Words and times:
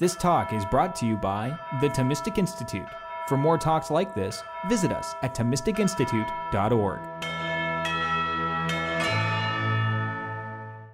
This 0.00 0.14
talk 0.14 0.52
is 0.52 0.64
brought 0.66 0.94
to 0.96 1.06
you 1.06 1.16
by 1.16 1.58
the 1.80 1.88
Thomistic 1.88 2.38
Institute. 2.38 2.86
For 3.26 3.36
more 3.36 3.58
talks 3.58 3.90
like 3.90 4.14
this, 4.14 4.44
visit 4.68 4.92
us 4.92 5.16
at 5.22 5.34
ThomisticInstitute.org. 5.34 7.00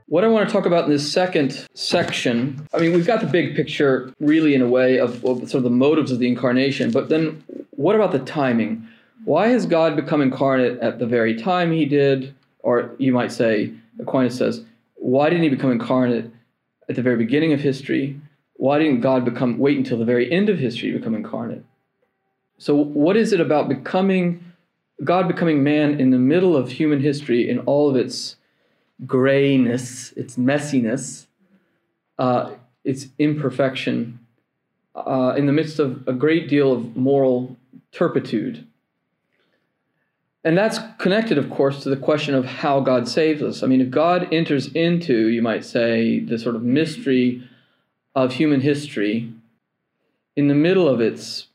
What 0.07 0.25
I 0.25 0.29
want 0.29 0.49
to 0.49 0.53
talk 0.55 0.65
about 0.65 0.85
in 0.85 0.91
this 0.91 1.13
second 1.13 1.67
section, 1.75 2.67
I 2.73 2.79
mean, 2.79 2.95
we've 2.95 3.07
got 3.07 3.21
the 3.21 3.27
big 3.27 3.55
picture 3.55 4.11
really 4.21 4.55
in 4.55 4.63
a 4.63 4.69
way 4.69 4.99
of, 4.99 5.23
of 5.23 5.51
sort 5.51 5.57
of 5.57 5.65
the 5.65 5.71
motives 5.71 6.11
of 6.11 6.19
the 6.19 6.27
incarnation, 6.27 6.91
but 6.91 7.11
then 7.11 7.45
what 7.73 7.95
about 7.95 8.11
the 8.11 8.21
timing? 8.21 8.89
Why 9.27 9.49
has 9.49 9.67
God 9.67 9.97
become 9.97 10.23
incarnate 10.23 10.79
at 10.79 10.99
the 10.99 11.07
very 11.07 11.37
time 11.37 11.73
he 11.73 11.85
did? 11.85 12.35
Or 12.61 12.95
you 12.97 13.13
might 13.13 13.33
say, 13.33 13.71
Aquinas 14.01 14.39
says, 14.39 14.65
why 14.95 15.29
didn't 15.29 15.43
he 15.43 15.51
become 15.51 15.73
incarnate 15.73 16.31
at 16.89 16.97
the 16.97 17.03
very 17.03 17.19
beginning 17.19 17.53
of 17.53 17.61
history? 17.61 18.19
Why 18.55 18.79
didn't 18.79 19.01
God 19.01 19.25
become 19.25 19.59
wait 19.59 19.77
until 19.77 19.99
the 19.99 20.05
very 20.05 20.31
end 20.31 20.49
of 20.49 20.59
history 20.59 20.93
to 20.93 20.99
become 20.99 21.15
incarnate? 21.15 21.65
So 22.59 22.75
what 22.75 23.17
is 23.17 23.33
it 23.33 23.41
about 23.41 23.69
becoming 23.69 24.53
God 25.03 25.27
becoming 25.27 25.65
man 25.65 26.01
in 26.01 26.11
the 26.11 26.19
middle 26.19 26.57
of 26.57 26.71
human 26.71 27.01
history 27.01 27.49
in 27.49 27.59
all 27.61 27.91
of 27.91 27.97
its 27.97 28.37
grayness, 29.07 30.13
its 30.13 30.37
messiness, 30.37 31.27
uh, 32.19 32.53
its 32.85 33.09
imperfection, 33.19 34.21
uh, 34.95 35.35
in 35.37 35.47
the 35.47 35.53
midst 35.53 35.81
of 35.81 36.07
a 36.07 36.13
great 36.13 36.49
deal 36.49 36.73
of 36.73 36.97
moral 36.97 37.57
turpitude? 37.91 38.67
And 40.45 40.57
that's 40.57 40.79
connected, 40.99 41.39
of 41.39 41.51
course, 41.51 41.83
to 41.83 41.91
the 41.91 41.97
question 41.97 42.35
of 42.35 42.45
how 42.45 42.81
God 42.81 43.09
saves 43.09 43.43
us. 43.43 43.63
I 43.63 43.67
mean, 43.67 43.81
if 43.81 43.91
God 43.91 44.33
enters 44.33 44.69
into, 44.69 45.29
you 45.29 45.41
might 45.41 45.65
say, 45.65 46.21
the 46.21 46.39
sort 46.39 46.55
of 46.55 46.63
mystery 46.63 47.43
of 48.15 48.35
human 48.35 48.61
history 48.61 49.33
in 50.37 50.49
the 50.49 50.55
middle 50.55 50.89
of 50.89 51.01
its 51.01 51.49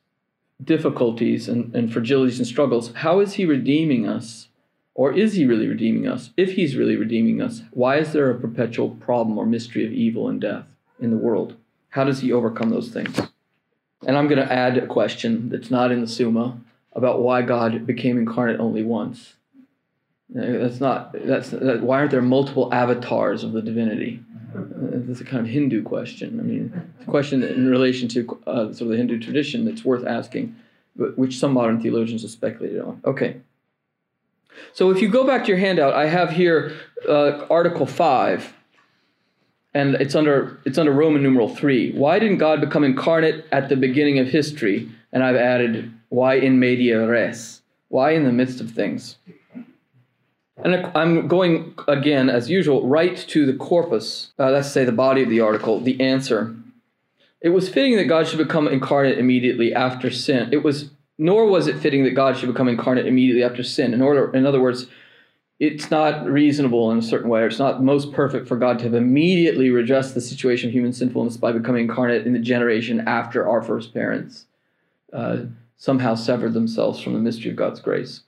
difficulties 0.64 1.48
and, 1.48 1.74
and 1.76 1.90
fragilities 1.90 2.38
and 2.38 2.48
struggles, 2.48 2.94
how 2.96 3.20
is 3.20 3.34
he 3.34 3.46
redeeming 3.46 4.08
us? 4.08 4.48
Or 4.94 5.14
is 5.14 5.34
he 5.34 5.46
really 5.46 5.68
redeeming 5.68 6.08
us? 6.08 6.32
If 6.36 6.54
he's 6.54 6.76
really 6.76 6.98
redeeming 6.98 7.42
us, 7.42 7.62
why 7.72 7.98
is 7.98 8.12
there 8.12 8.30
a 8.30 8.40
perpetual 8.40 8.90
problem 8.90 9.38
or 9.38 9.46
mystery 9.46 9.86
of 9.86 9.94
evil 9.94 10.28
and 10.28 10.42
death 10.42 10.66
in 11.00 11.10
the 11.12 11.18
world? 11.18 11.56
How 11.90 12.04
does 12.04 12.20
he 12.20 12.34
overcome 12.34 12.70
those 12.70 12.90
things? 12.90 13.18
And 14.06 14.18
I'm 14.18 14.28
going 14.28 14.46
to 14.46 14.52
add 14.52 14.78
a 14.78 14.88
question 14.88 15.50
that's 15.50 15.72
not 15.72 15.92
in 15.92 16.02
the 16.02 16.08
Summa 16.08 16.60
about 16.94 17.22
why 17.22 17.42
God 17.44 17.86
became 17.86 18.18
incarnate 18.18 18.60
only 18.60 18.84
once. 18.84 19.36
That's 20.30 20.80
not, 20.80 21.14
that's, 21.14 21.50
that, 21.50 21.82
why 21.82 22.00
aren't 22.00 22.12
there 22.12 22.22
multiple 22.22 22.72
avatars 22.74 23.44
of 23.44 23.54
the 23.54 23.62
divinity? 23.62 24.24
That's 24.54 25.22
a 25.22 25.26
kind 25.26 25.46
of 25.46 25.48
Hindu 25.48 25.84
question. 25.84 26.40
I 26.40 26.44
mean, 26.44 26.90
it's 26.98 27.08
a 27.08 27.12
question 27.12 27.44
in 27.44 27.70
relation 27.70 28.08
to 28.10 28.40
uh, 28.46 28.66
sort 28.66 28.82
of 28.82 28.88
the 28.90 28.98
Hindu 28.98 29.20
tradition 29.20 29.66
that's 29.66 29.84
worth 29.84 30.06
asking, 30.06 30.56
but 30.96 31.18
which 31.18 31.38
some 31.38 31.54
modern 31.54 31.82
theologians 31.82 32.22
have 32.22 32.32
speculated 32.32 32.82
on. 32.82 33.02
Okay. 33.06 33.38
So 34.74 34.92
if 34.92 35.02
you 35.02 35.10
go 35.10 35.26
back 35.26 35.44
to 35.46 35.50
your 35.50 35.58
handout, 35.58 35.94
I 35.94 36.08
have 36.08 36.32
here 36.32 36.74
uh, 37.08 37.46
Article 37.50 37.86
5, 37.86 38.54
and 39.74 39.96
it's 39.96 40.16
under, 40.16 40.60
it's 40.66 40.78
under 40.78 40.92
Roman 40.92 41.24
numeral 41.24 41.56
3. 41.56 41.94
Why 41.94 42.20
didn't 42.20 42.38
God 42.38 42.60
become 42.60 42.84
incarnate 42.84 43.46
at 43.52 43.70
the 43.70 43.76
beginning 43.76 44.20
of 44.20 44.28
history? 44.28 44.90
And 45.12 45.24
I've 45.24 45.36
added, 45.36 45.92
why 46.10 46.36
in 46.36 46.60
media 46.60 47.08
res? 47.08 47.62
Why 47.88 48.12
in 48.12 48.26
the 48.26 48.32
midst 48.32 48.62
of 48.62 48.72
things? 48.72 49.18
And 50.64 50.92
I'm 50.96 51.28
going 51.28 51.74
again, 51.88 52.30
as 52.30 52.50
usual, 52.50 52.88
right 52.88 53.16
to 53.30 53.46
the 53.46 53.54
corpus, 53.54 54.32
uh, 54.38 54.50
let's 54.52 54.72
say 54.72 54.84
the 54.84 54.92
body 54.92 55.24
of 55.24 55.30
the 55.30 55.40
article, 55.40 55.80
the 55.80 56.00
answer. 56.02 56.56
It 57.42 57.50
was 57.50 57.70
fitting 57.70 57.96
that 57.96 58.06
God 58.06 58.28
should 58.28 58.40
become 58.40 58.68
incarnate 58.68 59.18
immediately 59.18 59.74
after 59.74 60.12
sin. 60.12 60.50
It 60.52 60.64
was, 60.64 60.90
nor 61.18 61.46
was 61.46 61.68
it 61.68 61.80
fitting 61.80 62.04
that 62.04 62.12
God 62.12 62.38
should 62.38 62.52
become 62.52 62.68
incarnate 62.68 63.08
immediately 63.08 63.44
after 63.44 63.64
sin. 63.64 63.94
In 63.94 64.02
order, 64.02 64.36
in 64.36 64.46
other 64.46 64.60
words, 64.60 64.88
it's 65.60 65.92
not 65.92 66.26
reasonable 66.26 66.92
in 66.92 66.98
a 66.98 67.02
certain 67.02 67.30
way, 67.30 67.42
or 67.42 67.48
it's 67.48 67.60
not 67.60 67.84
most 67.84 68.12
perfect 68.12 68.48
for 68.48 68.58
God 68.58 68.80
to 68.80 68.86
have 68.86 68.94
immediately 68.94 69.70
redressed 69.70 70.14
the 70.14 70.22
situation 70.22 70.70
of 70.70 70.74
human 70.74 70.94
sinfulness 70.94 71.38
by 71.38 71.52
becoming 71.52 71.84
incarnate 71.84 72.26
in 72.26 72.34
the 72.34 72.40
generation 72.40 73.02
after 73.08 73.48
our 73.48 73.62
first 73.62 73.94
parents 73.94 74.46
uh, 75.12 75.40
somehow 75.78 76.16
severed 76.16 76.54
themselves 76.54 77.02
from 77.02 77.14
the 77.14 77.20
mystery 77.20 77.52
of 77.52 77.58
God's 77.58 77.82
grace. 77.82 78.22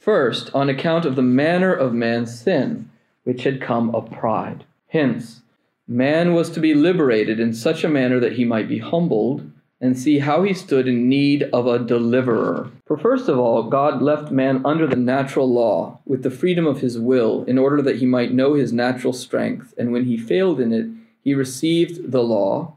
First, 0.00 0.50
on 0.54 0.70
account 0.70 1.04
of 1.04 1.14
the 1.14 1.22
manner 1.22 1.74
of 1.74 1.92
man's 1.92 2.40
sin, 2.40 2.90
which 3.24 3.44
had 3.44 3.60
come 3.60 3.94
of 3.94 4.10
pride. 4.10 4.64
Hence, 4.88 5.42
man 5.86 6.32
was 6.32 6.48
to 6.50 6.60
be 6.60 6.72
liberated 6.72 7.38
in 7.38 7.52
such 7.52 7.84
a 7.84 7.88
manner 7.88 8.18
that 8.18 8.32
he 8.32 8.46
might 8.46 8.66
be 8.66 8.78
humbled 8.78 9.50
and 9.78 9.98
see 9.98 10.20
how 10.20 10.42
he 10.42 10.54
stood 10.54 10.88
in 10.88 11.06
need 11.06 11.42
of 11.52 11.66
a 11.66 11.78
deliverer. 11.78 12.70
For 12.86 12.96
first 12.96 13.28
of 13.28 13.38
all, 13.38 13.64
God 13.64 14.00
left 14.00 14.32
man 14.32 14.62
under 14.64 14.86
the 14.86 14.96
natural 14.96 15.52
law, 15.52 15.98
with 16.06 16.22
the 16.22 16.30
freedom 16.30 16.66
of 16.66 16.80
his 16.80 16.98
will, 16.98 17.44
in 17.44 17.58
order 17.58 17.82
that 17.82 17.96
he 17.96 18.06
might 18.06 18.32
know 18.32 18.54
his 18.54 18.72
natural 18.72 19.12
strength, 19.12 19.74
and 19.76 19.92
when 19.92 20.06
he 20.06 20.16
failed 20.16 20.60
in 20.60 20.72
it, 20.72 20.86
he 21.22 21.34
received 21.34 22.10
the 22.10 22.22
law, 22.22 22.74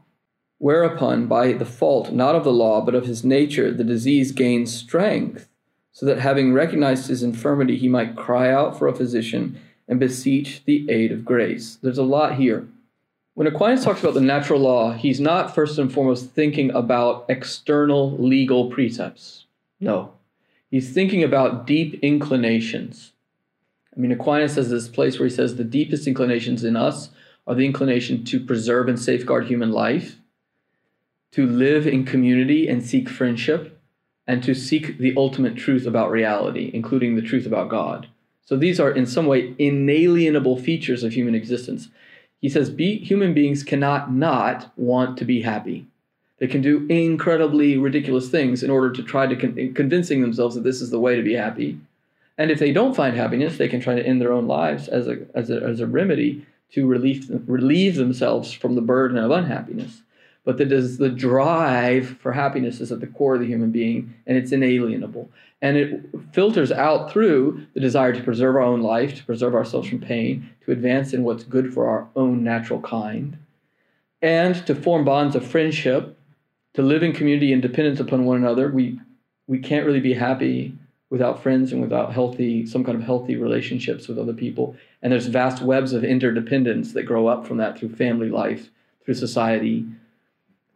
whereupon, 0.58 1.26
by 1.26 1.52
the 1.52 1.64
fault 1.64 2.12
not 2.12 2.34
of 2.34 2.44
the 2.44 2.52
law, 2.52 2.82
but 2.82 2.94
of 2.94 3.06
his 3.06 3.24
nature, 3.24 3.70
the 3.70 3.82
disease 3.82 4.30
gained 4.30 4.68
strength 4.68 5.48
so 5.94 6.04
that 6.06 6.18
having 6.18 6.52
recognized 6.52 7.06
his 7.06 7.22
infirmity, 7.22 7.78
he 7.78 7.88
might 7.88 8.16
cry 8.16 8.52
out 8.52 8.78
for 8.78 8.88
a 8.88 8.94
physician 8.94 9.58
and 9.88 10.00
beseech 10.00 10.62
the 10.64 10.90
aid 10.90 11.12
of 11.12 11.24
grace. 11.24 11.78
There's 11.80 11.98
a 11.98 12.02
lot 12.02 12.34
here. 12.34 12.66
When 13.34 13.46
Aquinas 13.46 13.84
talks 13.84 14.00
about 14.00 14.14
the 14.14 14.20
natural 14.20 14.60
law, 14.60 14.92
he's 14.92 15.20
not 15.20 15.54
first 15.54 15.78
and 15.78 15.92
foremost 15.92 16.30
thinking 16.30 16.70
about 16.72 17.24
external 17.28 18.16
legal 18.18 18.70
precepts. 18.70 19.46
No. 19.80 20.12
He's 20.70 20.92
thinking 20.92 21.22
about 21.22 21.66
deep 21.66 22.00
inclinations. 22.02 23.12
I 23.96 24.00
mean, 24.00 24.10
Aquinas 24.10 24.56
has 24.56 24.70
this 24.70 24.88
place 24.88 25.18
where 25.18 25.28
he 25.28 25.34
says 25.34 25.54
the 25.54 25.64
deepest 25.64 26.08
inclinations 26.08 26.64
in 26.64 26.76
us 26.76 27.10
are 27.46 27.54
the 27.54 27.66
inclination 27.66 28.24
to 28.24 28.40
preserve 28.40 28.88
and 28.88 28.98
safeguard 28.98 29.46
human 29.46 29.70
life, 29.70 30.16
to 31.32 31.46
live 31.46 31.86
in 31.86 32.04
community 32.04 32.66
and 32.66 32.84
seek 32.84 33.08
friendship, 33.08 33.73
and 34.26 34.42
to 34.42 34.54
seek 34.54 34.98
the 34.98 35.14
ultimate 35.16 35.56
truth 35.56 35.86
about 35.86 36.10
reality, 36.10 36.70
including 36.72 37.14
the 37.14 37.22
truth 37.22 37.46
about 37.46 37.68
God. 37.68 38.08
So 38.44 38.56
these 38.56 38.80
are, 38.80 38.90
in 38.90 39.06
some 39.06 39.26
way, 39.26 39.54
inalienable 39.58 40.58
features 40.58 41.02
of 41.02 41.12
human 41.12 41.34
existence. 41.34 41.88
He 42.40 42.48
says 42.48 42.70
be, 42.70 42.98
human 42.98 43.32
beings 43.32 43.62
cannot 43.62 44.12
not 44.12 44.72
want 44.76 45.16
to 45.18 45.24
be 45.24 45.42
happy. 45.42 45.86
They 46.38 46.46
can 46.46 46.60
do 46.60 46.86
incredibly 46.88 47.78
ridiculous 47.78 48.28
things 48.28 48.62
in 48.62 48.70
order 48.70 48.92
to 48.92 49.02
try 49.02 49.26
to 49.26 49.36
con- 49.36 49.72
convincing 49.74 50.20
themselves 50.20 50.54
that 50.54 50.64
this 50.64 50.82
is 50.82 50.90
the 50.90 51.00
way 51.00 51.16
to 51.16 51.22
be 51.22 51.34
happy. 51.34 51.78
And 52.36 52.50
if 52.50 52.58
they 52.58 52.72
don't 52.72 52.96
find 52.96 53.16
happiness, 53.16 53.56
they 53.56 53.68
can 53.68 53.80
try 53.80 53.94
to 53.94 54.06
end 54.06 54.20
their 54.20 54.32
own 54.32 54.46
lives 54.46 54.88
as 54.88 55.06
a, 55.06 55.18
as 55.34 55.48
a, 55.50 55.62
as 55.62 55.80
a 55.80 55.86
remedy 55.86 56.44
to 56.72 56.86
relieve, 56.86 57.30
relieve 57.46 57.94
themselves 57.94 58.52
from 58.52 58.74
the 58.74 58.80
burden 58.80 59.16
of 59.16 59.30
unhappiness 59.30 60.02
but 60.44 60.58
that 60.58 60.70
is 60.70 60.98
the 60.98 61.08
drive 61.08 62.16
for 62.20 62.32
happiness 62.32 62.80
is 62.80 62.92
at 62.92 63.00
the 63.00 63.06
core 63.06 63.34
of 63.34 63.40
the 63.40 63.46
human 63.46 63.70
being 63.70 64.14
and 64.26 64.36
it's 64.36 64.52
inalienable. 64.52 65.30
And 65.62 65.76
it 65.76 66.04
filters 66.32 66.70
out 66.70 67.10
through 67.10 67.66
the 67.72 67.80
desire 67.80 68.12
to 68.12 68.22
preserve 68.22 68.56
our 68.56 68.62
own 68.62 68.82
life 68.82 69.14
to 69.16 69.24
preserve 69.24 69.54
ourselves 69.54 69.88
from 69.88 70.00
pain 70.00 70.50
to 70.64 70.72
advance 70.72 71.14
in 71.14 71.24
what's 71.24 71.44
good 71.44 71.72
for 71.72 71.88
our 71.88 72.08
own 72.14 72.44
natural 72.44 72.80
kind 72.80 73.38
and 74.20 74.66
to 74.66 74.74
form 74.74 75.04
bonds 75.04 75.34
of 75.34 75.46
friendship 75.46 76.18
to 76.74 76.82
live 76.82 77.02
in 77.02 77.12
community 77.12 77.52
and 77.52 77.62
dependence 77.62 78.00
upon 78.00 78.24
one 78.24 78.36
another. 78.36 78.70
We 78.70 79.00
we 79.46 79.58
can't 79.58 79.86
really 79.86 80.00
be 80.00 80.14
happy 80.14 80.76
without 81.10 81.42
friends 81.42 81.72
and 81.72 81.80
without 81.80 82.12
healthy 82.12 82.66
some 82.66 82.84
kind 82.84 82.98
of 82.98 83.04
healthy 83.04 83.36
relationships 83.36 84.08
with 84.08 84.18
other 84.18 84.32
people. 84.32 84.76
And 85.00 85.12
there's 85.12 85.26
vast 85.26 85.62
webs 85.62 85.92
of 85.92 86.04
interdependence 86.04 86.92
that 86.92 87.04
grow 87.04 87.26
up 87.26 87.46
from 87.46 87.58
that 87.58 87.78
through 87.78 87.94
family 87.94 88.30
life 88.30 88.70
through 89.04 89.14
society 89.14 89.86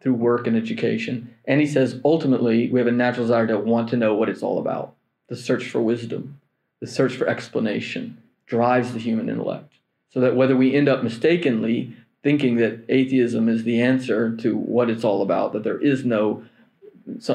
through 0.01 0.15
work 0.15 0.47
and 0.47 0.57
education. 0.57 1.35
And 1.45 1.61
he 1.61 1.67
says 1.67 2.01
ultimately 2.05 2.71
we 2.71 2.79
have 2.79 2.87
a 2.87 2.93
natural 2.93 3.27
desire 3.27 3.47
to 3.49 3.59
want 3.59 3.89
to 3.91 3.97
know 3.97 4.15
what 4.15 4.29
it's 4.29 4.43
all 4.43 4.59
about. 4.59 4.95
The 5.29 5.37
search 5.37 5.69
for 5.69 5.83
wisdom, 5.83 6.41
the 6.81 6.87
search 6.87 7.15
for 7.17 7.27
explanation 7.27 8.23
drives 8.47 8.93
the 8.93 8.99
human 8.99 9.29
intellect. 9.29 9.75
So 10.11 10.21
that 10.21 10.37
whether 10.37 10.57
we 10.57 10.75
end 10.75 10.89
up 10.89 11.03
mistakenly 11.03 11.95
thinking 12.23 12.57
that 12.57 12.85
atheism 12.89 13.49
is 13.49 13.65
the 13.65 13.81
answer 13.81 14.35
to 14.37 14.57
what 14.57 14.91
it's 14.91 15.05
all 15.05 15.23
about, 15.23 15.53
that 15.53 15.65
there 15.65 15.81
is 15.81 16.05
no 16.05 16.45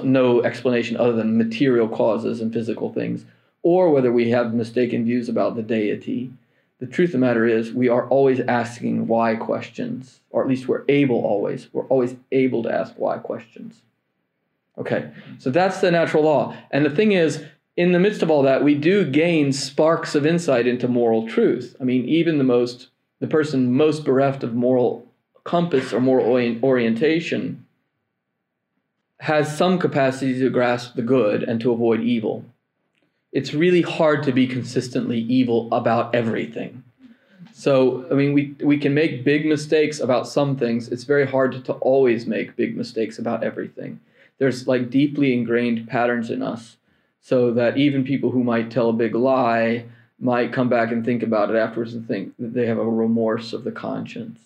no 0.03 0.43
explanation 0.43 0.97
other 0.97 1.13
than 1.13 1.37
material 1.37 1.87
causes 1.87 2.41
and 2.41 2.53
physical 2.53 2.93
things, 2.93 3.25
or 3.63 3.89
whether 3.89 4.11
we 4.11 4.29
have 4.29 4.53
mistaken 4.53 5.03
views 5.03 5.27
about 5.27 5.55
the 5.55 5.63
deity, 5.63 6.31
the 6.79 6.87
truth 6.87 7.09
of 7.09 7.13
the 7.13 7.17
matter 7.19 7.45
is 7.45 7.71
we 7.71 7.89
are 7.89 8.07
always 8.09 8.39
asking 8.41 9.07
why 9.07 9.35
questions, 9.35 10.19
or 10.29 10.41
at 10.41 10.49
least 10.49 10.67
we're 10.67 10.83
able 10.89 11.23
always, 11.23 11.67
we're 11.73 11.87
always 11.87 12.15
able 12.31 12.63
to 12.63 12.73
ask 12.73 12.93
why 12.97 13.17
questions. 13.17 13.81
Okay, 14.77 15.11
so 15.37 15.49
that's 15.49 15.81
the 15.81 15.91
natural 15.91 16.23
law. 16.23 16.55
And 16.71 16.85
the 16.85 16.89
thing 16.89 17.11
is, 17.11 17.43
in 17.77 17.91
the 17.91 17.99
midst 17.99 18.21
of 18.21 18.29
all 18.29 18.43
that, 18.43 18.63
we 18.63 18.75
do 18.75 19.09
gain 19.09 19.51
sparks 19.51 20.15
of 20.15 20.25
insight 20.25 20.67
into 20.67 20.87
moral 20.87 21.27
truth. 21.27 21.75
I 21.79 21.83
mean, 21.83 22.05
even 22.05 22.37
the 22.37 22.43
most, 22.43 22.89
the 23.19 23.27
person 23.27 23.73
most 23.73 24.03
bereft 24.03 24.43
of 24.43 24.53
moral 24.53 25.07
compass 25.43 25.93
or 25.93 25.99
moral 25.99 26.27
orientation 26.63 27.65
has 29.19 29.57
some 29.57 29.79
capacity 29.79 30.37
to 30.39 30.49
grasp 30.49 30.95
the 30.95 31.01
good 31.01 31.43
and 31.43 31.59
to 31.61 31.71
avoid 31.71 32.01
evil. 32.01 32.45
It's 33.33 33.53
really 33.53 33.81
hard 33.81 34.23
to 34.23 34.31
be 34.31 34.47
consistently 34.47 35.19
evil 35.19 35.67
about 35.73 36.13
everything. 36.13 36.83
So, 37.51 38.05
I 38.11 38.13
mean, 38.13 38.33
we, 38.33 38.55
we 38.63 38.77
can 38.77 38.93
make 38.93 39.23
big 39.23 39.45
mistakes 39.45 39.99
about 39.99 40.27
some 40.27 40.55
things. 40.55 40.87
It's 40.89 41.03
very 41.03 41.25
hard 41.25 41.51
to, 41.53 41.61
to 41.61 41.73
always 41.73 42.25
make 42.25 42.55
big 42.55 42.77
mistakes 42.77 43.17
about 43.17 43.43
everything. 43.43 43.99
There's 44.37 44.67
like 44.67 44.89
deeply 44.89 45.33
ingrained 45.33 45.87
patterns 45.87 46.29
in 46.29 46.43
us 46.43 46.77
so 47.21 47.51
that 47.53 47.77
even 47.77 48.03
people 48.03 48.31
who 48.31 48.43
might 48.43 48.69
tell 48.69 48.89
a 48.89 48.93
big 48.93 49.15
lie 49.15 49.85
might 50.19 50.53
come 50.53 50.69
back 50.69 50.91
and 50.91 51.03
think 51.03 51.23
about 51.23 51.49
it 51.49 51.55
afterwards 51.55 51.93
and 51.93 52.07
think 52.07 52.33
that 52.37 52.53
they 52.53 52.67
have 52.67 52.77
a 52.77 52.89
remorse 52.89 53.51
of 53.51 53.63
the 53.63 53.71
conscience. 53.71 54.39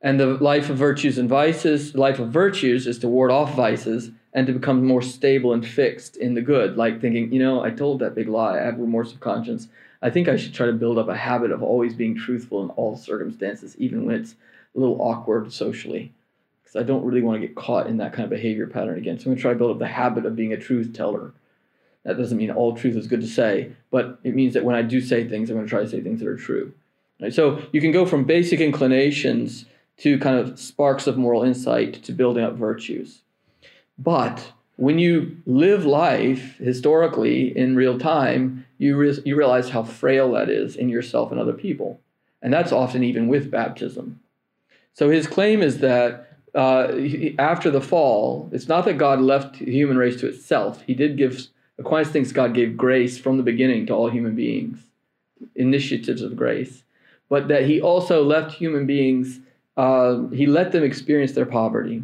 And 0.00 0.18
the 0.18 0.26
life 0.26 0.70
of 0.70 0.76
virtues 0.76 1.18
and 1.18 1.28
vices, 1.28 1.94
life 1.94 2.18
of 2.18 2.28
virtues 2.28 2.86
is 2.86 2.98
to 3.00 3.08
ward 3.08 3.30
off 3.30 3.54
vices 3.54 4.10
and 4.32 4.46
to 4.46 4.52
become 4.52 4.84
more 4.84 5.02
stable 5.02 5.52
and 5.52 5.66
fixed 5.66 6.16
in 6.16 6.34
the 6.34 6.42
good, 6.42 6.76
like 6.76 7.00
thinking, 7.00 7.32
you 7.32 7.40
know, 7.40 7.62
I 7.62 7.70
told 7.70 7.98
that 8.00 8.14
big 8.14 8.28
lie, 8.28 8.58
I 8.58 8.62
have 8.62 8.78
remorse 8.78 9.12
of 9.12 9.20
conscience. 9.20 9.68
I 10.02 10.10
think 10.10 10.28
I 10.28 10.36
should 10.36 10.54
try 10.54 10.66
to 10.66 10.72
build 10.72 10.98
up 10.98 11.08
a 11.08 11.16
habit 11.16 11.50
of 11.50 11.62
always 11.62 11.94
being 11.94 12.16
truthful 12.16 12.62
in 12.62 12.70
all 12.70 12.96
circumstances, 12.96 13.76
even 13.78 14.06
when 14.06 14.16
it's 14.16 14.34
a 14.74 14.78
little 14.78 15.00
awkward 15.02 15.52
socially. 15.52 16.12
Because 16.62 16.80
I 16.80 16.84
don't 16.84 17.04
really 17.04 17.22
want 17.22 17.40
to 17.40 17.46
get 17.46 17.56
caught 17.56 17.88
in 17.88 17.96
that 17.96 18.12
kind 18.12 18.24
of 18.24 18.30
behavior 18.30 18.66
pattern 18.66 18.98
again. 18.98 19.18
So 19.18 19.24
I'm 19.24 19.32
going 19.32 19.36
to 19.36 19.42
try 19.42 19.52
to 19.52 19.58
build 19.58 19.72
up 19.72 19.78
the 19.78 19.88
habit 19.88 20.24
of 20.24 20.36
being 20.36 20.52
a 20.52 20.56
truth 20.56 20.92
teller. 20.94 21.32
That 22.04 22.16
doesn't 22.16 22.38
mean 22.38 22.50
all 22.50 22.76
truth 22.76 22.96
is 22.96 23.08
good 23.08 23.20
to 23.20 23.26
say, 23.26 23.72
but 23.90 24.20
it 24.24 24.34
means 24.34 24.54
that 24.54 24.64
when 24.64 24.76
I 24.76 24.82
do 24.82 25.00
say 25.00 25.28
things, 25.28 25.50
I'm 25.50 25.56
going 25.56 25.66
to 25.66 25.70
try 25.70 25.82
to 25.82 25.88
say 25.88 26.00
things 26.00 26.20
that 26.20 26.28
are 26.28 26.36
true. 26.36 26.72
Right? 27.20 27.34
So 27.34 27.62
you 27.72 27.80
can 27.80 27.92
go 27.92 28.06
from 28.06 28.24
basic 28.24 28.60
inclinations 28.60 29.66
to 29.98 30.18
kind 30.18 30.38
of 30.38 30.58
sparks 30.58 31.06
of 31.06 31.18
moral 31.18 31.42
insight 31.42 32.02
to 32.04 32.12
building 32.12 32.42
up 32.42 32.54
virtues. 32.54 33.20
But 34.02 34.52
when 34.76 34.98
you 34.98 35.36
live 35.44 35.84
life 35.84 36.56
historically 36.56 37.56
in 37.56 37.76
real 37.76 37.98
time, 37.98 38.66
you, 38.78 38.96
re- 38.96 39.22
you 39.26 39.36
realize 39.36 39.68
how 39.68 39.82
frail 39.82 40.32
that 40.32 40.48
is 40.48 40.74
in 40.74 40.88
yourself 40.88 41.30
and 41.30 41.38
other 41.38 41.52
people. 41.52 42.00
And 42.40 42.50
that's 42.50 42.72
often 42.72 43.04
even 43.04 43.28
with 43.28 43.50
baptism. 43.50 44.20
So 44.94 45.10
his 45.10 45.26
claim 45.26 45.60
is 45.60 45.78
that 45.78 46.38
uh, 46.54 46.92
after 47.38 47.70
the 47.70 47.82
fall, 47.82 48.48
it's 48.52 48.68
not 48.68 48.86
that 48.86 48.96
God 48.96 49.20
left 49.20 49.58
the 49.58 49.70
human 49.70 49.98
race 49.98 50.18
to 50.20 50.28
itself. 50.28 50.80
He 50.82 50.94
did 50.94 51.18
give, 51.18 51.48
Aquinas 51.78 52.08
thinks 52.08 52.32
God 52.32 52.54
gave 52.54 52.78
grace 52.78 53.18
from 53.18 53.36
the 53.36 53.42
beginning 53.42 53.84
to 53.86 53.92
all 53.92 54.08
human 54.08 54.34
beings, 54.34 54.78
initiatives 55.54 56.22
of 56.22 56.36
grace, 56.36 56.84
but 57.28 57.48
that 57.48 57.66
he 57.66 57.82
also 57.82 58.24
left 58.24 58.54
human 58.54 58.86
beings, 58.86 59.40
uh, 59.76 60.26
he 60.28 60.46
let 60.46 60.72
them 60.72 60.82
experience 60.82 61.32
their 61.32 61.46
poverty 61.46 62.02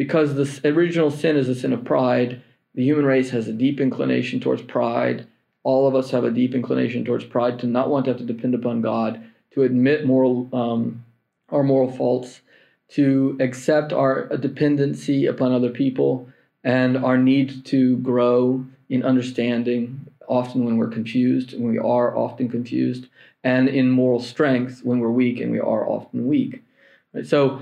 because 0.00 0.34
the 0.34 0.66
original 0.66 1.10
sin 1.10 1.36
is 1.36 1.46
a 1.46 1.54
sin 1.54 1.74
of 1.74 1.84
pride. 1.84 2.40
The 2.74 2.82
human 2.82 3.04
race 3.04 3.28
has 3.32 3.48
a 3.48 3.52
deep 3.52 3.78
inclination 3.78 4.40
towards 4.40 4.62
pride. 4.62 5.26
All 5.62 5.86
of 5.86 5.94
us 5.94 6.10
have 6.12 6.24
a 6.24 6.30
deep 6.30 6.54
inclination 6.54 7.04
towards 7.04 7.26
pride 7.26 7.58
to 7.58 7.66
not 7.66 7.90
want 7.90 8.06
to 8.06 8.12
have 8.12 8.18
to 8.20 8.24
depend 8.24 8.54
upon 8.54 8.80
God, 8.80 9.22
to 9.50 9.62
admit 9.62 10.06
moral 10.06 10.48
um, 10.54 11.04
our 11.50 11.62
moral 11.62 11.92
faults, 11.92 12.40
to 12.92 13.36
accept 13.40 13.92
our 13.92 14.34
dependency 14.38 15.26
upon 15.26 15.52
other 15.52 15.68
people, 15.68 16.30
and 16.64 16.96
our 16.96 17.18
need 17.18 17.66
to 17.66 17.98
grow 17.98 18.64
in 18.88 19.02
understanding. 19.02 20.06
Often 20.26 20.64
when 20.64 20.78
we're 20.78 20.88
confused, 20.88 21.52
and 21.52 21.62
we 21.62 21.76
are 21.76 22.16
often 22.16 22.48
confused, 22.48 23.08
and 23.44 23.68
in 23.68 23.90
moral 23.90 24.20
strength 24.20 24.80
when 24.82 25.00
we're 25.00 25.10
weak, 25.10 25.40
and 25.40 25.52
we 25.52 25.60
are 25.60 25.86
often 25.86 26.26
weak. 26.26 26.62
So 27.22 27.60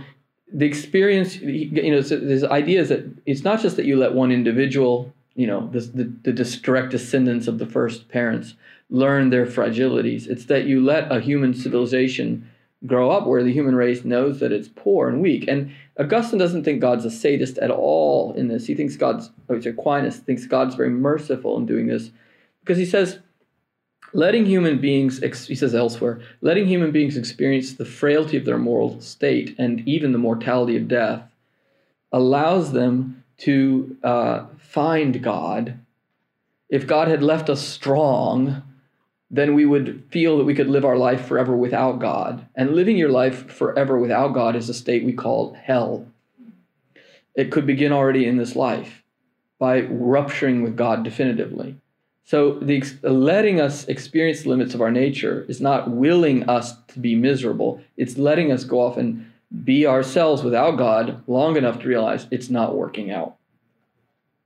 the 0.52 0.66
experience, 0.66 1.36
you 1.36 1.90
know, 1.90 2.00
this 2.00 2.44
idea 2.44 2.80
is 2.80 2.88
that 2.88 3.04
it's 3.26 3.44
not 3.44 3.60
just 3.60 3.76
that 3.76 3.84
you 3.84 3.96
let 3.96 4.14
one 4.14 4.32
individual, 4.32 5.12
you 5.34 5.46
know, 5.46 5.68
the, 5.72 5.80
the, 5.80 6.32
the 6.32 6.60
direct 6.62 6.90
descendants 6.90 7.46
of 7.46 7.58
the 7.58 7.66
first 7.66 8.08
parents 8.08 8.54
learn 8.90 9.30
their 9.30 9.46
fragilities. 9.46 10.26
It's 10.26 10.46
that 10.46 10.64
you 10.64 10.82
let 10.82 11.12
a 11.12 11.20
human 11.20 11.52
civilization 11.52 12.48
grow 12.86 13.10
up 13.10 13.26
where 13.26 13.42
the 13.42 13.52
human 13.52 13.74
race 13.74 14.04
knows 14.04 14.40
that 14.40 14.52
it's 14.52 14.68
poor 14.68 15.08
and 15.08 15.20
weak. 15.20 15.46
And 15.48 15.72
Augustine 15.98 16.38
doesn't 16.38 16.64
think 16.64 16.80
God's 16.80 17.04
a 17.04 17.10
sadist 17.10 17.58
at 17.58 17.70
all 17.70 18.32
in 18.34 18.48
this. 18.48 18.66
He 18.66 18.74
thinks 18.74 18.96
God's, 18.96 19.30
oh, 19.48 19.56
Aquinas 19.56 20.18
thinks 20.18 20.46
God's 20.46 20.76
very 20.76 20.90
merciful 20.90 21.58
in 21.58 21.66
doing 21.66 21.88
this 21.88 22.10
because 22.60 22.78
he 22.78 22.86
says 22.86 23.18
letting 24.12 24.46
human 24.46 24.80
beings, 24.80 25.20
he 25.46 25.54
says 25.54 25.74
elsewhere, 25.74 26.20
letting 26.40 26.66
human 26.66 26.90
beings 26.90 27.16
experience 27.16 27.74
the 27.74 27.84
frailty 27.84 28.36
of 28.36 28.44
their 28.44 28.58
moral 28.58 29.00
state 29.00 29.54
and 29.58 29.86
even 29.86 30.12
the 30.12 30.18
mortality 30.18 30.76
of 30.76 30.88
death 30.88 31.22
allows 32.12 32.72
them 32.72 33.24
to 33.38 33.96
uh, 34.02 34.46
find 34.58 35.22
God. 35.22 35.78
If 36.68 36.86
God 36.86 37.08
had 37.08 37.22
left 37.22 37.48
us 37.48 37.66
strong, 37.66 38.62
then 39.30 39.54
we 39.54 39.66
would 39.66 40.04
feel 40.10 40.38
that 40.38 40.44
we 40.44 40.54
could 40.54 40.68
live 40.68 40.84
our 40.84 40.96
life 40.96 41.26
forever 41.26 41.54
without 41.54 41.98
God. 41.98 42.46
And 42.54 42.74
living 42.74 42.96
your 42.96 43.10
life 43.10 43.50
forever 43.50 43.98
without 43.98 44.28
God 44.28 44.56
is 44.56 44.68
a 44.68 44.74
state 44.74 45.04
we 45.04 45.12
call 45.12 45.52
hell. 45.52 46.06
It 47.34 47.52
could 47.52 47.66
begin 47.66 47.92
already 47.92 48.26
in 48.26 48.38
this 48.38 48.56
life 48.56 49.02
by 49.58 49.82
rupturing 49.82 50.62
with 50.62 50.76
God 50.76 51.04
definitively. 51.04 51.76
So 52.28 52.58
the 52.60 52.84
letting 53.02 53.58
us 53.58 53.88
experience 53.88 54.42
the 54.42 54.50
limits 54.50 54.74
of 54.74 54.82
our 54.82 54.90
nature 54.90 55.46
is 55.48 55.62
not 55.62 55.90
willing 55.90 56.46
us 56.46 56.74
to 56.88 56.98
be 56.98 57.14
miserable. 57.14 57.80
It's 57.96 58.18
letting 58.18 58.52
us 58.52 58.64
go 58.64 58.82
off 58.82 58.98
and 58.98 59.32
be 59.64 59.86
ourselves 59.86 60.42
without 60.42 60.72
God 60.72 61.22
long 61.26 61.56
enough 61.56 61.80
to 61.80 61.88
realize 61.88 62.26
it's 62.30 62.50
not 62.50 62.76
working 62.76 63.10
out. 63.10 63.36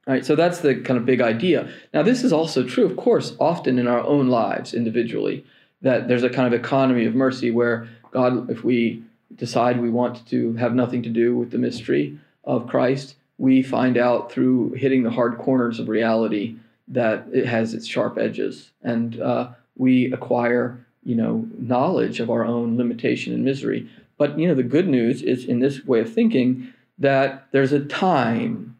All 0.06 0.14
right, 0.14 0.24
so 0.24 0.36
that's 0.36 0.60
the 0.60 0.76
kind 0.76 0.96
of 0.96 1.04
big 1.04 1.20
idea. 1.20 1.72
Now, 1.92 2.04
this 2.04 2.22
is 2.22 2.32
also 2.32 2.62
true, 2.62 2.86
of 2.86 2.96
course, 2.96 3.34
often 3.40 3.80
in 3.80 3.88
our 3.88 4.04
own 4.04 4.28
lives 4.28 4.74
individually, 4.74 5.44
that 5.80 6.06
there's 6.06 6.22
a 6.22 6.30
kind 6.30 6.46
of 6.46 6.60
economy 6.60 7.04
of 7.04 7.16
mercy 7.16 7.50
where 7.50 7.88
God, 8.12 8.48
if 8.48 8.62
we 8.62 9.02
decide 9.34 9.80
we 9.80 9.90
want 9.90 10.24
to 10.28 10.52
have 10.52 10.76
nothing 10.76 11.02
to 11.02 11.08
do 11.08 11.36
with 11.36 11.50
the 11.50 11.58
mystery 11.58 12.16
of 12.44 12.68
Christ, 12.68 13.16
we 13.38 13.60
find 13.60 13.98
out 13.98 14.30
through 14.30 14.74
hitting 14.74 15.02
the 15.02 15.10
hard 15.10 15.36
corners 15.36 15.80
of 15.80 15.88
reality 15.88 16.58
that 16.92 17.26
it 17.32 17.46
has 17.46 17.74
its 17.74 17.86
sharp 17.86 18.18
edges, 18.18 18.70
and 18.82 19.20
uh, 19.20 19.50
we 19.76 20.12
acquire 20.12 20.84
you 21.02 21.14
know 21.14 21.48
knowledge 21.58 22.20
of 22.20 22.30
our 22.30 22.44
own 22.44 22.76
limitation 22.76 23.32
and 23.32 23.44
misery. 23.44 23.88
But 24.18 24.38
you 24.38 24.46
know 24.46 24.54
the 24.54 24.62
good 24.62 24.88
news 24.88 25.22
is 25.22 25.44
in 25.44 25.58
this 25.60 25.84
way 25.84 26.00
of 26.00 26.12
thinking 26.12 26.72
that 26.98 27.46
there's 27.50 27.72
a 27.72 27.84
time, 27.84 28.76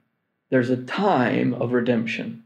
there's 0.51 0.71
a 0.71 0.77
time 0.77 1.55
of 1.55 1.73
redemption, 1.73 2.45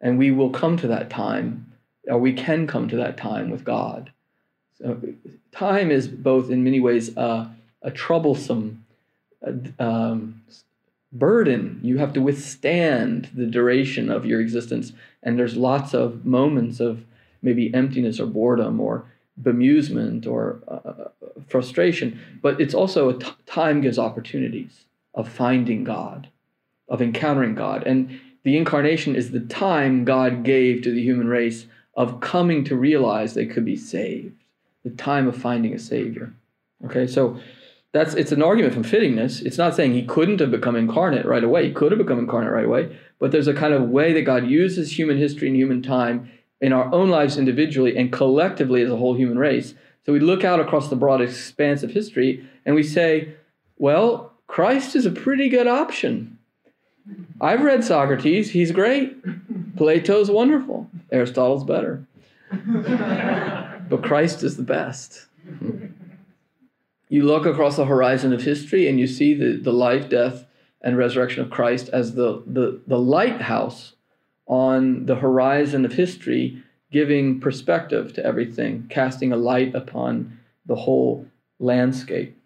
and 0.00 0.18
we 0.18 0.30
will 0.30 0.50
come 0.50 0.76
to 0.78 0.88
that 0.88 1.08
time, 1.08 1.72
or 2.06 2.18
we 2.18 2.32
can 2.32 2.66
come 2.66 2.88
to 2.88 2.96
that 2.96 3.16
time 3.16 3.50
with 3.50 3.64
God. 3.64 4.12
So 4.78 5.00
time 5.52 5.90
is 5.90 6.08
both 6.08 6.50
in 6.50 6.62
many 6.64 6.80
ways 6.80 7.16
uh, 7.16 7.48
a 7.82 7.90
troublesome 7.90 8.84
uh, 9.46 9.52
um, 9.78 10.42
burden. 11.12 11.80
You 11.82 11.98
have 11.98 12.12
to 12.14 12.20
withstand 12.20 13.30
the 13.34 13.46
duration 13.46 14.10
of 14.10 14.26
your 14.26 14.40
existence. 14.40 14.92
And 15.22 15.38
there's 15.38 15.56
lots 15.56 15.94
of 15.94 16.24
moments 16.24 16.80
of 16.80 17.04
maybe 17.42 17.72
emptiness 17.74 18.20
or 18.20 18.26
boredom 18.26 18.80
or 18.80 19.06
bemusement 19.40 20.26
or 20.26 20.60
uh, 20.66 20.88
uh 20.88 21.08
frustration. 21.46 22.20
But 22.42 22.60
it's 22.60 22.74
also 22.74 23.08
a 23.08 23.18
t- 23.18 23.30
time 23.46 23.80
gives 23.80 23.98
opportunities 23.98 24.84
of 25.14 25.28
finding 25.28 25.84
God, 25.84 26.28
of 26.88 27.00
encountering 27.00 27.54
God. 27.54 27.86
And 27.86 28.20
the 28.42 28.56
incarnation 28.56 29.16
is 29.16 29.30
the 29.30 29.40
time 29.40 30.04
God 30.04 30.42
gave 30.42 30.82
to 30.82 30.92
the 30.92 31.02
human 31.02 31.28
race 31.28 31.66
of 31.94 32.20
coming 32.20 32.64
to 32.64 32.76
realize 32.76 33.34
they 33.34 33.46
could 33.46 33.64
be 33.64 33.76
saved, 33.76 34.42
the 34.84 34.90
time 34.90 35.26
of 35.26 35.36
finding 35.36 35.74
a 35.74 35.78
Savior. 35.78 36.32
Okay, 36.84 37.06
so 37.06 37.40
that's 37.92 38.14
it's 38.14 38.32
an 38.32 38.42
argument 38.42 38.74
from 38.74 38.84
fittingness. 38.84 39.42
It's 39.42 39.58
not 39.58 39.74
saying 39.74 39.94
he 39.94 40.04
couldn't 40.04 40.40
have 40.40 40.50
become 40.50 40.76
incarnate 40.76 41.24
right 41.24 41.42
away. 41.42 41.68
He 41.68 41.72
could 41.72 41.90
have 41.90 41.98
become 41.98 42.18
incarnate 42.18 42.52
right 42.52 42.66
away, 42.66 42.96
but 43.18 43.32
there's 43.32 43.48
a 43.48 43.54
kind 43.54 43.72
of 43.72 43.88
way 43.88 44.12
that 44.12 44.22
God 44.22 44.46
uses 44.46 44.98
human 44.98 45.16
history 45.16 45.48
and 45.48 45.56
human 45.56 45.82
time 45.82 46.30
in 46.60 46.72
our 46.72 46.92
own 46.92 47.08
lives 47.08 47.38
individually 47.38 47.96
and 47.96 48.12
collectively 48.12 48.82
as 48.82 48.90
a 48.90 48.96
whole 48.96 49.14
human 49.14 49.38
race. 49.38 49.74
So 50.04 50.12
we 50.12 50.20
look 50.20 50.44
out 50.44 50.60
across 50.60 50.88
the 50.88 50.96
broad 50.96 51.20
expanse 51.20 51.82
of 51.82 51.90
history 51.90 52.46
and 52.66 52.74
we 52.74 52.82
say, 52.82 53.34
well, 53.76 54.32
Christ 54.46 54.96
is 54.96 55.06
a 55.06 55.10
pretty 55.10 55.48
good 55.48 55.66
option. 55.66 56.38
I've 57.40 57.62
read 57.62 57.84
Socrates, 57.84 58.50
he's 58.50 58.72
great. 58.72 59.16
Plato's 59.76 60.30
wonderful. 60.30 60.90
Aristotle's 61.12 61.64
better. 61.64 62.04
but 62.50 64.02
Christ 64.02 64.42
is 64.42 64.56
the 64.56 64.62
best 64.62 65.26
you 67.08 67.24
look 67.24 67.46
across 67.46 67.76
the 67.76 67.86
horizon 67.86 68.32
of 68.32 68.42
history 68.42 68.88
and 68.88 69.00
you 69.00 69.06
see 69.06 69.34
the, 69.34 69.56
the 69.56 69.72
life, 69.72 70.08
death, 70.08 70.46
and 70.80 70.96
resurrection 70.96 71.42
of 71.42 71.50
Christ 71.50 71.88
as 71.88 72.14
the, 72.14 72.42
the, 72.46 72.80
the 72.86 72.98
lighthouse 72.98 73.94
on 74.46 75.06
the 75.06 75.16
horizon 75.16 75.84
of 75.84 75.92
history, 75.92 76.62
giving 76.90 77.40
perspective 77.40 78.12
to 78.14 78.24
everything, 78.24 78.86
casting 78.88 79.32
a 79.32 79.36
light 79.36 79.74
upon 79.74 80.38
the 80.66 80.76
whole 80.76 81.26
landscape. 81.58 82.38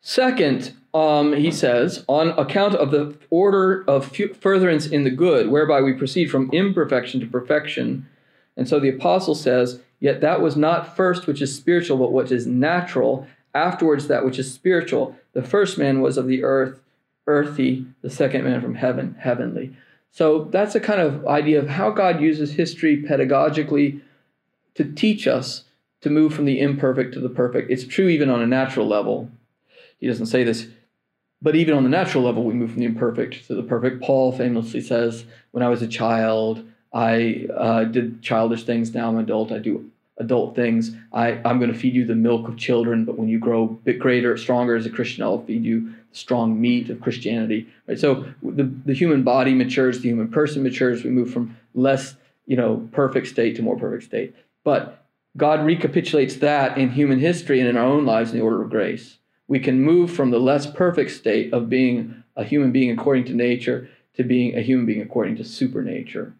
Second, 0.00 0.72
um, 0.94 1.32
he 1.32 1.50
says, 1.50 2.04
on 2.06 2.30
account 2.38 2.74
of 2.74 2.90
the 2.90 3.16
order 3.30 3.84
of 3.88 4.16
furtherance 4.40 4.86
in 4.86 5.04
the 5.04 5.10
good, 5.10 5.48
whereby 5.48 5.80
we 5.80 5.92
proceed 5.92 6.30
from 6.30 6.50
imperfection 6.52 7.20
to 7.20 7.26
perfection. 7.26 8.08
And 8.56 8.68
so 8.68 8.78
the 8.78 8.88
apostle 8.88 9.34
says, 9.34 9.80
Yet 9.98 10.20
that 10.20 10.42
was 10.42 10.56
not 10.56 10.94
first 10.94 11.26
which 11.26 11.40
is 11.40 11.56
spiritual, 11.56 11.96
but 11.96 12.12
what 12.12 12.30
is 12.30 12.46
natural, 12.46 13.26
afterwards 13.56 14.08
that 14.08 14.24
which 14.24 14.38
is 14.38 14.52
spiritual. 14.52 15.16
The 15.32 15.42
first 15.42 15.78
man 15.78 16.00
was 16.00 16.16
of 16.16 16.26
the 16.26 16.44
earth, 16.44 16.80
earthy, 17.26 17.86
the 18.02 18.10
second 18.10 18.44
man 18.44 18.60
from 18.60 18.74
heaven, 18.74 19.16
heavenly. 19.18 19.76
So 20.12 20.44
that's 20.44 20.74
a 20.74 20.80
kind 20.80 21.00
of 21.00 21.26
idea 21.26 21.58
of 21.58 21.68
how 21.68 21.90
God 21.90 22.20
uses 22.20 22.52
history 22.52 23.02
pedagogically 23.02 24.00
to 24.74 24.84
teach 24.84 25.26
us 25.26 25.64
to 26.02 26.10
move 26.10 26.34
from 26.34 26.44
the 26.44 26.60
imperfect 26.60 27.14
to 27.14 27.20
the 27.20 27.28
perfect. 27.28 27.70
It's 27.70 27.86
true 27.86 28.08
even 28.08 28.30
on 28.30 28.40
a 28.40 28.46
natural 28.46 28.86
level. 28.86 29.30
He 29.98 30.06
doesn't 30.06 30.26
say 30.26 30.44
this, 30.44 30.68
but 31.42 31.56
even 31.56 31.74
on 31.74 31.82
the 31.82 31.90
natural 31.90 32.24
level, 32.24 32.44
we 32.44 32.54
move 32.54 32.70
from 32.70 32.80
the 32.80 32.86
imperfect 32.86 33.46
to 33.46 33.54
the 33.54 33.62
perfect. 33.62 34.02
Paul 34.02 34.32
famously 34.32 34.80
says, 34.80 35.24
When 35.50 35.62
I 35.62 35.68
was 35.68 35.82
a 35.82 35.88
child, 35.88 36.64
I 36.92 37.46
uh, 37.54 37.84
did 37.84 38.22
childish 38.22 38.64
things. 38.64 38.94
Now 38.94 39.08
I'm 39.08 39.16
an 39.16 39.24
adult. 39.24 39.52
I 39.52 39.58
do 39.58 39.90
adult 40.18 40.56
things. 40.56 40.92
I, 41.12 41.40
I'm 41.44 41.58
going 41.58 41.72
to 41.72 41.78
feed 41.78 41.94
you 41.94 42.04
the 42.04 42.14
milk 42.14 42.48
of 42.48 42.56
children, 42.56 43.04
but 43.04 43.18
when 43.18 43.28
you 43.28 43.38
grow 43.38 43.64
a 43.64 43.68
bit 43.68 43.98
greater, 43.98 44.36
stronger 44.36 44.76
as 44.76 44.86
a 44.86 44.90
Christian, 44.90 45.22
I'll 45.22 45.44
feed 45.44 45.64
you 45.64 45.94
the 46.10 46.16
strong 46.16 46.60
meat 46.60 46.88
of 46.90 47.00
Christianity. 47.00 47.68
Right? 47.86 47.98
So 47.98 48.26
the, 48.42 48.64
the 48.84 48.94
human 48.94 49.22
body 49.22 49.54
matures, 49.54 50.00
the 50.00 50.08
human 50.08 50.28
person 50.28 50.62
matures. 50.62 51.04
We 51.04 51.10
move 51.10 51.30
from 51.30 51.56
less, 51.74 52.14
you 52.46 52.56
know, 52.56 52.88
perfect 52.92 53.26
state 53.26 53.56
to 53.56 53.62
more 53.62 53.78
perfect 53.78 54.04
state. 54.04 54.34
But 54.64 55.04
God 55.36 55.64
recapitulates 55.66 56.36
that 56.36 56.78
in 56.78 56.90
human 56.90 57.18
history 57.18 57.60
and 57.60 57.68
in 57.68 57.76
our 57.76 57.84
own 57.84 58.06
lives 58.06 58.30
in 58.32 58.38
the 58.38 58.44
order 58.44 58.62
of 58.62 58.70
grace. 58.70 59.18
We 59.48 59.60
can 59.60 59.82
move 59.82 60.10
from 60.10 60.30
the 60.30 60.40
less 60.40 60.66
perfect 60.66 61.10
state 61.10 61.52
of 61.52 61.68
being 61.68 62.24
a 62.36 62.42
human 62.42 62.72
being 62.72 62.90
according 62.90 63.26
to 63.26 63.34
nature 63.34 63.88
to 64.14 64.24
being 64.24 64.56
a 64.56 64.62
human 64.62 64.86
being 64.86 65.02
according 65.02 65.36
to 65.36 65.44
supernature 65.44 66.34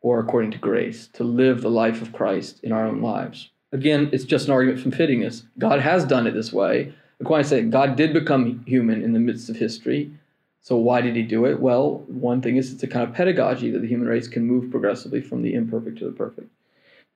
or 0.00 0.20
according 0.20 0.50
to 0.52 0.58
grace, 0.58 1.08
to 1.14 1.24
live 1.24 1.60
the 1.60 1.70
life 1.70 2.00
of 2.00 2.12
Christ 2.12 2.60
in 2.62 2.72
our 2.72 2.86
own 2.86 3.00
lives. 3.00 3.50
Again, 3.72 4.08
it's 4.12 4.24
just 4.24 4.46
an 4.46 4.52
argument 4.52 4.80
from 4.80 4.92
fittingness. 4.92 5.42
God 5.58 5.80
has 5.80 6.04
done 6.04 6.26
it 6.26 6.32
this 6.32 6.52
way. 6.52 6.94
Aquinas 7.20 7.48
say 7.48 7.62
God 7.62 7.96
did 7.96 8.12
become 8.12 8.64
human 8.66 9.02
in 9.02 9.12
the 9.12 9.18
midst 9.18 9.50
of 9.50 9.56
history. 9.56 10.12
So 10.60 10.76
why 10.76 11.00
did 11.00 11.16
he 11.16 11.22
do 11.22 11.44
it? 11.46 11.60
Well, 11.60 12.04
one 12.08 12.40
thing 12.40 12.56
is 12.56 12.72
it's 12.72 12.82
a 12.82 12.88
kind 12.88 13.08
of 13.08 13.14
pedagogy 13.14 13.70
that 13.70 13.80
the 13.80 13.88
human 13.88 14.08
race 14.08 14.28
can 14.28 14.46
move 14.46 14.70
progressively 14.70 15.20
from 15.20 15.42
the 15.42 15.54
imperfect 15.54 15.98
to 15.98 16.04
the 16.04 16.12
perfect. 16.12 16.50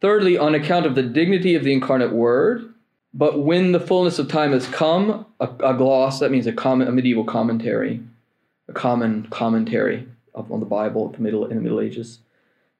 Thirdly, 0.00 0.36
on 0.36 0.54
account 0.54 0.86
of 0.86 0.94
the 0.94 1.02
dignity 1.02 1.54
of 1.54 1.62
the 1.62 1.72
incarnate 1.72 2.12
word, 2.12 2.74
but 3.14 3.40
when 3.40 3.72
the 3.72 3.80
fullness 3.80 4.18
of 4.18 4.28
time 4.28 4.52
has 4.52 4.66
come, 4.66 5.26
a, 5.38 5.46
a 5.60 5.74
gloss, 5.74 6.18
that 6.20 6.30
means 6.30 6.46
a, 6.46 6.54
a 6.56 6.92
medieval 6.92 7.24
commentary, 7.24 8.00
a 8.68 8.72
common 8.72 9.26
commentary 9.30 10.08
on 10.34 10.60
the 10.60 10.66
Bible 10.66 11.14
in 11.14 11.22
the 11.24 11.60
Middle 11.60 11.80
Ages, 11.80 12.20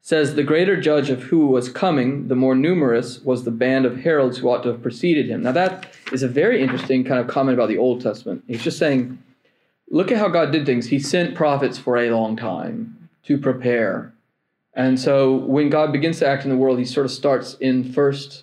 says 0.05 0.35
the 0.35 0.43
greater 0.43 0.79
judge 0.79 1.11
of 1.11 1.23
who 1.23 1.47
was 1.47 1.69
coming, 1.69 2.27
the 2.27 2.35
more 2.35 2.57
numerous 2.57 3.21
was 3.21 3.45
the 3.45 3.53
band 3.53 3.87
of 3.87 3.99
heralds 3.99 4.39
who 4.39 4.49
ought 4.49 4.65
to 4.65 4.69
have 4.71 4.83
preceded 4.83 5.29
him. 5.29 5.45
Now, 5.45 5.53
that 5.53 5.95
is 6.13 6.25
a 6.25 6.29
very 6.29 6.61
interesting 6.61 7.05
kind 7.05 7.21
of 7.21 7.29
comment 7.29 7.57
about 7.57 7.69
the 7.69 7.79
Old 7.79 8.01
Testament. 8.01 8.43
He's 8.49 8.65
just 8.65 8.79
saying, 8.79 9.23
look 9.91 10.11
at 10.11 10.19
how 10.19 10.29
God 10.29 10.51
did 10.51 10.67
things. 10.67 10.89
He 10.89 10.99
sent 10.99 11.37
prophets 11.37 11.79
for 11.79 11.97
a 11.97 12.11
long 12.11 12.37
time 12.37 13.09
to 13.27 13.39
prepare. 13.39 14.13
And 14.75 14.99
so 14.99 15.37
when 15.37 15.71
God 15.71 15.93
begins 15.93 16.19
to 16.19 16.27
act 16.27 16.43
in 16.43 16.51
the 16.51 16.57
world, 16.57 16.81
he 16.81 16.85
sort 16.85 17.07
of 17.07 17.13
starts 17.13 17.55
in 17.61 17.93
first, 17.93 18.43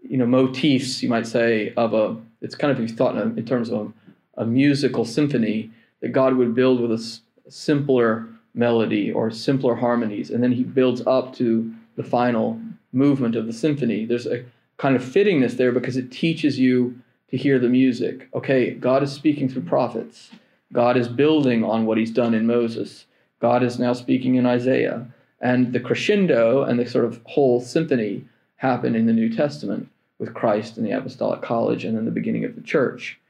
you 0.00 0.16
know, 0.16 0.26
motifs, 0.26 1.02
you 1.02 1.10
might 1.10 1.26
say, 1.26 1.74
of 1.76 1.92
a, 1.92 2.16
it's 2.40 2.54
kind 2.54 2.70
of, 2.70 2.80
if 2.80 2.88
you 2.88 2.96
thought 2.96 3.14
in, 3.18 3.44
terms 3.44 3.68
of 3.68 3.92
a 4.38 4.46
musical 4.46 5.04
symphony, 5.04 5.70
that 6.00 6.12
God 6.12 6.36
would 6.36 6.54
build 6.54 6.80
with 6.80 6.92
a 6.92 7.20
simpler 7.50 8.26
melody 8.54 9.10
or 9.12 9.30
simpler 9.30 9.74
harmonies, 9.74 10.30
and 10.30 10.42
then 10.42 10.52
he 10.52 10.62
builds 10.62 11.02
up 11.06 11.34
to 11.34 11.74
the 11.96 12.04
final 12.04 12.60
movement 12.92 13.36
of 13.36 13.46
the 13.46 13.52
symphony. 13.52 14.04
There's 14.04 14.26
a 14.26 14.44
kind 14.76 14.96
of 14.96 15.02
fittingness 15.02 15.56
there 15.56 15.72
because 15.72 15.96
it 15.96 16.10
teaches 16.10 16.58
you 16.58 16.98
to 17.30 17.36
hear 17.36 17.58
the 17.58 17.68
music. 17.68 18.28
Okay, 18.34 18.72
God 18.74 19.02
is 19.02 19.12
speaking 19.12 19.48
through 19.48 19.62
prophets. 19.62 20.30
God 20.72 20.96
is 20.96 21.08
building 21.08 21.64
on 21.64 21.86
what 21.86 21.98
he's 21.98 22.10
done 22.10 22.34
in 22.34 22.46
Moses. 22.46 23.06
God 23.40 23.62
is 23.62 23.78
now 23.78 23.92
speaking 23.92 24.36
in 24.36 24.46
Isaiah. 24.46 25.06
And 25.40 25.72
the 25.72 25.80
crescendo 25.80 26.62
and 26.62 26.78
the 26.78 26.86
sort 26.88 27.04
of 27.04 27.20
whole 27.24 27.60
symphony 27.60 28.24
happen 28.56 28.94
in 28.94 29.06
the 29.06 29.12
New 29.12 29.34
Testament 29.34 29.88
with 30.18 30.34
Christ 30.34 30.76
and 30.76 30.86
the 30.86 30.92
Apostolic 30.92 31.42
College 31.42 31.84
and 31.84 31.96
then 31.96 32.04
the 32.04 32.10
beginning 32.10 32.44
of 32.44 32.54
the 32.54 32.62
church. 32.62 33.20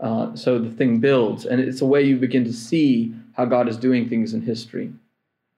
Uh, 0.00 0.34
so 0.34 0.58
the 0.58 0.70
thing 0.70 0.98
builds, 0.98 1.44
and 1.44 1.60
it's 1.60 1.82
a 1.82 1.86
way 1.86 2.02
you 2.02 2.16
begin 2.16 2.44
to 2.44 2.52
see 2.52 3.14
how 3.40 3.46
God 3.46 3.70
is 3.70 3.78
doing 3.78 4.06
things 4.06 4.34
in 4.34 4.42
history. 4.42 4.92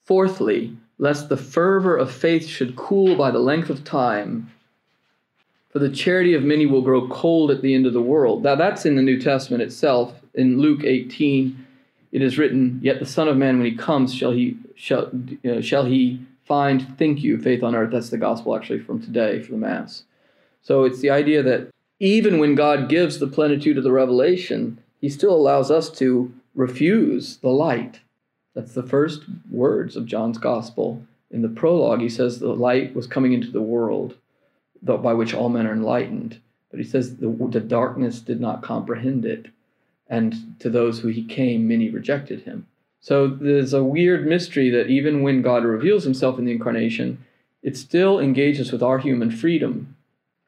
Fourthly, 0.04 0.76
lest 0.98 1.28
the 1.28 1.36
fervor 1.36 1.96
of 1.96 2.12
faith 2.12 2.46
should 2.46 2.76
cool 2.76 3.16
by 3.16 3.32
the 3.32 3.40
length 3.40 3.70
of 3.70 3.82
time, 3.82 4.52
for 5.70 5.80
the 5.80 5.90
charity 5.90 6.34
of 6.34 6.44
many 6.44 6.64
will 6.64 6.82
grow 6.82 7.08
cold 7.08 7.50
at 7.50 7.60
the 7.60 7.74
end 7.74 7.84
of 7.84 7.92
the 7.92 8.00
world. 8.00 8.44
Now, 8.44 8.54
that's 8.54 8.86
in 8.86 8.94
the 8.94 9.02
New 9.02 9.20
Testament 9.20 9.64
itself. 9.64 10.14
In 10.34 10.60
Luke 10.60 10.84
18, 10.84 11.66
it 12.12 12.22
is 12.22 12.38
written, 12.38 12.78
Yet 12.84 13.00
the 13.00 13.06
Son 13.06 13.26
of 13.26 13.36
Man, 13.36 13.56
when 13.56 13.66
he 13.66 13.76
comes, 13.76 14.14
shall 14.14 14.30
he, 14.30 14.58
shall, 14.76 15.10
uh, 15.44 15.60
shall 15.60 15.86
he 15.86 16.24
find, 16.44 16.96
think 16.98 17.20
you, 17.20 17.36
faith 17.36 17.64
on 17.64 17.74
earth. 17.74 17.90
That's 17.90 18.10
the 18.10 18.16
gospel 18.18 18.54
actually 18.54 18.78
from 18.78 19.02
today 19.02 19.42
for 19.42 19.50
the 19.50 19.58
Mass. 19.58 20.04
So 20.62 20.84
it's 20.84 21.00
the 21.00 21.10
idea 21.10 21.42
that 21.42 21.70
even 21.98 22.38
when 22.38 22.54
God 22.54 22.88
gives 22.88 23.18
the 23.18 23.26
plenitude 23.26 23.76
of 23.76 23.82
the 23.82 23.90
revelation, 23.90 24.78
he 25.00 25.08
still 25.08 25.34
allows 25.34 25.68
us 25.68 25.90
to 25.98 26.32
refuse 26.54 27.38
the 27.38 27.48
light. 27.48 28.00
That's 28.54 28.74
the 28.74 28.82
first 28.82 29.22
words 29.50 29.96
of 29.96 30.06
John's 30.06 30.38
gospel. 30.38 31.04
In 31.30 31.42
the 31.42 31.48
prologue, 31.48 32.00
he 32.00 32.08
says 32.08 32.38
the 32.38 32.52
light 32.52 32.94
was 32.94 33.06
coming 33.06 33.32
into 33.32 33.50
the 33.50 33.62
world 33.62 34.16
by 34.82 35.14
which 35.14 35.32
all 35.32 35.48
men 35.48 35.66
are 35.66 35.72
enlightened. 35.72 36.40
But 36.70 36.80
he 36.80 36.84
says 36.84 37.16
the, 37.16 37.28
the 37.28 37.60
darkness 37.60 38.20
did 38.20 38.40
not 38.40 38.62
comprehend 38.62 39.24
it. 39.24 39.46
And 40.08 40.56
to 40.60 40.68
those 40.68 41.00
who 41.00 41.08
he 41.08 41.24
came, 41.24 41.68
many 41.68 41.88
rejected 41.88 42.42
him. 42.42 42.66
So 43.00 43.28
there's 43.28 43.72
a 43.72 43.84
weird 43.84 44.26
mystery 44.26 44.70
that 44.70 44.88
even 44.88 45.22
when 45.22 45.42
God 45.42 45.64
reveals 45.64 46.04
himself 46.04 46.38
in 46.38 46.44
the 46.44 46.52
incarnation, 46.52 47.24
it 47.62 47.76
still 47.76 48.18
engages 48.18 48.72
with 48.72 48.82
our 48.82 48.98
human 48.98 49.30
freedom 49.30 49.96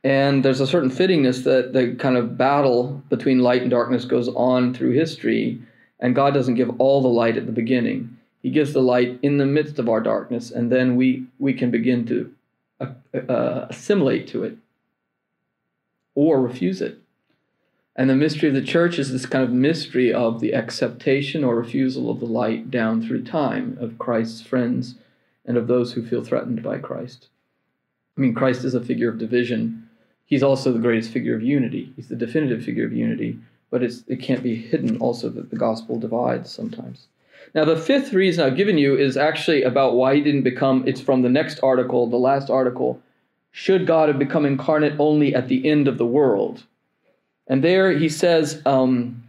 and 0.04 0.44
there's 0.44 0.60
a 0.60 0.66
certain 0.66 0.90
fittingness 0.90 1.44
that 1.44 1.72
the 1.72 1.96
kind 1.98 2.18
of 2.18 2.36
battle 2.36 3.02
between 3.08 3.38
light 3.38 3.62
and 3.62 3.70
darkness 3.70 4.04
goes 4.04 4.28
on 4.28 4.74
through 4.74 4.90
history, 4.90 5.62
and 6.00 6.14
God 6.14 6.34
doesn't 6.34 6.54
give 6.54 6.80
all 6.80 7.02
the 7.02 7.08
light 7.08 7.36
at 7.36 7.46
the 7.46 7.52
beginning. 7.52 8.18
He 8.42 8.50
gives 8.50 8.72
the 8.72 8.82
light 8.82 9.18
in 9.22 9.38
the 9.38 9.46
midst 9.46 9.78
of 9.78 9.88
our 9.88 10.00
darkness, 10.00 10.50
and 10.50 10.70
then 10.70 10.96
we, 10.96 11.26
we 11.38 11.54
can 11.54 11.70
begin 11.70 12.06
to 12.06 12.34
uh, 12.80 12.86
uh, 13.16 13.66
assimilate 13.70 14.28
to 14.28 14.44
it 14.44 14.58
or 16.14 16.40
refuse 16.40 16.80
it. 16.80 16.98
And 17.96 18.10
the 18.10 18.16
mystery 18.16 18.48
of 18.48 18.54
the 18.54 18.62
church 18.62 18.98
is 18.98 19.12
this 19.12 19.26
kind 19.26 19.44
of 19.44 19.52
mystery 19.52 20.12
of 20.12 20.40
the 20.40 20.52
acceptation 20.52 21.44
or 21.44 21.54
refusal 21.54 22.10
of 22.10 22.18
the 22.18 22.26
light 22.26 22.70
down 22.70 23.00
through 23.00 23.24
time 23.24 23.78
of 23.80 23.98
Christ's 23.98 24.42
friends 24.42 24.96
and 25.46 25.56
of 25.56 25.68
those 25.68 25.92
who 25.92 26.06
feel 26.06 26.24
threatened 26.24 26.62
by 26.62 26.78
Christ. 26.78 27.28
I 28.16 28.20
mean, 28.20 28.34
Christ 28.34 28.64
is 28.64 28.74
a 28.74 28.84
figure 28.84 29.08
of 29.08 29.18
division 29.18 29.84
he's 30.26 30.42
also 30.42 30.72
the 30.72 30.78
greatest 30.78 31.10
figure 31.10 31.34
of 31.34 31.42
unity. 31.42 31.92
He's 31.96 32.08
the 32.08 32.16
definitive 32.16 32.64
figure 32.64 32.84
of 32.84 32.92
unity, 32.92 33.38
but 33.74 33.82
it 33.82 34.22
can't 34.22 34.44
be 34.44 34.54
hidden 34.54 34.98
also 34.98 35.28
that 35.28 35.50
the 35.50 35.56
gospel 35.56 35.98
divides 35.98 36.48
sometimes. 36.48 37.08
Now, 37.56 37.64
the 37.64 37.76
fifth 37.76 38.12
reason 38.12 38.44
I've 38.46 38.56
given 38.56 38.78
you 38.78 38.96
is 38.96 39.16
actually 39.16 39.64
about 39.64 39.96
why 39.96 40.14
he 40.14 40.20
didn't 40.20 40.44
become, 40.44 40.86
it's 40.86 41.00
from 41.00 41.22
the 41.22 41.28
next 41.28 41.58
article, 41.60 42.06
the 42.06 42.16
last 42.16 42.50
article. 42.50 43.02
Should 43.50 43.84
God 43.84 44.08
have 44.08 44.20
become 44.20 44.46
incarnate 44.46 44.94
only 45.00 45.34
at 45.34 45.48
the 45.48 45.68
end 45.68 45.88
of 45.88 45.98
the 45.98 46.06
world? 46.06 46.62
And 47.48 47.64
there 47.64 47.90
he 47.90 48.08
says, 48.08 48.62
um, 48.64 49.24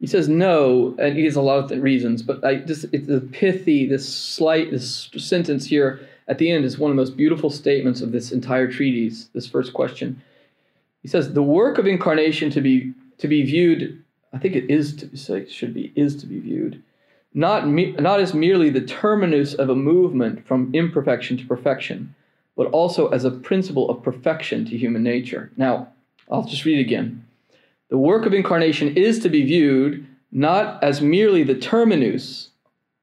he 0.00 0.08
says 0.08 0.28
no, 0.28 0.96
and 0.98 1.16
he 1.16 1.24
has 1.26 1.36
a 1.36 1.40
lot 1.40 1.70
of 1.70 1.80
reasons, 1.80 2.24
but 2.24 2.44
I 2.44 2.56
just 2.56 2.86
it's 2.92 3.06
the 3.06 3.20
pithy, 3.20 3.86
this 3.86 4.12
slight 4.12 4.72
this 4.72 5.08
sentence 5.16 5.66
here 5.66 6.00
at 6.26 6.38
the 6.38 6.50
end 6.50 6.64
is 6.64 6.78
one 6.78 6.90
of 6.90 6.96
the 6.96 7.00
most 7.00 7.16
beautiful 7.16 7.50
statements 7.50 8.00
of 8.00 8.10
this 8.10 8.32
entire 8.32 8.68
treatise, 8.68 9.28
this 9.34 9.46
first 9.46 9.72
question. 9.72 10.20
He 11.02 11.08
says, 11.08 11.32
The 11.32 11.44
work 11.44 11.78
of 11.78 11.86
incarnation 11.86 12.50
to 12.50 12.60
be 12.60 12.92
to 13.20 13.28
be 13.28 13.42
viewed, 13.42 14.02
I 14.32 14.38
think 14.38 14.56
it 14.56 14.70
is 14.70 14.96
to 14.96 15.16
say 15.16 15.46
should 15.48 15.74
be, 15.74 15.92
is 15.96 16.16
to 16.16 16.26
be 16.26 16.38
viewed, 16.38 16.82
not, 17.32 17.68
me, 17.68 17.92
not 17.92 18.20
as 18.20 18.34
merely 18.34 18.70
the 18.70 18.80
terminus 18.80 19.54
of 19.54 19.68
a 19.68 19.74
movement 19.74 20.46
from 20.46 20.70
imperfection 20.74 21.36
to 21.38 21.46
perfection, 21.46 22.14
but 22.56 22.66
also 22.68 23.08
as 23.08 23.24
a 23.24 23.30
principle 23.30 23.88
of 23.88 24.02
perfection 24.02 24.64
to 24.66 24.76
human 24.76 25.02
nature. 25.02 25.50
Now, 25.56 25.88
I'll 26.30 26.44
just 26.44 26.64
read 26.64 26.84
again. 26.84 27.24
The 27.88 27.98
work 27.98 28.26
of 28.26 28.34
incarnation 28.34 28.96
is 28.96 29.20
to 29.20 29.28
be 29.28 29.44
viewed 29.44 30.06
not 30.32 30.82
as 30.82 31.00
merely 31.00 31.42
the 31.42 31.56
terminus 31.56 32.50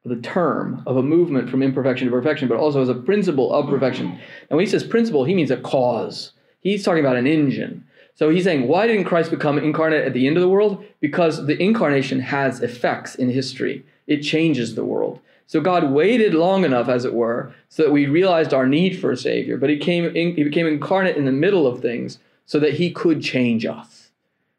the 0.07 0.15
term 0.17 0.83
of 0.85 0.97
a 0.97 1.03
movement 1.03 1.49
from 1.49 1.61
imperfection 1.61 2.07
to 2.07 2.11
perfection, 2.11 2.47
but 2.47 2.57
also 2.57 2.81
as 2.81 2.89
a 2.89 2.95
principle 2.95 3.51
of 3.53 3.67
perfection. 3.67 4.07
And 4.49 4.57
when 4.57 4.65
he 4.65 4.69
says 4.69 4.83
principle, 4.83 5.25
he 5.25 5.35
means 5.35 5.51
a 5.51 5.57
cause. 5.57 6.31
He's 6.61 6.83
talking 6.83 7.03
about 7.03 7.17
an 7.17 7.27
engine. 7.27 7.85
So 8.17 8.31
he's 8.31 8.45
saying, 8.45 8.67
why 8.67 8.87
didn't 8.87 9.03
Christ 9.03 9.29
become 9.29 9.59
incarnate 9.59 10.03
at 10.03 10.13
the 10.13 10.25
end 10.25 10.37
of 10.37 10.41
the 10.41 10.49
world? 10.49 10.83
Because 10.99 11.45
the 11.45 11.61
incarnation 11.61 12.19
has 12.19 12.61
effects 12.63 13.13
in 13.13 13.29
history. 13.29 13.85
It 14.07 14.21
changes 14.21 14.73
the 14.73 14.83
world. 14.83 15.19
So 15.45 15.61
God 15.61 15.91
waited 15.91 16.33
long 16.33 16.65
enough, 16.65 16.89
as 16.89 17.05
it 17.05 17.13
were, 17.13 17.53
so 17.69 17.83
that 17.83 17.91
we 17.91 18.07
realized 18.07 18.55
our 18.55 18.65
need 18.65 18.99
for 18.99 19.11
a 19.11 19.17
Savior. 19.17 19.55
But 19.55 19.69
he 19.69 19.77
came, 19.77 20.03
in, 20.05 20.35
he 20.35 20.43
became 20.43 20.65
incarnate 20.65 21.15
in 21.15 21.25
the 21.25 21.31
middle 21.31 21.67
of 21.67 21.79
things, 21.79 22.17
so 22.47 22.59
that 22.59 22.73
he 22.73 22.89
could 22.89 23.21
change 23.21 23.67
us. 23.67 24.09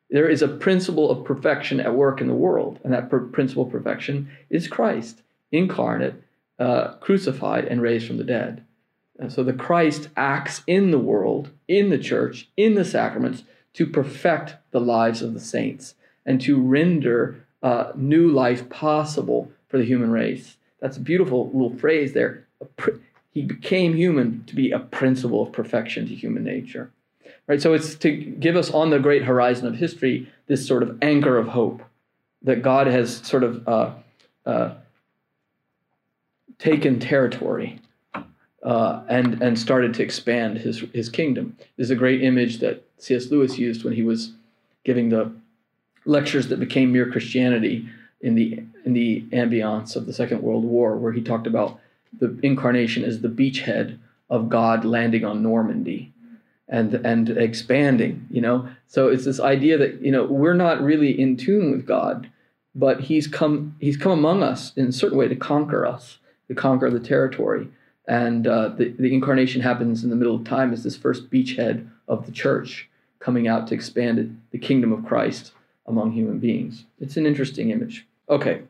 There 0.08 0.28
is 0.28 0.40
a 0.40 0.48
principle 0.48 1.10
of 1.10 1.24
perfection 1.24 1.80
at 1.80 1.94
work 1.96 2.20
in 2.20 2.28
the 2.28 2.34
world, 2.34 2.78
and 2.84 2.92
that 2.92 3.10
principle 3.10 3.64
of 3.64 3.72
perfection 3.72 4.30
is 4.50 4.68
Christ, 4.68 5.20
incarnate, 5.50 6.22
uh, 6.60 6.92
crucified, 7.00 7.64
and 7.64 7.82
raised 7.82 8.06
from 8.06 8.18
the 8.18 8.24
dead. 8.24 8.64
And 9.18 9.32
so 9.32 9.42
the 9.42 9.52
Christ 9.52 10.08
acts 10.16 10.62
in 10.66 10.90
the 10.90 10.98
world, 10.98 11.50
in 11.66 11.90
the 11.90 11.98
church, 11.98 12.48
in 12.56 12.74
the 12.74 12.84
sacraments 12.84 13.42
to 13.74 13.86
perfect 13.86 14.56
the 14.70 14.80
lives 14.80 15.22
of 15.22 15.34
the 15.34 15.40
saints 15.40 15.94
and 16.24 16.40
to 16.42 16.60
render 16.60 17.44
uh, 17.62 17.92
new 17.96 18.28
life 18.28 18.68
possible 18.68 19.50
for 19.66 19.78
the 19.78 19.84
human 19.84 20.10
race. 20.10 20.56
That's 20.80 20.96
a 20.96 21.00
beautiful 21.00 21.50
little 21.52 21.76
phrase 21.76 22.12
there. 22.12 22.46
He 23.32 23.42
became 23.42 23.94
human 23.94 24.44
to 24.46 24.54
be 24.54 24.70
a 24.70 24.78
principle 24.78 25.42
of 25.42 25.52
perfection 25.52 26.06
to 26.08 26.14
human 26.14 26.44
nature. 26.44 26.90
Right? 27.46 27.60
So 27.60 27.72
it's 27.72 27.94
to 27.96 28.10
give 28.10 28.56
us 28.56 28.70
on 28.70 28.90
the 28.90 28.98
great 28.98 29.24
horizon 29.24 29.66
of 29.66 29.74
history 29.74 30.30
this 30.46 30.66
sort 30.66 30.82
of 30.82 30.98
anchor 31.02 31.36
of 31.36 31.48
hope 31.48 31.82
that 32.42 32.62
God 32.62 32.86
has 32.86 33.16
sort 33.18 33.42
of 33.42 33.66
uh, 33.66 33.92
uh, 34.46 34.74
taken 36.58 37.00
territory 37.00 37.80
uh, 38.62 39.02
and 39.08 39.40
and 39.42 39.58
started 39.58 39.94
to 39.94 40.02
expand 40.02 40.58
his 40.58 40.80
his 40.92 41.08
kingdom. 41.08 41.56
This 41.76 41.86
is 41.86 41.90
a 41.90 41.96
great 41.96 42.22
image 42.22 42.58
that 42.58 42.84
C.S. 42.98 43.30
Lewis 43.30 43.58
used 43.58 43.84
when 43.84 43.94
he 43.94 44.02
was 44.02 44.32
giving 44.84 45.08
the 45.08 45.32
lectures 46.04 46.48
that 46.48 46.58
became 46.58 46.92
mere 46.92 47.10
Christianity 47.10 47.88
in 48.20 48.34
the 48.34 48.62
in 48.84 48.94
the 48.94 49.22
ambiance 49.32 49.94
of 49.94 50.06
the 50.06 50.12
Second 50.12 50.42
World 50.42 50.64
War, 50.64 50.96
where 50.96 51.12
he 51.12 51.22
talked 51.22 51.46
about 51.46 51.78
the 52.18 52.38
incarnation 52.42 53.04
as 53.04 53.20
the 53.20 53.28
beachhead 53.28 53.98
of 54.30 54.48
God 54.48 54.84
landing 54.84 55.24
on 55.24 55.42
Normandy 55.42 56.12
and 56.68 56.94
and 56.94 57.30
expanding. 57.30 58.26
You 58.30 58.40
know, 58.40 58.68
so 58.88 59.08
it's 59.08 59.24
this 59.24 59.40
idea 59.40 59.78
that 59.78 60.02
you 60.02 60.10
know 60.10 60.24
we're 60.24 60.54
not 60.54 60.82
really 60.82 61.18
in 61.18 61.36
tune 61.36 61.70
with 61.70 61.86
God, 61.86 62.28
but 62.74 63.02
He's 63.02 63.28
come 63.28 63.76
He's 63.78 63.96
come 63.96 64.12
among 64.12 64.42
us 64.42 64.72
in 64.76 64.88
a 64.88 64.92
certain 64.92 65.16
way 65.16 65.28
to 65.28 65.36
conquer 65.36 65.86
us, 65.86 66.18
to 66.48 66.56
conquer 66.56 66.90
the 66.90 67.00
territory 67.00 67.68
and 68.08 68.46
uh, 68.46 68.70
the, 68.70 68.94
the 68.98 69.12
incarnation 69.12 69.60
happens 69.60 70.02
in 70.02 70.10
the 70.10 70.16
middle 70.16 70.34
of 70.34 70.44
time 70.44 70.72
as 70.72 70.82
this 70.82 70.96
first 70.96 71.30
beachhead 71.30 71.86
of 72.08 72.24
the 72.24 72.32
church 72.32 72.88
coming 73.20 73.46
out 73.46 73.68
to 73.68 73.74
expand 73.74 74.40
the 74.50 74.58
kingdom 74.58 74.92
of 74.92 75.04
Christ 75.04 75.52
among 75.86 76.12
human 76.12 76.38
beings. 76.38 76.86
It's 76.98 77.18
an 77.18 77.26
interesting 77.26 77.70
image. 77.70 78.06
Okay, 78.30 78.62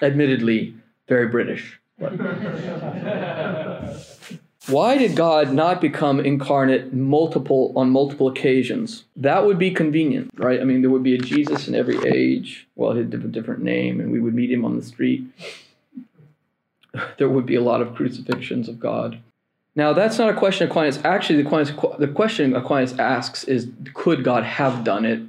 admittedly, 0.00 0.74
very 1.06 1.28
British. 1.28 1.78
Why 4.68 4.98
did 4.98 5.16
God 5.16 5.52
not 5.52 5.80
become 5.80 6.20
incarnate 6.20 6.92
multiple 6.92 7.72
on 7.74 7.90
multiple 7.90 8.28
occasions? 8.28 9.04
That 9.16 9.46
would 9.46 9.58
be 9.58 9.70
convenient, 9.70 10.30
right? 10.36 10.60
I 10.60 10.64
mean, 10.64 10.82
there 10.82 10.90
would 10.90 11.02
be 11.02 11.14
a 11.14 11.18
Jesus 11.18 11.68
in 11.68 11.74
every 11.74 11.98
age. 12.06 12.66
Well, 12.76 12.92
he'd 12.92 13.12
have 13.12 13.24
a 13.24 13.28
different 13.28 13.62
name, 13.62 13.98
and 13.98 14.12
we 14.12 14.20
would 14.20 14.34
meet 14.34 14.52
him 14.52 14.66
on 14.66 14.76
the 14.76 14.84
street 14.84 15.24
there 17.18 17.28
would 17.28 17.46
be 17.46 17.54
a 17.54 17.62
lot 17.62 17.80
of 17.80 17.94
crucifixions 17.94 18.68
of 18.68 18.80
God. 18.80 19.20
Now, 19.74 19.92
that's 19.92 20.18
not 20.18 20.30
a 20.30 20.34
question 20.34 20.68
Aquinas. 20.68 20.98
Actually, 21.04 21.42
the, 21.42 21.46
Aquinas, 21.46 21.72
the 21.98 22.08
question 22.08 22.56
Aquinas 22.56 22.98
asks 22.98 23.44
is 23.44 23.68
could 23.94 24.24
God 24.24 24.44
have 24.44 24.82
done 24.82 25.04
it? 25.04 25.22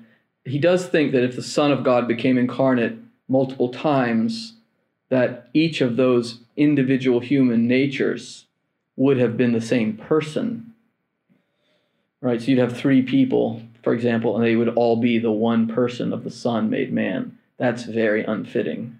He 0.43 0.57
does 0.57 0.87
think 0.87 1.11
that 1.11 1.23
if 1.23 1.35
the 1.35 1.43
Son 1.43 1.71
of 1.71 1.83
God 1.83 2.07
became 2.07 2.37
incarnate 2.37 2.97
multiple 3.27 3.69
times, 3.69 4.53
that 5.09 5.49
each 5.53 5.81
of 5.81 5.97
those 5.97 6.39
individual 6.57 7.19
human 7.19 7.67
natures 7.67 8.45
would 8.95 9.17
have 9.17 9.37
been 9.37 9.51
the 9.51 9.61
same 9.61 9.95
person. 9.95 10.73
Right? 12.21 12.41
So 12.41 12.47
you'd 12.47 12.59
have 12.59 12.75
three 12.75 13.01
people, 13.01 13.61
for 13.83 13.93
example, 13.93 14.35
and 14.35 14.43
they 14.43 14.55
would 14.55 14.69
all 14.69 14.95
be 14.95 15.19
the 15.19 15.31
one 15.31 15.67
person 15.67 16.11
of 16.11 16.23
the 16.23 16.31
Son 16.31 16.69
made 16.69 16.91
man. 16.91 17.37
That's 17.57 17.83
very 17.83 18.23
unfitting. 18.23 18.99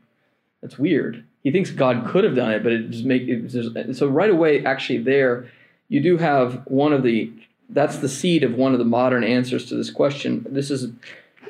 That's 0.62 0.78
weird 0.78 1.26
he 1.44 1.52
thinks 1.52 1.72
God 1.72 2.06
could 2.08 2.24
have 2.24 2.36
done 2.36 2.52
it, 2.52 2.64
but 2.64 2.72
it 2.72 2.90
just 2.90 3.06
make 3.06 3.24
it 3.26 3.96
so 3.96 4.08
right 4.08 4.30
away. 4.30 4.66
Actually, 4.66 5.00
there 5.00 5.50
you 5.88 6.02
do 6.02 6.18
have 6.18 6.64
one 6.66 6.94
of 6.94 7.04
the 7.04 7.32
that's 7.70 7.98
the 7.98 8.10
seed 8.10 8.44
of 8.44 8.56
one 8.56 8.74
of 8.74 8.80
the 8.80 8.86
modern 8.86 9.24
answers 9.24 9.66
to 9.68 9.76
this 9.76 9.92
question. 9.92 10.46
This 10.50 10.72
is 10.72 10.92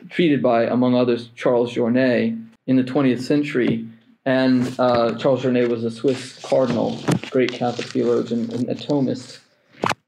treated 0.10 0.41
by, 0.41 0.63
among 0.65 0.95
others, 0.95 1.30
Charles 1.36 1.73
Journet 1.73 2.45
in 2.67 2.75
the 2.75 2.84
20th 2.84 3.21
century. 3.21 3.88
And 4.25 4.78
uh, 4.80 5.17
Charles 5.17 5.43
Journet 5.43 5.69
was 5.69 5.84
a 5.84 5.91
Swiss 5.91 6.39
cardinal, 6.43 6.99
great 7.32 7.52
Catholic 7.52 7.88
theologian 7.88 8.52
and 8.52 8.69
a 8.69 8.75
Thomist. 8.75 9.39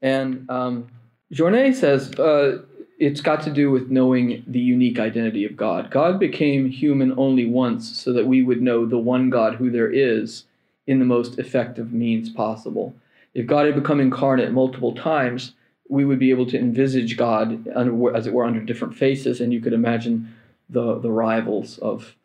And 0.02 0.50
um, 0.50 0.88
Journet 1.34 1.76
says 1.76 2.14
uh, 2.20 2.64
it's 3.02 3.20
got 3.20 3.42
to 3.42 3.50
do 3.50 3.72
with 3.72 3.90
knowing 3.90 4.44
the 4.46 4.60
unique 4.60 5.00
identity 5.00 5.44
of 5.44 5.58
God. 5.58 5.90
God 5.90 6.20
became 6.20 6.70
human 6.70 7.18
only 7.18 7.48
once 7.48 8.00
so 8.00 8.14
that 8.14 8.28
we 8.28 8.44
would 8.44 8.62
know 8.62 8.86
the 8.86 9.00
one 9.00 9.32
God 9.32 9.56
who 9.56 9.72
there 9.72 9.92
is 9.92 10.44
in 10.86 11.00
the 11.00 11.06
most 11.06 11.40
effective 11.40 11.92
means 11.92 12.30
possible. 12.30 12.94
If 13.34 13.48
God 13.48 13.66
had 13.66 13.74
become 13.74 14.00
incarnate 14.00 14.52
multiple 14.52 14.94
times, 14.94 15.54
we 15.90 16.06
would 16.06 16.20
be 16.20 16.30
able 16.30 16.46
to 16.46 16.60
envisage 16.60 17.18
God, 17.18 17.68
as 17.76 18.28
it 18.28 18.34
were, 18.34 18.46
under 18.46 18.60
different 18.60 18.96
faces, 18.96 19.42
and 19.42 19.52
you 19.52 19.62
could 19.62 19.74
imagine 19.74 20.36
the 20.70 21.00
the 21.00 21.12
rivals 21.12 21.80
of 21.80 22.16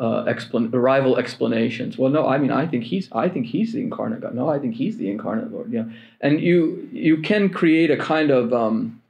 uh, 0.00 0.24
explan- 0.24 0.70
rival 0.72 1.16
explanations. 1.16 1.96
Well, 1.96 2.10
no, 2.10 2.26
I 2.26 2.38
mean, 2.38 2.50
I 2.50 2.66
think 2.66 2.82
he's 2.82 3.08
I 3.12 3.28
think 3.28 3.46
he's 3.46 3.72
the 3.72 3.80
incarnate 3.80 4.20
God. 4.20 4.34
No, 4.34 4.48
I 4.48 4.58
think 4.58 4.74
he's 4.74 4.96
the 4.96 5.08
incarnate 5.10 5.52
Lord. 5.52 5.72
Yeah, 5.72 5.84
and 6.20 6.40
you 6.40 6.88
you 6.90 7.22
can 7.22 7.50
create 7.50 7.92
a 7.92 7.96
kind 7.96 8.32
of 8.32 8.52
um, 8.52 9.00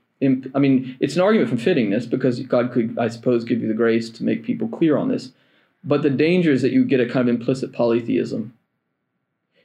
I 0.55 0.59
mean, 0.59 0.97
it's 1.01 1.17
an 1.17 1.23
argument 1.23 1.49
from 1.49 1.59
fittingness 1.59 2.09
because 2.09 2.41
God 2.41 2.73
could, 2.73 2.99
I 2.99 3.09
suppose, 3.09 3.45
give 3.45 3.61
you 3.61 3.69
the 3.69 3.75
grace 3.75 4.11
to 4.11 4.25
make 4.25 4.45
people 4.45 4.69
clear 4.69 4.97
on 4.97 5.09
this. 5.09 5.33
But 5.83 6.03
the 6.03 6.11
danger 6.11 6.51
is 6.51 6.63
that 6.63 6.73
you 6.73 6.85
get 6.85 7.01
a 7.01 7.07
kind 7.07 7.29
of 7.29 7.35
implicit 7.35 7.73
polytheism. 7.73 8.55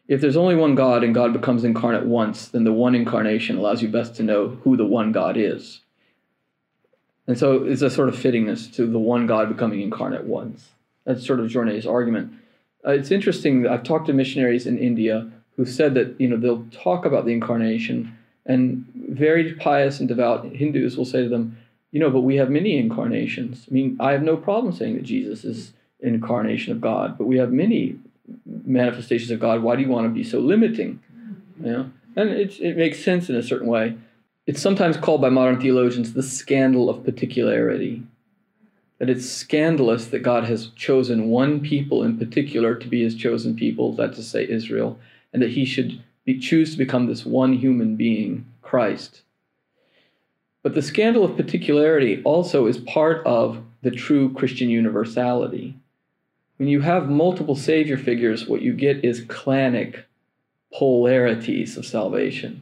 If 0.08 0.22
there's 0.22 0.38
only 0.38 0.56
one 0.56 0.76
God 0.76 1.04
and 1.04 1.13
God 1.13 1.34
becomes 1.34 1.63
incarnate 1.63 2.06
once, 2.06 2.48
then 2.48 2.63
the 2.63 2.74
one 2.74 2.95
incarnation 2.95 3.58
allows 3.58 3.82
you 3.82 3.88
best 3.88 4.15
to 4.15 4.24
know 4.24 4.50
who 4.63 4.76
the 4.76 4.86
one 4.86 5.12
God 5.12 5.38
is. 5.38 5.82
And 7.28 7.38
so 7.38 7.63
it's 7.63 7.84
a 7.84 7.91
sort 7.91 8.10
of 8.10 8.15
fittingness 8.15 8.74
to 8.74 8.88
the 8.88 8.98
one 8.98 9.28
God 9.28 9.50
becoming 9.50 9.82
incarnate 9.82 10.24
once. 10.24 10.69
That's 11.06 11.26
sort 11.26 11.39
of 11.39 11.48
Journet's 11.48 11.86
argument. 11.86 12.34
Uh, 12.86 12.91
it's 12.91 13.12
interesting. 13.12 13.67
I've 13.67 13.84
talked 13.84 14.08
to 14.08 14.13
missionaries 14.13 14.65
in 14.65 14.80
India 14.80 15.30
who 15.56 15.65
said 15.65 15.93
that 15.93 16.19
you 16.19 16.28
know 16.28 16.38
they'll 16.38 16.65
talk 16.72 17.06
about 17.06 17.26
the 17.26 17.34
incarnation 17.34 18.17
and 18.45 18.88
very 19.10 19.54
pious 19.54 20.00
and 20.00 20.08
devout 20.08 20.45
Hindus 20.45 20.98
will 20.98 21.06
say 21.06 21.24
to 21.24 21.30
them, 21.30 21.58
you 21.91 22.00
know, 22.00 22.10
but 22.10 22.22
we 22.22 22.36
have 22.36 22.50
many 22.50 22.78
incarnations. 22.78 23.65
I 23.69 23.74
mean, 23.74 23.98
I 24.00 24.12
have 24.12 24.22
no 24.22 24.38
problem 24.38 24.74
saying 24.74 24.95
that 24.95 25.04
Jesus 25.04 25.43
is 25.43 25.74
an 26.02 26.13
incarnation 26.13 26.72
of 26.72 26.82
God, 26.82 27.17
but 27.17 27.26
we 27.26 27.38
have 27.38 27.52
many 27.52 27.98
manifestations 28.45 29.32
of 29.32 29.39
God. 29.39 29.63
Why 29.63 29.76
do 29.76 29.82
you 29.82 29.89
want 29.89 30.06
to 30.06 30.13
be 30.13 30.24
so 30.24 30.39
limiting? 30.39 31.02
You 31.62 31.72
know? 31.72 31.91
And 32.15 32.30
it, 32.30 32.60
it 32.60 32.78
makes 32.78 33.04
sense 33.04 33.30
in 33.30 33.36
a 33.36 33.43
certain 33.43 33.67
way. 33.67 33.98
It's 34.45 34.62
sometimes 34.62 34.98
called 34.98 35.22
by 35.22 35.30
modern 35.30 35.60
theologians 35.60 36.13
the 36.13 36.24
scandal 36.24 36.89
of 36.89 37.04
particularity. 37.04 38.04
That 39.00 39.10
it's 39.10 39.30
scandalous 39.30 40.08
that 40.08 40.19
God 40.19 40.45
has 40.45 40.67
chosen 40.76 41.30
one 41.30 41.62
people 41.62 42.04
in 42.04 42.17
particular 42.17 42.76
to 42.76 42.88
be 42.88 43.04
his 43.04 43.15
chosen 43.15 43.56
people, 43.56 43.93
that's 43.93 44.17
to 44.17 44.24
say 44.24 44.48
Israel, 44.48 45.00
and 45.32 45.41
that 45.41 45.52
he 45.52 45.65
should 45.65 46.04
be, 46.26 46.39
choose 46.39 46.72
to 46.72 46.78
become 46.78 47.06
this 47.06 47.26
one 47.26 47.54
human 47.54 47.95
being, 47.95 48.45
Christ. 48.69 49.23
But 50.62 50.75
the 50.75 50.84
scandal 50.84 51.25
of 51.25 51.36
particularity 51.36 52.21
also 52.23 52.67
is 52.67 52.77
part 52.77 53.25
of 53.25 53.63
the 53.82 53.89
true 53.89 54.32
Christian 54.32 54.69
universality. 54.69 55.75
When 56.58 56.69
you 56.69 56.82
have 56.82 57.10
multiple 57.10 57.55
Savior 57.55 57.97
figures, 57.97 58.47
what 58.47 58.62
you 58.62 58.73
get 58.73 59.03
is 59.03 59.25
clanic 59.27 60.05
polarities 60.71 61.77
of 61.77 61.86
salvation. 61.88 62.62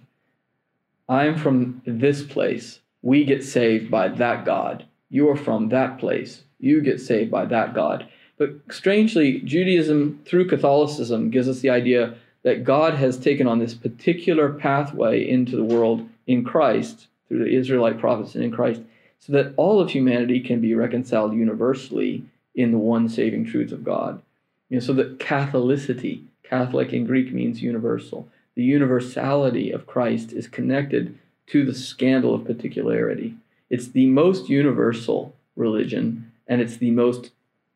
I'm 1.09 1.37
from 1.37 1.81
this 1.85 2.23
place. 2.23 2.79
We 3.01 3.25
get 3.25 3.43
saved 3.43 3.91
by 3.91 4.07
that 4.07 4.45
God. 4.45 4.85
You're 5.09 5.35
from 5.35 5.67
that 5.69 5.99
place. 5.99 6.43
You 6.57 6.79
get 6.79 7.01
saved 7.01 7.31
by 7.31 7.47
that 7.47 7.73
God. 7.73 8.07
But 8.37 8.51
strangely, 8.69 9.41
Judaism 9.41 10.21
through 10.25 10.47
Catholicism 10.47 11.31
gives 11.31 11.49
us 11.49 11.59
the 11.59 11.69
idea 11.69 12.15
that 12.47 12.63
God 12.63 12.93
has 12.93 13.17
taken 13.17 13.45
on 13.45 13.60
this 13.60 13.73
particular 13.73 14.53
pathway 14.53 15.29
into 15.29 15.57
the 15.57 15.65
world 15.65 16.07
in 16.27 16.45
Christ 16.45 17.07
through 17.27 17.39
the 17.39 17.53
Israelite 17.53 17.99
prophets 17.99 18.36
and 18.36 18.43
in 18.45 18.51
Christ, 18.51 18.83
so 19.19 19.33
that 19.33 19.53
all 19.57 19.81
of 19.81 19.91
humanity 19.91 20.39
can 20.39 20.62
be 20.62 20.73
reconciled 20.73 21.33
universally 21.33 22.23
in 22.55 22.71
the 22.71 22.77
one 22.77 23.10
saving 23.10 23.43
truths 23.43 23.73
of 23.73 23.83
God. 23.83 24.21
You 24.69 24.77
know, 24.77 24.79
so 24.79 24.93
that 24.93 25.19
Catholicity, 25.19 26.23
Catholic 26.43 26.93
in 26.93 27.05
Greek 27.05 27.33
means 27.33 27.62
universal. 27.62 28.29
The 28.55 28.63
universality 28.63 29.69
of 29.71 29.86
Christ 29.86 30.31
is 30.31 30.47
connected 30.47 31.19
to 31.47 31.65
the 31.65 31.75
scandal 31.75 32.33
of 32.33 32.45
particularity. 32.45 33.36
It's 33.69 33.89
the 33.89 34.05
most 34.05 34.47
universal 34.47 35.36
religion, 35.57 36.31
and 36.47 36.62
it's 36.62 36.77
the 36.77 36.91
most 36.91 37.31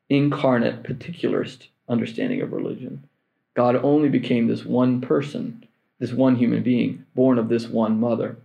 incarnate, 0.07 0.83
particularist 0.83 1.67
understanding 1.89 2.41
of 2.41 2.53
religion. 2.53 3.03
God 3.53 3.75
only 3.75 4.09
became 4.09 4.47
this 4.47 4.65
one 4.65 5.01
person, 5.01 5.65
this 5.99 6.11
one 6.11 6.35
human 6.35 6.63
being, 6.63 7.05
born 7.15 7.37
of 7.37 7.49
this 7.49 7.67
one 7.67 7.99
mother. 7.99 8.37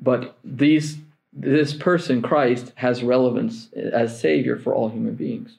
But 0.00 0.36
these, 0.44 0.98
this 1.32 1.72
person, 1.72 2.22
Christ, 2.22 2.72
has 2.76 3.02
relevance 3.02 3.72
as 3.72 4.20
Savior 4.20 4.56
for 4.56 4.74
all 4.74 4.88
human 4.88 5.14
beings. 5.14 5.56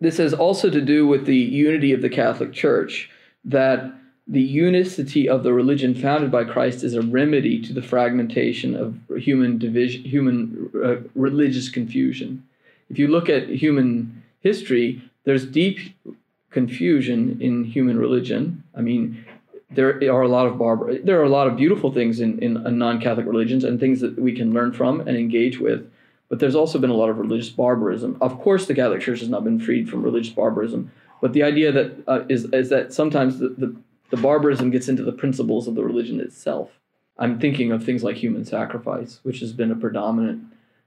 This 0.00 0.18
has 0.18 0.34
also 0.34 0.70
to 0.70 0.80
do 0.80 1.06
with 1.06 1.26
the 1.26 1.36
unity 1.36 1.92
of 1.92 2.02
the 2.02 2.10
Catholic 2.10 2.52
Church, 2.52 3.10
that 3.44 3.92
the 4.26 4.42
unicity 4.42 5.28
of 5.28 5.42
the 5.42 5.52
religion 5.52 5.94
founded 5.94 6.30
by 6.30 6.44
Christ 6.44 6.82
is 6.82 6.94
a 6.94 7.02
remedy 7.02 7.60
to 7.62 7.72
the 7.72 7.82
fragmentation 7.82 8.74
of 8.74 8.98
human 9.18 9.58
division, 9.58 10.02
human 10.02 10.70
uh, 10.74 10.96
religious 11.14 11.68
confusion. 11.68 12.42
If 12.90 12.98
you 12.98 13.08
look 13.08 13.28
at 13.28 13.48
human 13.48 14.22
history, 14.40 15.02
there's 15.24 15.46
deep 15.46 15.94
confusion 16.54 17.38
in 17.40 17.64
human 17.64 17.98
religion. 17.98 18.62
I 18.78 18.80
mean, 18.80 19.26
there 19.70 19.96
are 20.14 20.22
a 20.22 20.28
lot 20.28 20.46
of 20.46 20.56
barbar. 20.56 20.94
There 21.08 21.20
are 21.20 21.24
a 21.24 21.36
lot 21.38 21.48
of 21.48 21.56
beautiful 21.56 21.92
things 21.92 22.20
in, 22.20 22.38
in 22.38 22.78
non-Catholic 22.78 23.26
religions 23.26 23.64
and 23.64 23.78
things 23.78 24.00
that 24.00 24.18
we 24.18 24.32
can 24.32 24.54
learn 24.54 24.72
from 24.72 25.00
and 25.00 25.16
engage 25.16 25.58
with. 25.58 25.80
But 26.28 26.38
there's 26.38 26.54
also 26.54 26.78
been 26.78 26.90
a 26.90 27.00
lot 27.02 27.10
of 27.10 27.18
religious 27.18 27.50
barbarism. 27.50 28.16
Of 28.20 28.40
course, 28.40 28.66
the 28.66 28.74
Catholic 28.74 29.02
Church 29.02 29.20
has 29.20 29.28
not 29.28 29.44
been 29.44 29.60
freed 29.60 29.90
from 29.90 30.02
religious 30.02 30.32
barbarism. 30.32 30.92
But 31.20 31.32
the 31.32 31.42
idea 31.42 31.72
that 31.72 31.88
uh, 32.06 32.24
is 32.28 32.44
is 32.52 32.68
that 32.70 32.92
sometimes 32.92 33.38
the, 33.40 33.48
the, 33.48 33.74
the 34.10 34.16
barbarism 34.16 34.70
gets 34.70 34.88
into 34.88 35.02
the 35.02 35.18
principles 35.22 35.66
of 35.66 35.74
the 35.74 35.84
religion 35.84 36.20
itself. 36.20 36.70
I'm 37.18 37.38
thinking 37.38 37.72
of 37.72 37.84
things 37.84 38.02
like 38.04 38.16
human 38.16 38.44
sacrifice, 38.44 39.20
which 39.22 39.40
has 39.40 39.52
been 39.52 39.72
a 39.72 39.76
predominant 39.76 40.44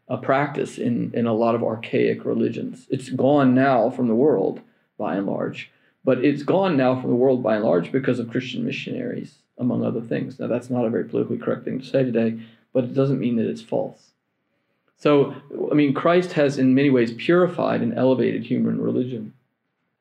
uh, 0.09 0.17
practice 0.17 0.77
in, 0.77 1.11
in 1.13 1.25
a 1.25 1.33
lot 1.33 1.55
of 1.55 1.63
archaic 1.63 2.25
religions. 2.25 2.87
It's 2.89 3.09
gone 3.09 3.53
now 3.53 3.89
from 3.89 4.07
the 4.07 4.15
world, 4.15 4.61
by 4.97 5.15
and 5.15 5.27
large, 5.27 5.71
but 6.03 6.23
it's 6.23 6.43
gone 6.43 6.77
now 6.77 6.99
from 6.99 7.09
the 7.09 7.15
world 7.15 7.43
by 7.43 7.55
and 7.55 7.65
large 7.65 7.91
because 7.91 8.19
of 8.19 8.31
Christian 8.31 8.65
missionaries, 8.65 9.35
among 9.57 9.83
other 9.83 10.01
things. 10.01 10.39
Now, 10.39 10.47
that's 10.47 10.69
not 10.69 10.85
a 10.85 10.89
very 10.89 11.03
politically 11.03 11.37
correct 11.37 11.65
thing 11.65 11.79
to 11.79 11.85
say 11.85 12.03
today, 12.03 12.39
but 12.73 12.85
it 12.85 12.93
doesn't 12.93 13.19
mean 13.19 13.35
that 13.37 13.49
it's 13.49 13.61
false. 13.61 14.11
So, 14.97 15.35
I 15.71 15.75
mean, 15.75 15.93
Christ 15.93 16.33
has 16.33 16.57
in 16.57 16.73
many 16.73 16.89
ways 16.89 17.13
purified 17.13 17.81
and 17.81 17.93
elevated 17.93 18.43
human 18.43 18.81
religion. 18.81 19.33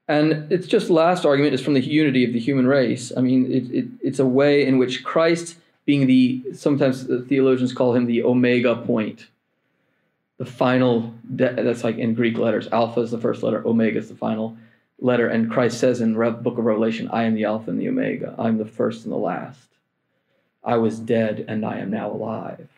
And 0.09 0.51
it's 0.53 0.67
just 0.67 0.89
last 0.89 1.27
argument 1.27 1.55
is 1.55 1.61
from 1.61 1.75
the 1.75 1.81
unity 1.81 2.25
of 2.25 2.33
the 2.33 2.39
human 2.39 2.67
race. 2.67 3.13
I 3.17 3.21
mean, 3.21 3.51
it, 3.51 3.71
it, 3.73 3.87
it's 4.01 4.21
a 4.21 4.27
way 4.27 4.65
in 4.65 4.79
which 4.79 5.05
Christ, 5.05 5.57
being 5.85 6.07
the, 6.07 6.45
sometimes 6.55 7.07
the 7.07 7.21
theologians 7.23 7.73
call 7.73 7.95
him 7.95 8.07
the 8.07 8.23
omega 8.23 8.77
point, 8.77 9.27
the 10.39 10.47
final, 10.47 11.13
that's 11.25 11.83
like 11.83 11.99
in 11.99 12.15
Greek 12.15 12.39
letters. 12.39 12.69
Alpha 12.69 13.01
is 13.01 13.11
the 13.11 13.19
first 13.19 13.43
letter, 13.43 13.67
omega 13.67 13.99
is 13.99 14.09
the 14.09 14.15
final 14.15 14.57
letter. 14.99 15.29
And 15.29 15.51
Christ 15.51 15.79
says 15.79 16.01
in 16.01 16.15
the 16.15 16.31
book 16.31 16.59
of 16.59 16.65
Revelation, 16.65 17.09
I 17.13 17.25
am 17.25 17.35
the 17.35 17.45
Alpha 17.45 17.71
and 17.71 17.81
the 17.81 17.89
Omega. 17.89 18.35
I'm 18.39 18.59
the 18.59 18.65
first 18.65 19.05
and 19.05 19.13
the 19.13 19.19
last. 19.19 19.69
I 20.65 20.77
was 20.77 20.99
dead 20.99 21.45
and 21.49 21.65
I 21.65 21.79
am 21.79 21.91
now 21.91 22.11
alive. 22.11 22.69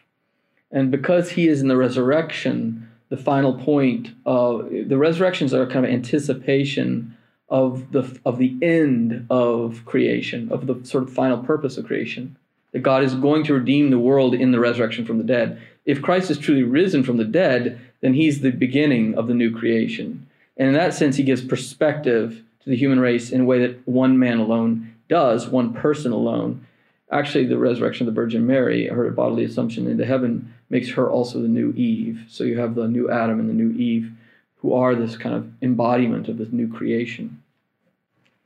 And 0.71 0.91
because 0.91 1.31
he 1.31 1.49
is 1.49 1.63
in 1.63 1.69
the 1.69 1.77
resurrection, 1.77 2.91
the 3.09 3.17
final 3.17 3.55
point 3.55 4.11
of 4.27 4.69
the 4.71 4.99
resurrections 4.99 5.55
are 5.55 5.67
kind 5.67 5.87
of 5.87 5.91
anticipation 5.91 7.17
of 7.49 7.93
the 7.93 8.19
of 8.27 8.37
the 8.37 8.57
end 8.61 9.27
of 9.31 9.83
creation, 9.87 10.53
of 10.53 10.67
the 10.67 10.85
sort 10.85 11.05
of 11.05 11.13
final 11.13 11.39
purpose 11.39 11.79
of 11.79 11.87
creation. 11.87 12.37
That 12.73 12.81
God 12.81 13.03
is 13.03 13.15
going 13.15 13.45
to 13.45 13.55
redeem 13.55 13.89
the 13.89 13.99
world 13.99 14.35
in 14.35 14.53
the 14.53 14.61
resurrection 14.61 15.07
from 15.07 15.17
the 15.17 15.25
dead. 15.25 15.59
If 15.87 16.03
Christ 16.03 16.31
is 16.31 16.37
truly 16.37 16.63
risen 16.63 17.03
from 17.03 17.17
the 17.17 17.25
dead, 17.25 17.81
then 18.03 18.13
he's 18.13 18.43
the 18.43 18.51
beginning 18.51 19.15
of 19.15 19.27
the 19.27 19.33
new 19.33 19.57
creation. 19.57 20.27
And 20.59 20.69
in 20.69 20.75
that 20.75 20.95
sense, 20.95 21.17
he 21.17 21.23
gives 21.23 21.43
perspective 21.43 22.43
to 22.63 22.71
the 22.71 22.77
human 22.77 23.01
race 23.01 23.31
in 23.31 23.43
a 23.43 23.45
way 23.45 23.61
that 23.61 23.87
one 23.87 24.19
man 24.19 24.39
alone 24.39 24.95
does, 25.09 25.49
one 25.49 25.73
person 25.73 26.13
alone. 26.13 26.67
Actually, 27.11 27.47
the 27.47 27.57
resurrection 27.57 28.07
of 28.07 28.15
the 28.15 28.21
Virgin 28.21 28.47
Mary, 28.47 28.89
her 28.89 29.11
bodily 29.11 29.45
assumption 29.45 29.87
into 29.87 30.05
heaven, 30.05 30.53
makes 30.69 30.91
her 30.91 31.09
also 31.09 31.41
the 31.41 31.49
new 31.49 31.73
Eve. 31.73 32.25
So 32.29 32.45
you 32.45 32.59
have 32.59 32.75
the 32.75 32.89
new 32.89 33.11
Adam 33.11 33.41
and 33.41 33.49
the 33.49 33.55
new 33.55 33.71
Eve 33.79 34.13
who 34.57 34.75
are 34.75 34.95
this 34.95 35.17
kind 35.17 35.35
of 35.35 35.51
embodiment 35.63 36.29
of 36.29 36.37
this 36.37 36.53
new 36.53 36.71
creation. 36.71 37.43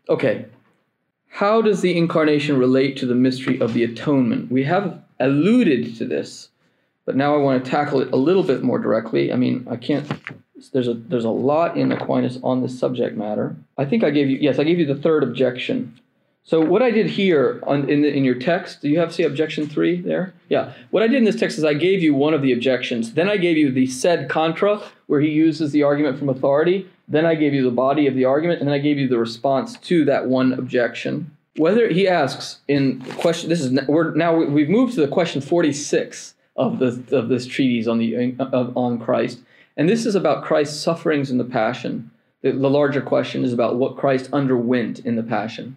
Okay, 0.08 0.46
how 1.28 1.62
does 1.62 1.80
the 1.80 1.96
incarnation 1.96 2.58
relate 2.58 2.98
to 2.98 3.06
the 3.06 3.14
mystery 3.14 3.58
of 3.58 3.72
the 3.72 3.84
atonement? 3.84 4.52
We 4.52 4.64
have 4.64 5.02
alluded 5.18 5.96
to 5.96 6.04
this, 6.04 6.50
but 7.06 7.16
now 7.16 7.34
I 7.34 7.38
want 7.38 7.64
to 7.64 7.70
tackle 7.70 8.02
it 8.02 8.12
a 8.12 8.16
little 8.16 8.42
bit 8.42 8.62
more 8.62 8.78
directly. 8.78 9.32
I 9.32 9.36
mean, 9.36 9.66
I 9.70 9.76
can't. 9.76 10.06
There's 10.70 10.88
a 10.88 10.94
there's 10.94 11.24
a 11.24 11.30
lot 11.30 11.76
in 11.76 11.92
Aquinas 11.92 12.38
on 12.42 12.62
this 12.62 12.78
subject 12.78 13.16
matter. 13.16 13.56
I 13.78 13.84
think 13.84 14.04
I 14.04 14.10
gave 14.10 14.28
you 14.28 14.38
yes, 14.40 14.58
I 14.58 14.64
gave 14.64 14.78
you 14.78 14.86
the 14.86 15.00
third 15.00 15.22
objection 15.22 15.98
so 16.44 16.60
what 16.60 16.82
I 16.82 16.90
did 16.90 17.06
here 17.06 17.60
on, 17.62 17.88
in, 17.88 18.02
the, 18.02 18.12
in 18.12 18.24
your 18.24 18.34
text, 18.34 18.82
do 18.82 18.88
you 18.88 18.98
have 18.98 19.14
see 19.14 19.22
objection 19.22 19.68
three 19.68 20.00
there? 20.00 20.34
Yeah. 20.48 20.72
What 20.90 21.02
I 21.02 21.06
did 21.06 21.18
in 21.18 21.24
this 21.24 21.38
text 21.38 21.56
is 21.56 21.64
I 21.64 21.74
gave 21.74 22.02
you 22.02 22.14
one 22.14 22.34
of 22.34 22.42
the 22.42 22.52
objections. 22.52 23.14
Then 23.14 23.28
I 23.28 23.36
gave 23.36 23.56
you 23.56 23.70
the 23.70 23.86
sed 23.86 24.28
contra, 24.28 24.82
where 25.06 25.20
he 25.20 25.28
uses 25.28 25.70
the 25.70 25.84
argument 25.84 26.18
from 26.18 26.28
authority. 26.28 26.88
Then 27.06 27.26
I 27.26 27.36
gave 27.36 27.54
you 27.54 27.62
the 27.62 27.70
body 27.70 28.08
of 28.08 28.14
the 28.14 28.24
argument, 28.24 28.58
and 28.58 28.68
then 28.68 28.74
I 28.74 28.78
gave 28.78 28.98
you 28.98 29.06
the 29.06 29.18
response 29.18 29.78
to 29.78 30.04
that 30.06 30.26
one 30.26 30.52
objection. 30.52 31.36
Whether 31.56 31.88
he 31.88 32.08
asks 32.08 32.58
in 32.66 33.02
question, 33.18 33.48
this 33.48 33.60
is 33.60 33.78
we're 33.86 34.14
now 34.14 34.34
we've 34.34 34.70
moved 34.70 34.94
to 34.94 35.00
the 35.00 35.08
question 35.08 35.40
forty 35.40 35.72
six 35.72 36.34
of 36.56 36.78
the 36.78 37.16
of 37.16 37.28
this 37.28 37.46
treatise 37.46 37.86
on 37.86 37.98
the 37.98 38.34
uh, 38.40 38.72
on 38.74 38.98
Christ, 38.98 39.40
and 39.76 39.88
this 39.88 40.06
is 40.06 40.14
about 40.14 40.44
Christ's 40.44 40.80
sufferings 40.80 41.30
in 41.30 41.38
the 41.38 41.44
Passion. 41.44 42.10
The, 42.42 42.52
the 42.52 42.70
larger 42.70 43.00
question 43.00 43.44
is 43.44 43.52
about 43.52 43.76
what 43.76 43.96
Christ 43.96 44.28
underwent 44.32 45.00
in 45.00 45.16
the 45.16 45.22
Passion. 45.22 45.76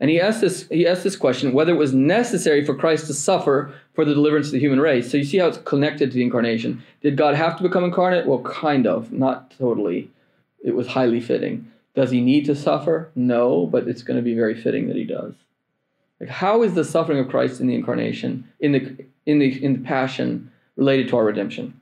And 0.00 0.10
he 0.10 0.20
asked 0.20 0.40
this 0.40 0.68
he 0.68 0.86
asked 0.86 1.02
this 1.02 1.16
question 1.16 1.52
whether 1.52 1.72
it 1.72 1.78
was 1.78 1.92
necessary 1.92 2.64
for 2.64 2.74
Christ 2.74 3.06
to 3.08 3.14
suffer 3.14 3.74
for 3.94 4.04
the 4.04 4.14
deliverance 4.14 4.46
of 4.46 4.52
the 4.52 4.60
human 4.60 4.80
race. 4.80 5.10
So 5.10 5.16
you 5.16 5.24
see 5.24 5.38
how 5.38 5.48
it's 5.48 5.58
connected 5.58 6.10
to 6.10 6.14
the 6.14 6.22
incarnation. 6.22 6.82
Did 7.02 7.16
God 7.16 7.34
have 7.34 7.56
to 7.56 7.64
become 7.64 7.84
incarnate? 7.84 8.26
Well, 8.26 8.42
kind 8.42 8.86
of, 8.86 9.12
not 9.12 9.50
totally. 9.58 10.10
It 10.62 10.74
was 10.74 10.86
highly 10.86 11.20
fitting. 11.20 11.70
Does 11.94 12.10
he 12.12 12.20
need 12.20 12.44
to 12.46 12.54
suffer? 12.54 13.10
No, 13.16 13.66
but 13.66 13.88
it's 13.88 14.02
going 14.02 14.16
to 14.16 14.22
be 14.22 14.34
very 14.34 14.54
fitting 14.54 14.86
that 14.86 14.96
he 14.96 15.04
does. 15.04 15.34
Like 16.20 16.30
how 16.30 16.62
is 16.62 16.74
the 16.74 16.84
suffering 16.84 17.18
of 17.18 17.28
Christ 17.28 17.60
in 17.60 17.66
the 17.66 17.74
incarnation, 17.74 18.48
in 18.60 18.72
the 18.72 19.04
in 19.26 19.40
the 19.40 19.64
in 19.64 19.72
the 19.74 19.88
passion 19.88 20.52
related 20.76 21.08
to 21.08 21.16
our 21.16 21.24
redemption? 21.24 21.80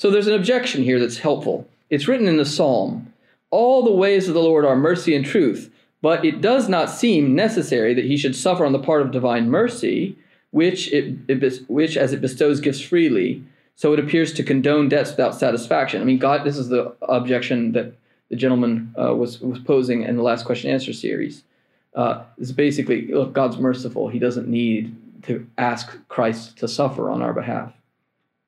So 0.00 0.10
there's 0.10 0.26
an 0.26 0.34
objection 0.34 0.82
here 0.82 0.98
that's 0.98 1.18
helpful. 1.18 1.68
It's 1.90 2.08
written 2.08 2.26
in 2.26 2.38
the 2.38 2.46
Psalm. 2.46 3.12
All 3.50 3.82
the 3.82 3.92
ways 3.92 4.28
of 4.28 4.34
the 4.34 4.40
Lord 4.40 4.64
are 4.64 4.76
mercy 4.76 5.14
and 5.14 5.24
truth 5.24 5.70
but 6.02 6.24
it 6.24 6.40
does 6.40 6.68
not 6.68 6.90
seem 6.90 7.34
necessary 7.34 7.94
that 7.94 8.04
he 8.04 8.16
should 8.16 8.34
suffer 8.34 8.64
on 8.64 8.72
the 8.72 8.78
part 8.78 9.02
of 9.02 9.10
divine 9.10 9.50
mercy, 9.50 10.16
which, 10.50 10.90
it, 10.92 11.16
it, 11.28 11.68
which 11.68 11.96
as 11.96 12.12
it 12.12 12.20
bestows 12.20 12.60
gifts 12.60 12.80
freely, 12.80 13.44
so 13.76 13.92
it 13.92 13.98
appears 13.98 14.32
to 14.32 14.42
condone 14.42 14.88
debts 14.88 15.10
without 15.10 15.34
satisfaction. 15.34 16.00
I 16.00 16.04
mean, 16.04 16.18
God, 16.18 16.44
this 16.44 16.56
is 16.56 16.68
the 16.68 16.94
objection 17.02 17.72
that 17.72 17.94
the 18.28 18.36
gentleman 18.36 18.94
uh, 19.00 19.14
was, 19.14 19.40
was 19.40 19.58
posing 19.58 20.02
in 20.02 20.16
the 20.16 20.22
last 20.22 20.44
question 20.44 20.70
answer 20.70 20.92
series. 20.92 21.44
Uh, 21.94 22.22
basically, 22.54 23.08
look, 23.08 23.32
God's 23.32 23.58
merciful. 23.58 24.08
He 24.08 24.18
doesn't 24.18 24.48
need 24.48 24.96
to 25.24 25.46
ask 25.58 25.96
Christ 26.08 26.58
to 26.58 26.68
suffer 26.68 27.10
on 27.10 27.20
our 27.20 27.32
behalf. 27.32 27.72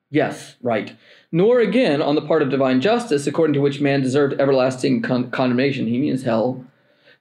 Yes, 0.09 0.55
right. 0.61 0.95
Nor 1.33 1.59
again 1.59 2.01
on 2.01 2.15
the 2.15 2.21
part 2.21 2.41
of 2.41 2.49
divine 2.49 2.79
justice, 2.79 3.27
according 3.27 3.55
to 3.55 3.61
which 3.61 3.81
man 3.81 4.01
deserved 4.01 4.39
everlasting 4.39 5.01
con- 5.01 5.29
condemnation. 5.31 5.87
He 5.87 5.99
means 5.99 6.23
hell 6.23 6.65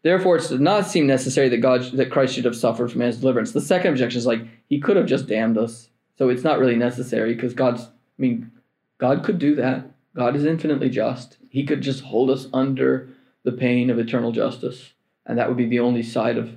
Therefore, 0.03 0.37
it 0.37 0.48
does 0.48 0.61
not 0.61 0.87
seem 0.87 1.07
necessary 1.07 1.48
that 1.48 1.59
God 1.59 1.83
that 1.92 2.11
Christ 2.11 2.35
should 2.35 2.44
have 2.44 2.57
suffered 2.57 2.90
for 2.90 2.98
man's 2.98 3.18
deliverance. 3.18 3.53
The 3.53 3.61
second 3.61 3.92
objection 3.92 4.18
is 4.18 4.27
like 4.27 4.42
he 4.66 4.81
could 4.81 4.96
have 4.96 5.07
just 5.07 5.29
damned 5.29 5.57
us, 5.57 5.90
so 6.18 6.29
it's 6.29 6.42
not 6.42 6.59
really 6.59 6.77
necessary 6.77 7.35
because 7.35 7.55
God's. 7.55 7.85
I 7.85 7.88
mean, 8.18 8.51
God 8.98 9.22
could 9.22 9.38
do 9.38 9.55
that. 9.57 9.87
God 10.14 10.35
is 10.35 10.44
infinitely 10.44 10.90
just. 10.90 11.38
He 11.48 11.64
could 11.64 11.81
just 11.81 12.03
hold 12.03 12.31
us 12.31 12.48
under 12.53 13.09
the 13.44 13.53
pain 13.53 13.90
of 13.90 13.98
eternal 13.98 14.33
justice, 14.33 14.92
and 15.25 15.38
that 15.38 15.48
would 15.48 15.57
be 15.57 15.66
the 15.66 15.81
only 15.81 16.03
side 16.03 16.37
of 16.37 16.53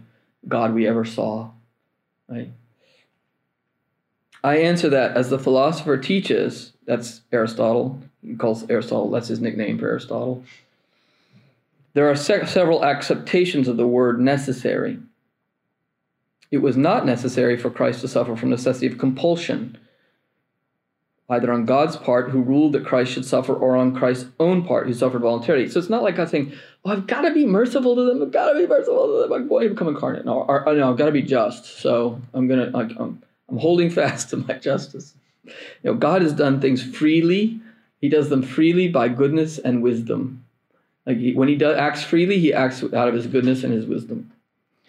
God 0.47 0.73
we 0.73 0.87
ever 0.87 1.05
saw. 1.05 1.51
Right. 2.27 2.51
I 4.43 4.57
answer 4.57 4.89
that 4.89 5.15
as 5.15 5.29
the 5.29 5.39
philosopher 5.39 5.97
teaches. 5.97 6.73
That's 6.85 7.21
Aristotle. 7.31 7.99
He 8.21 8.35
calls 8.35 8.69
Aristotle. 8.69 9.09
That's 9.11 9.27
his 9.27 9.41
nickname 9.41 9.77
for 9.77 9.87
Aristotle. 9.87 10.43
There 11.93 12.09
are 12.09 12.15
se- 12.15 12.47
several 12.47 12.83
acceptations 12.83 13.67
of 13.67 13.77
the 13.77 13.87
word 13.87 14.19
necessary. 14.19 14.99
It 16.51 16.57
was 16.59 16.77
not 16.77 17.05
necessary 17.05 17.57
for 17.57 17.69
Christ 17.69 18.01
to 18.01 18.07
suffer 18.07 18.35
from 18.35 18.49
necessity 18.49 18.87
of 18.87 18.97
compulsion, 18.97 19.77
either 21.29 21.51
on 21.51 21.65
God's 21.65 21.95
part, 21.95 22.29
who 22.29 22.41
ruled 22.41 22.73
that 22.73 22.85
Christ 22.85 23.13
should 23.13 23.25
suffer, 23.25 23.53
or 23.53 23.75
on 23.75 23.95
Christ's 23.95 24.29
own 24.39 24.65
part, 24.65 24.87
who 24.87 24.93
suffered 24.93 25.21
voluntarily. 25.21 25.67
So 25.69 25.79
it's 25.79 25.89
not 25.89 26.03
like 26.03 26.17
God 26.17 26.29
saying, 26.29 26.53
"Oh, 26.83 26.91
I've 26.91 27.07
got 27.07 27.21
to 27.21 27.33
be 27.33 27.45
merciful 27.45 27.95
to 27.95 28.03
them. 28.03 28.21
I've 28.21 28.31
got 28.31 28.51
to 28.51 28.59
be 28.59 28.67
merciful 28.67 29.07
to 29.07 29.23
them. 29.23 29.33
I'm 29.33 29.47
going 29.47 29.67
to 29.67 29.73
become 29.73 29.87
incarnate. 29.87 30.25
No, 30.25 30.41
or, 30.41 30.67
or, 30.67 30.75
no 30.75 30.91
I've 30.91 30.97
got 30.97 31.07
to 31.07 31.11
be 31.11 31.23
just. 31.23 31.79
So 31.79 32.21
I'm 32.33 32.47
gonna 32.47 32.71
I'm, 32.73 33.23
I'm 33.49 33.57
holding 33.57 33.89
fast 33.99 34.29
to 34.31 34.37
my 34.37 34.55
justice." 34.57 35.15
You 35.45 35.91
know, 35.91 35.93
God 35.93 36.21
has 36.21 36.33
done 36.33 36.59
things 36.59 36.83
freely. 36.83 37.59
He 38.01 38.09
does 38.09 38.29
them 38.29 38.43
freely 38.43 38.87
by 38.87 39.09
goodness 39.09 39.57
and 39.57 39.81
wisdom. 39.81 40.45
Like 41.05 41.17
he, 41.17 41.33
when 41.33 41.47
he 41.47 41.55
does, 41.55 41.77
acts 41.77 42.03
freely, 42.03 42.39
he 42.39 42.53
acts 42.53 42.83
out 42.83 43.07
of 43.07 43.13
his 43.13 43.27
goodness 43.27 43.63
and 43.63 43.73
his 43.73 43.85
wisdom. 43.85 44.31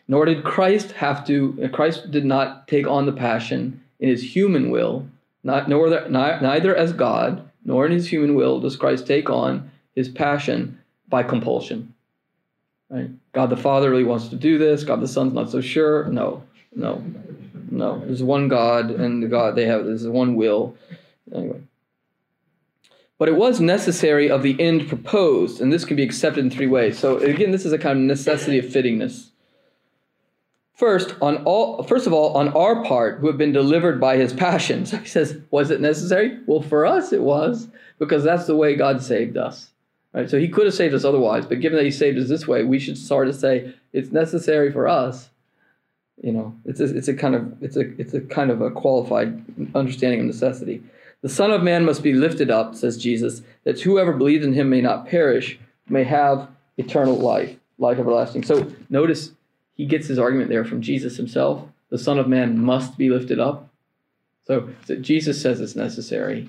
Nor 0.08 0.24
did 0.24 0.44
Christ 0.44 0.92
have 0.92 1.26
to. 1.26 1.68
Christ 1.72 2.10
did 2.10 2.24
not 2.24 2.68
take 2.68 2.86
on 2.86 3.06
the 3.06 3.12
passion 3.12 3.82
in 3.98 4.08
his 4.08 4.34
human 4.34 4.70
will. 4.70 5.06
Not 5.42 5.68
nor 5.68 5.88
neither 6.08 6.74
as 6.74 6.92
God 6.92 7.48
nor 7.64 7.86
in 7.86 7.92
his 7.92 8.08
human 8.08 8.34
will 8.34 8.60
does 8.60 8.76
Christ 8.76 9.06
take 9.06 9.28
on 9.28 9.70
his 9.94 10.08
passion 10.08 10.80
by 11.08 11.22
compulsion. 11.22 11.94
Right? 12.88 13.10
God 13.32 13.50
the 13.50 13.56
Father 13.56 13.90
really 13.90 14.04
wants 14.04 14.28
to 14.28 14.36
do 14.36 14.58
this. 14.58 14.84
God 14.84 15.00
the 15.00 15.08
Son's 15.08 15.32
not 15.32 15.50
so 15.50 15.60
sure. 15.60 16.04
No, 16.04 16.42
no, 16.74 17.02
no. 17.70 18.00
There's 18.04 18.22
one 18.22 18.48
God, 18.48 18.90
and 18.90 19.22
the 19.22 19.28
God 19.28 19.54
they 19.54 19.66
have. 19.66 19.84
There's 19.84 20.06
one 20.06 20.36
will. 20.36 20.76
Anyway. 21.34 21.60
But 23.18 23.28
it 23.28 23.36
was 23.36 23.60
necessary 23.60 24.30
of 24.30 24.42
the 24.42 24.60
end 24.60 24.88
proposed, 24.88 25.60
and 25.60 25.72
this 25.72 25.84
can 25.84 25.96
be 25.96 26.02
accepted 26.02 26.44
in 26.44 26.50
three 26.50 26.66
ways. 26.66 26.98
So 26.98 27.16
again, 27.18 27.50
this 27.50 27.64
is 27.64 27.72
a 27.72 27.78
kind 27.78 27.98
of 27.98 28.04
necessity 28.04 28.58
of 28.58 28.66
fittingness. 28.66 29.30
First, 30.74 31.14
on 31.22 31.38
all 31.44 31.82
first 31.82 32.06
of 32.06 32.12
all, 32.12 32.36
on 32.36 32.48
our 32.48 32.84
part, 32.84 33.20
who 33.20 33.28
have 33.28 33.38
been 33.38 33.52
delivered 33.52 33.98
by 33.98 34.18
his 34.18 34.34
passion. 34.34 34.84
So 34.84 34.96
He 34.98 35.08
says, 35.08 35.40
was 35.50 35.70
it 35.70 35.80
necessary? 35.80 36.38
Well, 36.46 36.60
for 36.60 36.84
us 36.84 37.12
it 37.12 37.22
was, 37.22 37.68
because 37.98 38.22
that's 38.22 38.46
the 38.46 38.56
way 38.56 38.76
God 38.76 39.02
saved 39.02 39.38
us. 39.38 39.70
Right? 40.12 40.28
So 40.28 40.38
he 40.38 40.48
could 40.48 40.66
have 40.66 40.74
saved 40.74 40.94
us 40.94 41.04
otherwise, 41.04 41.46
but 41.46 41.60
given 41.60 41.76
that 41.76 41.84
he 41.84 41.90
saved 41.90 42.18
us 42.18 42.28
this 42.28 42.46
way, 42.46 42.64
we 42.64 42.78
should 42.78 42.98
sort 42.98 43.28
of 43.28 43.34
say 43.34 43.74
it's 43.94 44.12
necessary 44.12 44.70
for 44.70 44.86
us. 44.86 45.30
You 46.22 46.32
know, 46.32 46.54
it's 46.64 46.80
a, 46.80 46.96
it's 46.96 47.08
a 47.08 47.14
kind 47.14 47.34
of 47.34 47.62
it's 47.62 47.76
a 47.76 47.90
it's 48.00 48.14
a 48.14 48.20
kind 48.20 48.50
of 48.50 48.60
a 48.60 48.70
qualified 48.70 49.44
understanding 49.74 50.20
of 50.20 50.26
necessity. 50.26 50.82
The 51.22 51.28
Son 51.28 51.50
of 51.50 51.62
Man 51.62 51.84
must 51.84 52.02
be 52.02 52.12
lifted 52.12 52.50
up, 52.50 52.74
says 52.74 52.96
Jesus, 52.96 53.42
that 53.64 53.80
whoever 53.80 54.12
believes 54.12 54.44
in 54.44 54.52
him 54.52 54.70
may 54.70 54.80
not 54.80 55.06
perish, 55.06 55.58
may 55.88 56.04
have 56.04 56.48
eternal 56.76 57.16
life, 57.16 57.56
life 57.78 57.98
everlasting. 57.98 58.44
So 58.44 58.70
notice 58.90 59.32
he 59.74 59.86
gets 59.86 60.06
his 60.06 60.18
argument 60.18 60.50
there 60.50 60.64
from 60.64 60.82
Jesus 60.82 61.16
himself. 61.16 61.66
The 61.90 61.98
Son 61.98 62.18
of 62.18 62.28
Man 62.28 62.58
must 62.58 62.98
be 62.98 63.10
lifted 63.10 63.38
up. 63.38 63.68
So, 64.44 64.70
so 64.84 64.96
Jesus 64.96 65.40
says 65.40 65.60
it's 65.60 65.76
necessary 65.76 66.48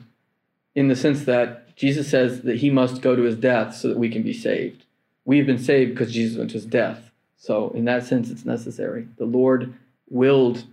in 0.76 0.88
the 0.88 0.96
sense 0.96 1.26
that 1.26 1.76
Jesus 1.76 2.10
says 2.10 2.42
that 2.42 2.58
he 2.58 2.70
must 2.70 3.02
go 3.02 3.16
to 3.16 3.24
his 3.24 3.36
death 3.36 3.76
so 3.76 3.88
that 3.88 3.98
we 3.98 4.10
can 4.10 4.24
be 4.24 4.34
saved. 4.34 4.86
We've 5.26 5.46
been 5.46 5.60
saved 5.60 5.94
because 5.94 6.14
Jesus 6.14 6.38
went 6.38 6.52
to 6.52 6.56
his 6.56 6.66
death. 6.66 7.07
So, 7.38 7.70
in 7.70 7.86
that 7.86 8.04
sense, 8.04 8.30
it's 8.30 8.46
necessary. 8.46 9.08
The 9.18 9.26
Lord 9.26 9.74
willed 10.10 10.64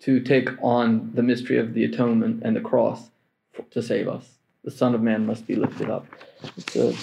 to 0.00 0.20
take 0.20 0.48
on 0.62 1.12
the 1.14 1.22
mystery 1.22 1.58
of 1.58 1.74
the 1.74 1.84
atonement 1.84 2.42
and 2.44 2.54
the 2.54 2.60
cross 2.60 3.10
to 3.70 3.82
save 3.82 4.08
us. 4.08 4.38
The 4.64 4.70
Son 4.70 4.94
of 4.94 5.02
Man 5.02 5.26
must 5.26 5.46
be 5.46 5.54
lifted 5.54 5.90
up. 5.90 6.06
It's 6.56 6.76
a, 6.76 6.94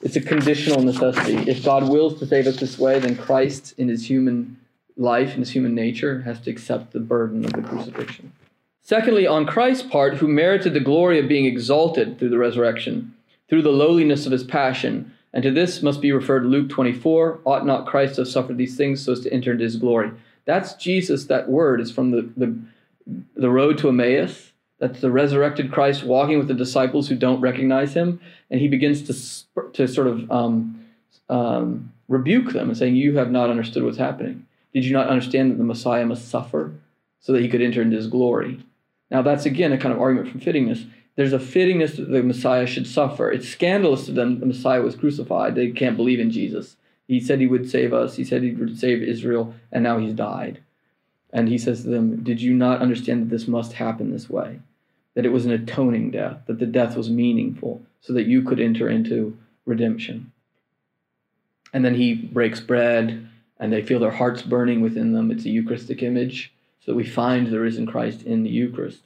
it's 0.00 0.16
a 0.16 0.20
conditional 0.20 0.82
necessity. 0.82 1.50
If 1.50 1.64
God 1.64 1.88
wills 1.88 2.18
to 2.20 2.26
save 2.26 2.46
us 2.46 2.56
this 2.56 2.78
way, 2.78 2.98
then 2.98 3.16
Christ, 3.16 3.74
in 3.78 3.88
his 3.88 4.08
human 4.08 4.58
life, 4.96 5.34
in 5.34 5.40
his 5.40 5.50
human 5.50 5.74
nature, 5.74 6.22
has 6.22 6.40
to 6.40 6.50
accept 6.50 6.92
the 6.92 7.00
burden 7.00 7.44
of 7.44 7.52
the 7.52 7.62
crucifixion. 7.62 8.32
Secondly, 8.82 9.26
on 9.26 9.46
Christ's 9.46 9.82
part, 9.82 10.14
who 10.14 10.28
merited 10.28 10.72
the 10.72 10.80
glory 10.80 11.18
of 11.18 11.28
being 11.28 11.44
exalted 11.44 12.18
through 12.18 12.30
the 12.30 12.38
resurrection, 12.38 13.14
through 13.48 13.62
the 13.62 13.70
lowliness 13.70 14.26
of 14.26 14.32
his 14.32 14.44
passion, 14.44 15.12
and 15.36 15.42
to 15.42 15.50
this 15.50 15.82
must 15.82 16.00
be 16.00 16.12
referred 16.12 16.46
Luke 16.46 16.70
24, 16.70 17.40
ought 17.44 17.66
not 17.66 17.86
Christ 17.86 18.14
to 18.14 18.22
have 18.22 18.28
suffered 18.28 18.56
these 18.56 18.74
things 18.74 19.04
so 19.04 19.12
as 19.12 19.20
to 19.20 19.30
enter 19.30 19.52
into 19.52 19.64
his 19.64 19.76
glory? 19.76 20.10
That's 20.46 20.72
Jesus, 20.76 21.26
that 21.26 21.50
word 21.50 21.78
is 21.78 21.92
from 21.92 22.10
the, 22.10 22.30
the, 22.38 22.58
the 23.36 23.50
road 23.50 23.76
to 23.78 23.90
Emmaus. 23.90 24.52
That's 24.78 25.02
the 25.02 25.10
resurrected 25.10 25.70
Christ 25.70 26.04
walking 26.04 26.38
with 26.38 26.48
the 26.48 26.54
disciples 26.54 27.06
who 27.06 27.16
don't 27.16 27.42
recognize 27.42 27.92
him, 27.92 28.18
and 28.50 28.62
he 28.62 28.66
begins 28.66 29.02
to, 29.02 29.72
to 29.74 29.86
sort 29.86 30.06
of 30.06 30.30
um, 30.30 30.86
um, 31.28 31.92
rebuke 32.08 32.54
them 32.54 32.70
and 32.70 32.78
saying, 32.78 32.96
You 32.96 33.18
have 33.18 33.30
not 33.30 33.50
understood 33.50 33.82
what's 33.82 33.98
happening. 33.98 34.46
Did 34.72 34.86
you 34.86 34.94
not 34.94 35.08
understand 35.08 35.50
that 35.50 35.58
the 35.58 35.64
Messiah 35.64 36.06
must 36.06 36.30
suffer 36.30 36.72
so 37.20 37.34
that 37.34 37.42
he 37.42 37.48
could 37.50 37.60
enter 37.60 37.82
into 37.82 37.96
his 37.96 38.06
glory? 38.06 38.64
Now, 39.10 39.20
that's 39.20 39.44
again 39.44 39.72
a 39.72 39.76
kind 39.76 39.92
of 39.92 40.00
argument 40.00 40.30
from 40.30 40.40
fittingness. 40.40 40.88
There's 41.16 41.32
a 41.32 41.38
fittingness 41.38 41.96
that 41.96 42.10
the 42.10 42.22
Messiah 42.22 42.66
should 42.66 42.86
suffer. 42.86 43.30
It's 43.30 43.48
scandalous 43.48 44.04
to 44.06 44.12
them 44.12 44.38
the 44.38 44.46
Messiah 44.46 44.82
was 44.82 44.94
crucified. 44.94 45.54
They 45.54 45.70
can't 45.70 45.96
believe 45.96 46.20
in 46.20 46.30
Jesus. 46.30 46.76
He 47.08 47.20
said 47.20 47.40
he 47.40 47.46
would 47.46 47.70
save 47.70 47.92
us, 47.92 48.16
he 48.16 48.24
said 48.24 48.42
he 48.42 48.52
would 48.52 48.78
save 48.78 49.02
Israel, 49.02 49.54
and 49.72 49.82
now 49.82 49.98
he's 49.98 50.12
died. 50.12 50.62
And 51.32 51.48
he 51.48 51.58
says 51.58 51.82
to 51.82 51.88
them, 51.88 52.22
Did 52.22 52.40
you 52.40 52.52
not 52.52 52.80
understand 52.80 53.22
that 53.22 53.30
this 53.30 53.48
must 53.48 53.74
happen 53.74 54.10
this 54.10 54.28
way? 54.28 54.60
That 55.14 55.24
it 55.24 55.32
was 55.32 55.46
an 55.46 55.52
atoning 55.52 56.10
death, 56.10 56.40
that 56.46 56.58
the 56.58 56.66
death 56.66 56.96
was 56.96 57.08
meaningful, 57.08 57.82
so 58.00 58.12
that 58.12 58.26
you 58.26 58.42
could 58.42 58.60
enter 58.60 58.88
into 58.88 59.38
redemption. 59.64 60.32
And 61.72 61.84
then 61.84 61.94
he 61.94 62.14
breaks 62.14 62.60
bread, 62.60 63.28
and 63.58 63.72
they 63.72 63.82
feel 63.82 64.00
their 64.00 64.10
hearts 64.10 64.42
burning 64.42 64.80
within 64.80 65.12
them. 65.12 65.30
It's 65.30 65.44
a 65.44 65.50
Eucharistic 65.50 66.02
image. 66.02 66.52
So 66.80 66.92
that 66.92 66.96
we 66.96 67.04
find 67.04 67.48
the 67.48 67.58
risen 67.58 67.86
Christ 67.86 68.22
in 68.22 68.44
the 68.44 68.50
Eucharist. 68.50 69.02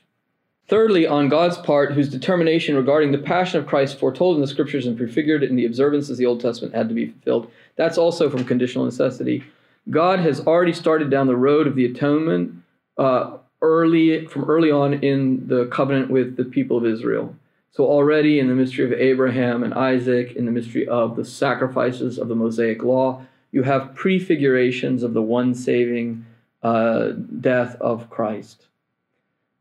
Thirdly, 0.70 1.04
on 1.04 1.28
God's 1.28 1.56
part, 1.59 1.94
whose 1.94 2.09
determination 2.09 2.76
regarding 2.76 3.11
the 3.11 3.18
passion 3.18 3.59
of 3.59 3.66
Christ 3.66 3.98
foretold 3.98 4.37
in 4.37 4.40
the 4.40 4.46
scriptures 4.46 4.87
and 4.87 4.96
prefigured 4.96 5.42
in 5.42 5.56
the 5.56 5.66
observances 5.66 6.11
of 6.11 6.16
the 6.18 6.26
Old 6.26 6.40
Testament 6.40 6.76
had 6.76 6.88
to 6.88 6.94
be 6.94 7.06
fulfilled. 7.06 7.50
That's 7.74 7.98
also 7.98 8.30
from 8.30 8.44
conditional 8.44 8.85
necessity. 8.85 9.42
God 9.90 10.20
has 10.20 10.46
already 10.46 10.72
started 10.72 11.11
down 11.11 11.26
the 11.26 11.35
road 11.35 11.66
of 11.66 11.74
the 11.74 11.87
atonement 11.87 12.54
uh, 12.98 13.38
early 13.61 14.26
from 14.26 14.44
early 14.44 14.70
on 14.70 14.94
in 15.02 15.48
the 15.48 15.66
covenant 15.66 16.09
with 16.09 16.37
the 16.37 16.44
people 16.44 16.76
of 16.76 16.87
Israel. 16.87 17.35
So 17.72 17.85
already 17.85 18.38
in 18.38 18.46
the 18.46 18.54
mystery 18.54 18.85
of 18.85 18.92
Abraham 18.92 19.64
and 19.64 19.74
Isaac, 19.74 20.37
in 20.37 20.46
the 20.46 20.52
mystery 20.52 20.87
of 20.87 21.16
the 21.16 21.24
sacrifices 21.24 22.16
of 22.16 22.28
the 22.28 22.37
Mosaic 22.37 22.85
law, 22.85 23.26
you 23.50 23.64
have 23.64 23.96
prefigurations 23.96 25.02
of 25.02 25.14
the 25.14 25.22
one 25.22 25.52
saving 25.52 26.24
uh, 26.62 27.09
death 27.40 27.74
of 27.80 28.09
Christ. 28.09 28.66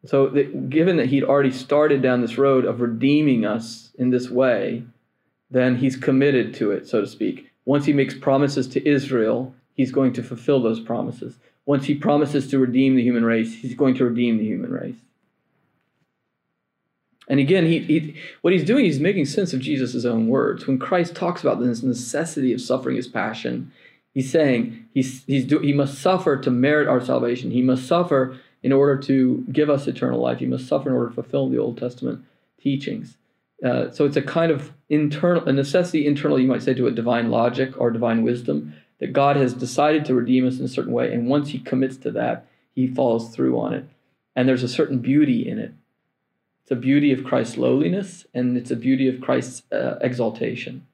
So, 0.05 0.27
that, 0.29 0.69
given 0.69 0.97
that 0.97 1.07
he'd 1.07 1.23
already 1.23 1.51
started 1.51 2.01
down 2.01 2.21
this 2.21 2.37
road 2.37 2.65
of 2.65 2.79
redeeming 2.79 3.45
us 3.45 3.91
in 3.97 4.11
this 4.11 4.29
way, 4.29 4.83
then 5.51 5.77
he's 5.77 5.97
committed 5.97 6.53
to 6.55 6.71
it, 6.71 6.87
so 6.87 7.01
to 7.01 7.07
speak. 7.07 7.51
Once 7.65 7.85
he 7.85 7.93
makes 7.93 8.13
promises 8.13 8.67
to 8.69 8.87
Israel, 8.87 9.53
he's 9.73 9.91
going 9.91 10.13
to 10.13 10.23
fulfill 10.23 10.61
those 10.61 10.79
promises. 10.79 11.35
Once 11.65 11.85
he 11.85 11.95
promises 11.95 12.47
to 12.47 12.59
redeem 12.59 12.95
the 12.95 13.03
human 13.03 13.25
race, 13.25 13.53
he's 13.55 13.75
going 13.75 13.95
to 13.95 14.05
redeem 14.05 14.37
the 14.37 14.45
human 14.45 14.71
race. 14.71 14.95
And 17.27 17.39
again, 17.39 17.65
he, 17.65 17.79
he, 17.79 18.15
what 18.41 18.53
he's 18.53 18.63
doing, 18.63 18.85
he's 18.85 18.99
making 18.99 19.25
sense 19.25 19.53
of 19.53 19.59
Jesus' 19.59 20.05
own 20.05 20.27
words. 20.27 20.65
When 20.65 20.79
Christ 20.79 21.13
talks 21.13 21.41
about 21.41 21.59
this 21.59 21.83
necessity 21.83 22.53
of 22.53 22.61
suffering 22.61 22.95
his 22.95 23.07
passion, 23.07 23.71
He's 24.13 24.31
saying 24.31 24.85
he's, 24.93 25.23
he's 25.25 25.45
do, 25.45 25.59
he 25.59 25.73
must 25.73 25.99
suffer 25.99 26.37
to 26.37 26.51
merit 26.51 26.87
our 26.87 27.01
salvation. 27.01 27.51
He 27.51 27.61
must 27.61 27.87
suffer 27.87 28.37
in 28.61 28.71
order 28.71 28.97
to 28.97 29.45
give 29.51 29.69
us 29.69 29.87
eternal 29.87 30.19
life. 30.19 30.39
He 30.39 30.45
must 30.45 30.67
suffer 30.67 30.89
in 30.89 30.95
order 30.95 31.09
to 31.09 31.15
fulfill 31.15 31.49
the 31.49 31.57
Old 31.57 31.77
Testament 31.77 32.25
teachings. 32.61 33.17
Uh, 33.63 33.91
so 33.91 34.05
it's 34.05 34.17
a 34.17 34.21
kind 34.21 34.51
of 34.51 34.73
internal, 34.89 35.47
a 35.47 35.51
necessity 35.51 36.05
internal, 36.05 36.39
you 36.39 36.47
might 36.47 36.63
say, 36.63 36.73
to 36.73 36.87
a 36.87 36.91
divine 36.91 37.29
logic 37.29 37.73
or 37.79 37.91
divine 37.91 38.23
wisdom 38.23 38.73
that 38.99 39.13
God 39.13 39.35
has 39.35 39.53
decided 39.53 40.05
to 40.05 40.15
redeem 40.15 40.47
us 40.47 40.59
in 40.59 40.65
a 40.65 40.69
certain 40.69 40.93
way. 40.93 41.13
And 41.13 41.27
once 41.27 41.49
he 41.49 41.59
commits 41.59 41.97
to 41.97 42.11
that, 42.11 42.45
he 42.73 42.87
follows 42.87 43.29
through 43.29 43.59
on 43.59 43.73
it. 43.73 43.85
And 44.35 44.47
there's 44.47 44.63
a 44.63 44.69
certain 44.69 44.99
beauty 44.99 45.47
in 45.47 45.59
it. 45.59 45.73
It's 46.63 46.71
a 46.71 46.75
beauty 46.75 47.11
of 47.11 47.23
Christ's 47.23 47.57
lowliness 47.57 48.25
and 48.33 48.55
it's 48.55 48.71
a 48.71 48.75
beauty 48.75 49.07
of 49.07 49.21
Christ's 49.21 49.63
uh, 49.71 49.95
exaltation. 50.01 50.85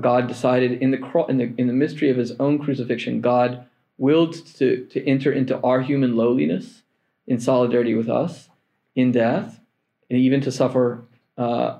God 0.00 0.26
decided 0.26 0.82
in 0.82 0.90
the, 0.90 1.24
in 1.28 1.36
the 1.36 1.54
in 1.58 1.66
the 1.66 1.74
mystery 1.74 2.08
of 2.08 2.16
His 2.16 2.32
own 2.40 2.58
crucifixion, 2.58 3.20
God 3.20 3.66
willed 3.98 4.34
to 4.56 4.86
to 4.86 5.06
enter 5.06 5.30
into 5.30 5.60
our 5.60 5.80
human 5.80 6.16
lowliness 6.16 6.82
in 7.26 7.38
solidarity 7.38 7.94
with 7.94 8.08
us 8.08 8.48
in 8.94 9.12
death, 9.12 9.60
and 10.08 10.18
even 10.18 10.40
to 10.40 10.50
suffer 10.50 11.02
uh, 11.36 11.78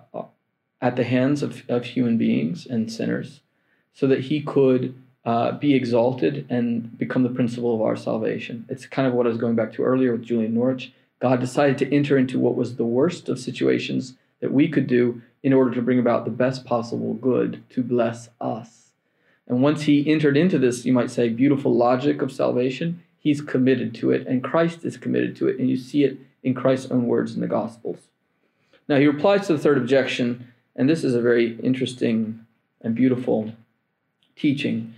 at 0.80 0.94
the 0.96 1.04
hands 1.04 1.42
of, 1.42 1.68
of 1.68 1.84
human 1.84 2.18
beings 2.18 2.66
and 2.66 2.92
sinners, 2.92 3.40
so 3.94 4.06
that 4.06 4.24
He 4.24 4.42
could 4.42 4.94
uh, 5.24 5.52
be 5.52 5.74
exalted 5.74 6.46
and 6.48 6.96
become 6.96 7.22
the 7.22 7.28
principle 7.28 7.74
of 7.74 7.82
our 7.82 7.96
salvation. 7.96 8.64
It's 8.68 8.86
kind 8.86 9.08
of 9.08 9.14
what 9.14 9.26
I 9.26 9.30
was 9.30 9.38
going 9.38 9.56
back 9.56 9.72
to 9.74 9.82
earlier 9.82 10.12
with 10.12 10.22
Julian 10.22 10.54
Norwich. 10.54 10.92
God 11.20 11.40
decided 11.40 11.78
to 11.78 11.94
enter 11.94 12.16
into 12.16 12.38
what 12.38 12.54
was 12.54 12.76
the 12.76 12.84
worst 12.84 13.28
of 13.28 13.40
situations 13.40 14.14
that 14.40 14.52
we 14.52 14.68
could 14.68 14.86
do 14.86 15.20
in 15.42 15.52
order 15.52 15.74
to 15.74 15.82
bring 15.82 15.98
about 15.98 16.24
the 16.24 16.30
best 16.30 16.64
possible 16.64 17.14
good 17.14 17.62
to 17.70 17.82
bless 17.82 18.28
us. 18.40 18.87
And 19.48 19.62
once 19.62 19.82
he 19.82 20.08
entered 20.08 20.36
into 20.36 20.58
this, 20.58 20.84
you 20.84 20.92
might 20.92 21.10
say, 21.10 21.30
beautiful 21.30 21.74
logic 21.74 22.20
of 22.22 22.30
salvation, 22.30 23.02
he's 23.18 23.40
committed 23.40 23.94
to 23.96 24.10
it, 24.10 24.26
and 24.26 24.44
Christ 24.44 24.84
is 24.84 24.96
committed 24.96 25.34
to 25.36 25.48
it, 25.48 25.58
and 25.58 25.68
you 25.68 25.76
see 25.76 26.04
it 26.04 26.18
in 26.42 26.54
Christ's 26.54 26.90
own 26.90 27.06
words 27.06 27.34
in 27.34 27.40
the 27.40 27.46
Gospels. 27.46 27.98
Now, 28.88 28.98
he 28.98 29.06
replies 29.06 29.46
to 29.46 29.54
the 29.54 29.58
third 29.58 29.78
objection, 29.78 30.52
and 30.76 30.88
this 30.88 31.02
is 31.02 31.14
a 31.14 31.22
very 31.22 31.58
interesting 31.60 32.44
and 32.82 32.94
beautiful 32.94 33.52
teaching 34.36 34.94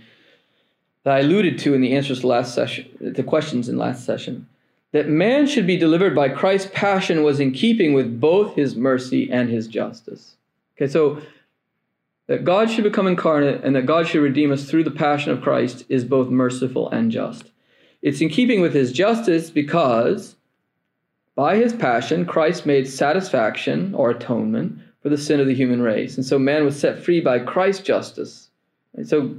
that 1.03 1.15
I 1.15 1.19
alluded 1.21 1.57
to 1.59 1.73
in 1.73 1.81
the 1.81 1.95
answers 1.95 2.19
to 2.19 2.27
last 2.27 2.53
session, 2.53 2.85
the 2.99 3.23
questions 3.23 3.67
in 3.69 3.77
last 3.77 4.05
session. 4.05 4.47
that 4.91 5.07
man 5.07 5.47
should 5.47 5.65
be 5.65 5.77
delivered 5.77 6.13
by 6.13 6.29
Christ's 6.29 6.69
passion 6.73 7.23
was 7.23 7.39
in 7.39 7.51
keeping 7.51 7.93
with 7.93 8.19
both 8.19 8.55
his 8.55 8.75
mercy 8.75 9.31
and 9.31 9.49
his 9.49 9.67
justice. 9.67 10.35
Okay, 10.75 10.91
so 10.91 11.21
that 12.31 12.45
God 12.45 12.71
should 12.71 12.85
become 12.85 13.07
incarnate 13.07 13.61
and 13.61 13.75
that 13.75 13.85
God 13.85 14.07
should 14.07 14.21
redeem 14.21 14.53
us 14.53 14.63
through 14.63 14.85
the 14.85 14.89
passion 14.89 15.33
of 15.33 15.41
Christ 15.41 15.83
is 15.89 16.05
both 16.05 16.29
merciful 16.29 16.89
and 16.89 17.11
just. 17.11 17.51
It's 18.01 18.21
in 18.21 18.29
keeping 18.29 18.61
with 18.61 18.73
his 18.73 18.93
justice 18.93 19.49
because 19.49 20.37
by 21.35 21.57
his 21.57 21.73
passion, 21.73 22.25
Christ 22.25 22.65
made 22.65 22.87
satisfaction 22.87 23.93
or 23.95 24.11
atonement 24.11 24.79
for 25.03 25.09
the 25.09 25.17
sin 25.17 25.41
of 25.41 25.47
the 25.47 25.53
human 25.53 25.81
race. 25.81 26.15
And 26.15 26.25
so 26.25 26.39
man 26.39 26.63
was 26.63 26.79
set 26.79 27.03
free 27.03 27.19
by 27.19 27.39
Christ's 27.39 27.83
justice. 27.83 28.47
And 28.93 29.05
so 29.05 29.35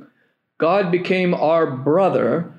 God 0.59 0.93
became 0.93 1.33
our 1.33 1.67
brother 1.67 2.53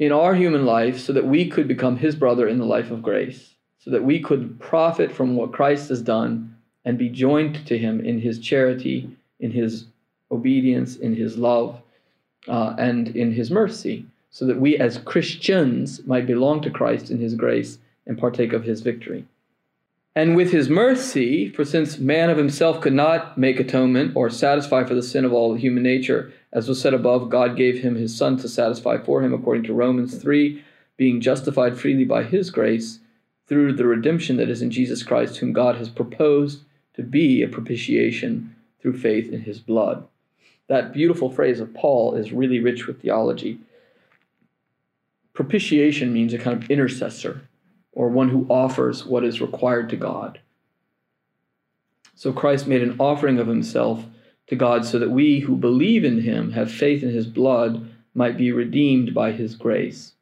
in 0.00 0.10
our 0.10 0.34
human 0.34 0.66
life 0.66 0.98
so 0.98 1.12
that 1.12 1.28
we 1.28 1.48
could 1.48 1.68
become 1.68 1.96
his 1.96 2.16
brother 2.16 2.48
in 2.48 2.58
the 2.58 2.64
life 2.64 2.90
of 2.90 3.02
grace, 3.02 3.54
so 3.78 3.92
that 3.92 4.02
we 4.02 4.18
could 4.18 4.58
profit 4.58 5.12
from 5.12 5.36
what 5.36 5.52
Christ 5.52 5.90
has 5.90 6.02
done 6.02 6.56
and 6.84 6.98
be 6.98 7.08
joined 7.08 7.64
to 7.68 7.78
him 7.78 8.04
in 8.04 8.20
his 8.20 8.40
charity, 8.40 9.16
in 9.44 9.50
his 9.50 9.84
obedience, 10.30 10.96
in 10.96 11.14
his 11.14 11.36
love, 11.36 11.80
uh, 12.48 12.74
and 12.78 13.08
in 13.08 13.30
his 13.32 13.50
mercy, 13.50 14.06
so 14.30 14.46
that 14.46 14.58
we 14.58 14.76
as 14.78 14.98
Christians 14.98 16.04
might 16.06 16.26
belong 16.26 16.62
to 16.62 16.70
Christ 16.70 17.10
in 17.10 17.18
his 17.18 17.34
grace 17.34 17.78
and 18.06 18.18
partake 18.18 18.54
of 18.54 18.64
his 18.64 18.80
victory. 18.80 19.26
And 20.16 20.34
with 20.34 20.50
his 20.50 20.70
mercy, 20.70 21.50
for 21.50 21.64
since 21.64 21.98
man 21.98 22.30
of 22.30 22.38
himself 22.38 22.80
could 22.80 22.94
not 22.94 23.36
make 23.36 23.60
atonement 23.60 24.12
or 24.16 24.30
satisfy 24.30 24.84
for 24.84 24.94
the 24.94 25.02
sin 25.02 25.24
of 25.26 25.32
all 25.32 25.54
human 25.54 25.82
nature, 25.82 26.32
as 26.52 26.68
was 26.68 26.80
said 26.80 26.94
above, 26.94 27.28
God 27.28 27.56
gave 27.56 27.80
him 27.80 27.96
his 27.96 28.16
Son 28.16 28.38
to 28.38 28.48
satisfy 28.48 28.96
for 28.96 29.22
him, 29.22 29.34
according 29.34 29.64
to 29.64 29.74
Romans 29.74 30.16
3, 30.16 30.64
being 30.96 31.20
justified 31.20 31.78
freely 31.78 32.04
by 32.04 32.22
his 32.22 32.50
grace 32.50 33.00
through 33.46 33.74
the 33.74 33.86
redemption 33.86 34.36
that 34.38 34.48
is 34.48 34.62
in 34.62 34.70
Jesus 34.70 35.02
Christ, 35.02 35.36
whom 35.38 35.52
God 35.52 35.76
has 35.76 35.88
proposed 35.90 36.62
to 36.94 37.02
be 37.02 37.42
a 37.42 37.48
propitiation 37.48 38.53
through 38.84 38.98
faith 38.98 39.32
in 39.32 39.40
his 39.40 39.60
blood. 39.60 40.06
That 40.68 40.92
beautiful 40.92 41.30
phrase 41.30 41.58
of 41.58 41.72
Paul 41.72 42.16
is 42.16 42.32
really 42.32 42.60
rich 42.60 42.86
with 42.86 43.00
theology. 43.00 43.58
Propitiation 45.32 46.12
means 46.12 46.34
a 46.34 46.38
kind 46.38 46.62
of 46.62 46.70
intercessor 46.70 47.48
or 47.92 48.10
one 48.10 48.28
who 48.28 48.46
offers 48.50 49.06
what 49.06 49.24
is 49.24 49.40
required 49.40 49.88
to 49.88 49.96
God. 49.96 50.38
So 52.14 52.30
Christ 52.30 52.66
made 52.66 52.82
an 52.82 52.96
offering 52.98 53.38
of 53.38 53.46
himself 53.46 54.04
to 54.48 54.54
God 54.54 54.84
so 54.84 54.98
that 54.98 55.10
we 55.10 55.40
who 55.40 55.56
believe 55.56 56.04
in 56.04 56.20
him, 56.20 56.52
have 56.52 56.70
faith 56.70 57.02
in 57.02 57.08
his 57.08 57.26
blood, 57.26 57.88
might 58.12 58.36
be 58.36 58.52
redeemed 58.52 59.14
by 59.14 59.32
his 59.32 59.56
grace. 59.56 60.12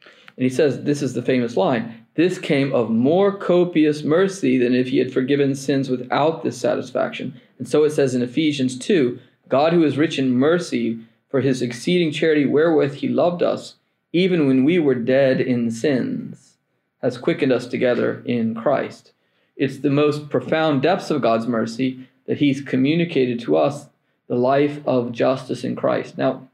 And 0.00 0.44
he 0.44 0.48
says, 0.48 0.84
this 0.84 1.02
is 1.02 1.14
the 1.14 1.22
famous 1.22 1.56
line 1.56 2.06
this 2.16 2.38
came 2.38 2.74
of 2.74 2.88
more 2.88 3.36
copious 3.36 4.02
mercy 4.02 4.56
than 4.56 4.74
if 4.74 4.88
he 4.88 4.96
had 4.96 5.12
forgiven 5.12 5.54
sins 5.54 5.90
without 5.90 6.42
this 6.42 6.58
satisfaction. 6.58 7.38
And 7.58 7.68
so 7.68 7.84
it 7.84 7.90
says 7.90 8.14
in 8.14 8.22
Ephesians 8.22 8.78
2 8.78 9.18
God, 9.48 9.72
who 9.72 9.84
is 9.84 9.96
rich 9.96 10.18
in 10.18 10.32
mercy, 10.32 10.98
for 11.28 11.40
his 11.40 11.62
exceeding 11.62 12.10
charity 12.10 12.44
wherewith 12.44 12.94
he 12.94 13.08
loved 13.08 13.42
us, 13.42 13.76
even 14.12 14.46
when 14.46 14.64
we 14.64 14.78
were 14.78 14.94
dead 14.94 15.40
in 15.40 15.70
sins, 15.70 16.56
has 17.02 17.18
quickened 17.18 17.52
us 17.52 17.66
together 17.66 18.22
in 18.24 18.54
Christ. 18.54 19.12
It's 19.56 19.78
the 19.78 19.90
most 19.90 20.28
profound 20.28 20.82
depths 20.82 21.10
of 21.10 21.22
God's 21.22 21.46
mercy 21.46 22.08
that 22.26 22.38
he's 22.38 22.60
communicated 22.60 23.40
to 23.40 23.56
us 23.56 23.86
the 24.28 24.34
life 24.34 24.80
of 24.86 25.12
justice 25.12 25.64
in 25.64 25.76
Christ. 25.76 26.18
Now, 26.18 26.48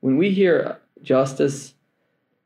when 0.00 0.16
we 0.16 0.30
hear 0.30 0.78
justice, 1.02 1.74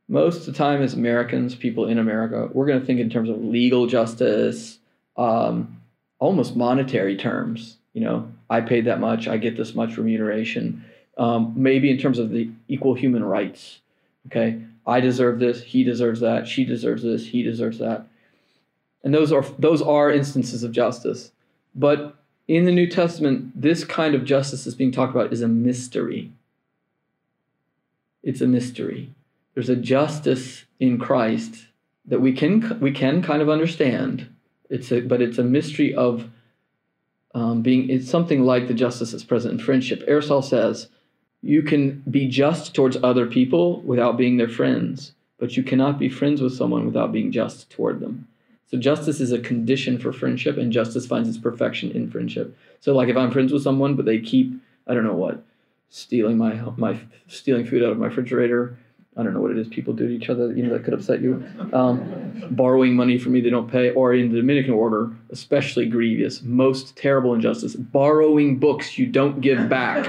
most 0.08 0.40
of 0.40 0.46
the 0.46 0.52
time 0.52 0.82
as 0.82 0.94
Americans, 0.94 1.54
people 1.54 1.86
in 1.86 1.98
America, 1.98 2.48
we're 2.52 2.66
going 2.66 2.80
to 2.80 2.86
think 2.86 3.00
in 3.00 3.10
terms 3.10 3.28
of 3.28 3.42
legal 3.42 3.86
justice, 3.86 4.78
um, 5.16 5.77
almost 6.18 6.57
monetary 6.57 7.16
terms. 7.16 7.76
You 7.92 8.02
know, 8.02 8.33
I 8.50 8.61
paid 8.61 8.85
that 8.85 9.00
much, 9.00 9.28
I 9.28 9.37
get 9.37 9.57
this 9.57 9.74
much 9.74 9.96
remuneration. 9.96 10.85
Um, 11.16 11.52
maybe 11.57 11.90
in 11.90 11.98
terms 11.98 12.18
of 12.18 12.31
the 12.31 12.50
equal 12.68 12.94
human 12.94 13.24
rights. 13.24 13.81
Okay, 14.26 14.62
I 14.87 15.00
deserve 15.00 15.38
this, 15.38 15.62
he 15.62 15.85
deserves 15.85 16.20
that, 16.20 16.46
she 16.46 16.64
deserves 16.64 17.02
this, 17.02 17.26
he 17.26 17.42
deserves 17.42 17.78
that. 17.78 18.07
And 19.02 19.14
those 19.14 19.33
are 19.33 19.44
those 19.59 19.83
are 19.83 20.11
instances 20.11 20.62
of 20.62 20.72
justice. 20.72 21.33
But 21.74 22.16
in 22.46 22.64
the 22.64 22.72
New 22.72 22.88
Testament, 22.88 23.61
this 23.61 23.85
kind 23.85 24.14
of 24.14 24.24
justice 24.24 24.64
that's 24.64 24.76
being 24.76 24.92
talked 24.92 25.14
about 25.14 25.33
is 25.33 25.42
a 25.42 25.48
mystery. 25.48 26.33
It's 28.22 28.40
a 28.40 28.46
mystery. 28.46 29.14
There's 29.54 29.68
a 29.68 29.76
justice 29.76 30.64
in 30.81 30.98
Christ 30.98 31.66
that 32.07 32.20
we 32.20 32.33
can 32.33 32.78
we 32.81 32.92
can 32.92 33.22
kind 33.22 33.42
of 33.42 33.48
understand. 33.48 34.28
It's 34.70 34.92
a, 34.92 35.00
but 35.00 35.22
it's 35.22 35.38
a 35.38 35.44
mystery 35.44 35.94
of 35.94 36.28
um, 37.35 37.62
being. 37.62 37.88
It's 37.88 38.11
something 38.11 38.44
like 38.44 38.68
the 38.68 38.74
justice 38.74 39.12
that's 39.12 39.24
present 39.24 39.59
in 39.59 39.64
friendship. 39.64 40.02
Aristotle 40.07 40.42
says 40.42 40.88
you 41.40 41.62
can 41.62 42.02
be 42.11 42.28
just 42.28 42.74
towards 42.74 42.96
other 43.02 43.26
people 43.26 43.81
without 43.83 44.16
being 44.16 44.37
their 44.37 44.48
friends, 44.48 45.12
but 45.38 45.57
you 45.57 45.62
cannot 45.62 45.98
be 45.98 46.09
friends 46.09 46.40
with 46.40 46.54
someone 46.54 46.85
without 46.85 47.12
being 47.12 47.31
just 47.33 47.70
toward 47.70 48.00
them. 48.00 48.28
So 48.70 48.76
justice 48.76 49.20
is 49.20 49.33
a 49.33 49.38
condition 49.38 49.98
for 49.98 50.12
friendship, 50.12 50.59
and 50.59 50.72
justice 50.72 51.07
finds 51.07 51.28
its 51.28 51.38
perfection 51.38 51.90
in 51.92 52.11
friendship. 52.11 52.57
So, 52.81 52.94
like 52.94 53.09
if 53.09 53.16
I'm 53.16 53.31
friends 53.31 53.52
with 53.52 53.62
someone, 53.62 53.96
but 53.96 54.04
they 54.04 54.18
keep 54.18 54.52
I 54.87 54.94
don't 54.94 55.04
know 55.04 55.14
what 55.14 55.42
stealing 55.90 56.37
my 56.37 56.61
my 56.76 57.00
stealing 57.26 57.66
food 57.66 57.83
out 57.83 57.92
of 57.92 57.98
my 57.98 58.07
refrigerator. 58.07 58.76
I 59.18 59.24
don't 59.24 59.35
know 59.35 59.40
what 59.40 59.50
it 59.50 59.59
is 59.59 59.66
people 59.66 59.92
do 59.94 60.07
to 60.07 60.14
each 60.14 60.31
other. 60.31 60.52
You 60.52 60.62
know 60.62 60.72
that 60.72 60.85
could 60.85 60.94
upset 60.94 61.20
you. 61.20 61.44
Um, 61.72 62.46
borrowing 62.52 62.94
money 62.94 63.18
from 63.18 63.33
me 63.33 63.40
they 63.40 63.50
don't 63.50 63.68
pay, 63.70 63.90
or 63.90 64.14
in 64.14 64.31
the 64.31 64.37
Dominican 64.37 64.72
order, 64.72 65.11
especially 65.31 65.87
grievous, 65.87 66.40
most 66.42 66.96
terrible 66.96 67.35
injustice: 67.35 67.74
borrowing 67.74 68.59
books 68.59 68.96
you 68.96 69.07
don't 69.07 69.40
give 69.40 69.68
back. 69.68 70.04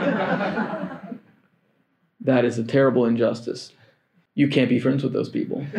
that 2.22 2.46
is 2.46 2.60
a 2.60 2.64
terrible 2.64 3.06
injustice. 3.06 3.74
You 4.36 4.48
can't 4.48 4.70
be 4.70 4.80
friends 4.80 5.04
with 5.04 5.12
those 5.12 5.30
people. 5.30 5.66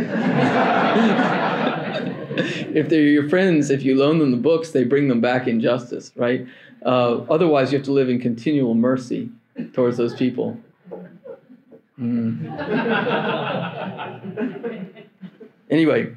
if 2.75 2.89
they're 2.89 3.01
your 3.03 3.29
friends, 3.29 3.71
if 3.71 3.85
you 3.85 3.95
loan 3.97 4.19
them 4.19 4.33
the 4.33 4.37
books, 4.37 4.73
they 4.73 4.83
bring 4.83 5.07
them 5.07 5.21
back 5.21 5.47
in 5.47 5.61
justice, 5.61 6.11
right? 6.17 6.47
Uh, 6.85 7.19
otherwise, 7.31 7.71
you 7.71 7.79
have 7.79 7.85
to 7.87 7.93
live 7.93 8.09
in 8.09 8.21
continual 8.21 8.75
mercy 8.75 9.31
towards 9.73 9.97
those 9.97 10.15
people. 10.15 10.59
Mm. 12.01 12.47
anyway, 15.71 16.17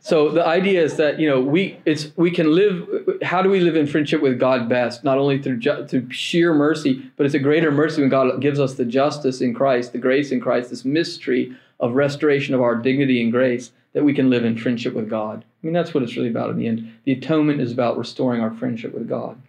so 0.00 0.30
the 0.30 0.44
idea 0.44 0.82
is 0.82 0.96
that 0.96 1.20
you 1.20 1.28
know 1.28 1.40
we 1.40 1.78
it's 1.84 2.16
we 2.16 2.30
can 2.30 2.52
live. 2.54 3.20
How 3.22 3.42
do 3.42 3.50
we 3.50 3.60
live 3.60 3.76
in 3.76 3.86
friendship 3.86 4.20
with 4.22 4.40
God 4.40 4.68
best? 4.68 5.04
Not 5.04 5.18
only 5.18 5.40
through 5.40 5.58
ju- 5.58 5.86
through 5.86 6.10
sheer 6.10 6.52
mercy, 6.54 7.10
but 7.16 7.24
it's 7.24 7.34
a 7.34 7.38
greater 7.38 7.70
mercy 7.70 8.00
when 8.00 8.10
God 8.10 8.40
gives 8.40 8.58
us 8.58 8.74
the 8.74 8.84
justice 8.84 9.40
in 9.40 9.54
Christ, 9.54 9.92
the 9.92 9.98
grace 9.98 10.32
in 10.32 10.40
Christ, 10.40 10.70
this 10.70 10.84
mystery 10.84 11.56
of 11.78 11.94
restoration 11.94 12.54
of 12.54 12.62
our 12.62 12.74
dignity 12.74 13.22
and 13.22 13.30
grace 13.30 13.70
that 13.92 14.04
we 14.04 14.14
can 14.14 14.30
live 14.30 14.44
in 14.44 14.56
friendship 14.56 14.94
with 14.94 15.10
God. 15.10 15.44
I 15.44 15.66
mean, 15.66 15.74
that's 15.74 15.92
what 15.94 16.02
it's 16.02 16.16
really 16.16 16.30
about 16.30 16.50
in 16.50 16.56
the 16.56 16.66
end. 16.66 16.92
The 17.04 17.12
atonement 17.12 17.60
is 17.60 17.70
about 17.70 17.98
restoring 17.98 18.40
our 18.40 18.52
friendship 18.52 18.94
with 18.94 19.08
God. 19.08 19.40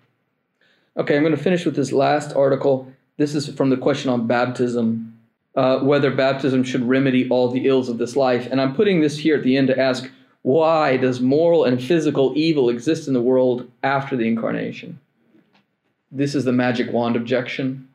Okay, 0.98 1.16
I'm 1.16 1.24
going 1.24 1.36
to 1.36 1.42
finish 1.42 1.66
with 1.66 1.76
this 1.76 1.92
last 1.92 2.36
article. 2.36 2.92
This 3.18 3.34
is 3.34 3.50
from 3.50 3.70
the 3.70 3.78
question 3.78 4.12
on 4.12 4.28
baptism, 4.28 5.13
uh, 5.56 5.80
whether 5.80 6.12
baptism 6.12 6.64
should 6.64 6.88
remedy 6.88 7.30
all 7.30 7.50
the 7.50 7.68
ills 7.68 7.90
of 7.90 7.98
this 7.98 8.16
life. 8.16 8.48
And 8.50 8.60
I'm 8.60 8.76
putting 8.76 9.02
this 9.02 9.18
here 9.18 9.38
at 9.38 9.44
the 9.44 9.58
end 9.58 9.68
to 9.68 9.80
ask 9.80 10.10
why 10.42 10.98
does 10.98 11.22
moral 11.22 11.64
and 11.64 11.82
physical 11.82 12.34
evil 12.36 12.70
exist 12.70 13.08
in 13.08 13.14
the 13.14 13.22
world 13.22 13.70
after 13.82 14.18
the 14.18 14.28
incarnation? 14.28 15.00
This 16.12 16.36
is 16.36 16.44
the 16.44 16.52
magic 16.52 16.92
wand 16.92 17.16
objection. 17.16 17.88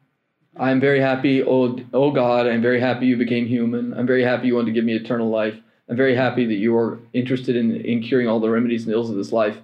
I'm 0.57 0.81
very 0.81 1.01
happy, 1.01 1.43
oh, 1.43 1.79
oh 1.93 2.11
God, 2.11 2.47
I'm 2.47 2.63
very 2.63 2.81
happy 2.81 3.07
you 3.07 3.17
became 3.17 3.47
human. 3.47 3.93
I'm 3.93 4.07
very 4.07 4.25
happy 4.25 4.47
you 4.47 4.55
want 4.55 4.67
to 4.67 4.73
give 4.73 4.85
me 4.85 4.95
eternal 4.95 5.29
life. 5.29 5.57
I'm 5.89 5.97
very 5.97 6.17
happy 6.17 6.47
that 6.47 6.55
you 6.55 6.77
are 6.77 6.99
interested 7.13 7.55
in, 7.55 7.81
in 7.83 8.03
curing 8.03 8.29
all 8.29 8.41
the 8.41 8.51
remedies 8.51 8.85
and 8.85 8.93
ills 8.93 9.11
of 9.11 9.17
this 9.17 9.31
life. 9.31 9.59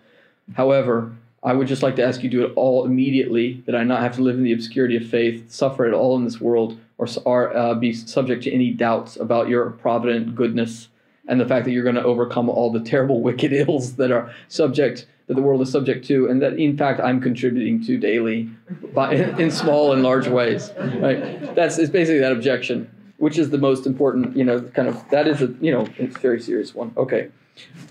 However, 0.54 1.12
I 1.44 1.52
would 1.52 1.68
just 1.68 1.82
like 1.82 1.96
to 1.96 2.04
ask 2.04 2.22
you 2.22 2.30
to 2.30 2.36
do 2.36 2.44
it 2.46 2.52
all 2.56 2.86
immediately, 2.86 3.62
that 3.66 3.74
I 3.74 3.84
not 3.84 4.00
have 4.00 4.16
to 4.16 4.22
live 4.22 4.36
in 4.36 4.44
the 4.44 4.52
obscurity 4.52 4.96
of 4.96 5.06
faith, 5.06 5.50
suffer 5.50 5.84
at 5.84 5.92
all 5.92 6.16
in 6.16 6.24
this 6.24 6.40
world, 6.40 6.78
or, 6.96 7.56
uh, 7.56 7.74
be 7.74 7.92
subject 7.92 8.44
to 8.44 8.52
any 8.52 8.70
doubts 8.70 9.16
about 9.16 9.48
your 9.48 9.70
provident 9.70 10.34
goodness 10.34 10.88
and 11.28 11.40
the 11.40 11.46
fact 11.46 11.64
that 11.64 11.72
you're 11.72 11.82
going 11.82 11.94
to 11.94 12.04
overcome 12.04 12.48
all 12.48 12.72
the 12.72 12.80
terrible, 12.80 13.20
wicked 13.28 13.52
ills 13.52 13.96
that 13.96 14.10
are 14.10 14.32
subject 14.48 15.06
that 15.26 15.34
the 15.34 15.42
world 15.42 15.60
is 15.62 15.70
subject 15.70 16.06
to, 16.06 16.28
and 16.28 16.42
that 16.42 16.54
in 16.54 16.76
fact 16.76 17.00
I'm 17.00 17.20
contributing 17.20 17.82
to 17.84 17.96
daily, 17.96 18.48
by, 18.94 19.14
in 19.14 19.50
small 19.50 19.92
and 19.92 20.02
large 20.02 20.28
ways. 20.28 20.70
Right? 20.78 21.54
That's 21.54 21.78
it's 21.78 21.90
basically 21.90 22.20
that 22.20 22.32
objection 22.32 22.90
which 23.18 23.38
is 23.38 23.50
the 23.50 23.58
most 23.58 23.86
important, 23.86 24.36
you 24.36 24.44
know, 24.44 24.60
kind 24.60 24.88
of, 24.88 25.08
that 25.10 25.26
is 25.26 25.40
a, 25.40 25.46
you 25.60 25.70
know, 25.70 25.86
it's 25.96 26.16
a 26.16 26.18
very 26.18 26.40
serious 26.40 26.74
one. 26.74 26.92
Okay. 26.96 27.30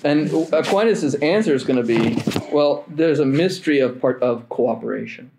And 0.04 0.30
Aquinas' 0.52 1.16
answer 1.16 1.54
is 1.54 1.64
going 1.64 1.78
to 1.78 1.84
be, 1.84 2.22
well, 2.52 2.86
there's 2.88 3.20
a 3.20 3.26
mystery 3.26 3.80
of 3.80 4.02
part 4.02 4.22
of 4.22 4.50
cooperation. 4.50 5.32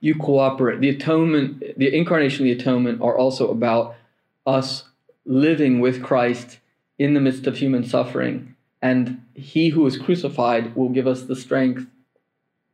You 0.00 0.14
cooperate. 0.14 0.80
The 0.80 0.90
atonement, 0.90 1.62
the 1.76 1.94
incarnation, 1.94 2.44
the 2.44 2.52
atonement 2.52 3.02
are 3.02 3.16
also 3.16 3.50
about 3.50 3.96
us 4.46 4.84
living 5.24 5.80
with 5.80 6.02
Christ 6.02 6.58
in 6.98 7.14
the 7.14 7.20
midst 7.20 7.46
of 7.46 7.56
human 7.56 7.84
suffering. 7.84 8.54
And 8.80 9.24
he 9.34 9.70
who 9.70 9.86
is 9.86 9.96
crucified 9.96 10.74
will 10.74 10.88
give 10.88 11.06
us 11.06 11.22
the 11.22 11.36
strength 11.36 11.86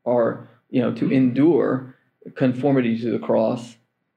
or 0.04 0.48
you 0.70 0.80
know 0.80 0.92
to 0.94 1.12
endure 1.12 1.94
conformity 2.34 2.98
to 2.98 3.10
the 3.10 3.18
cross 3.18 3.76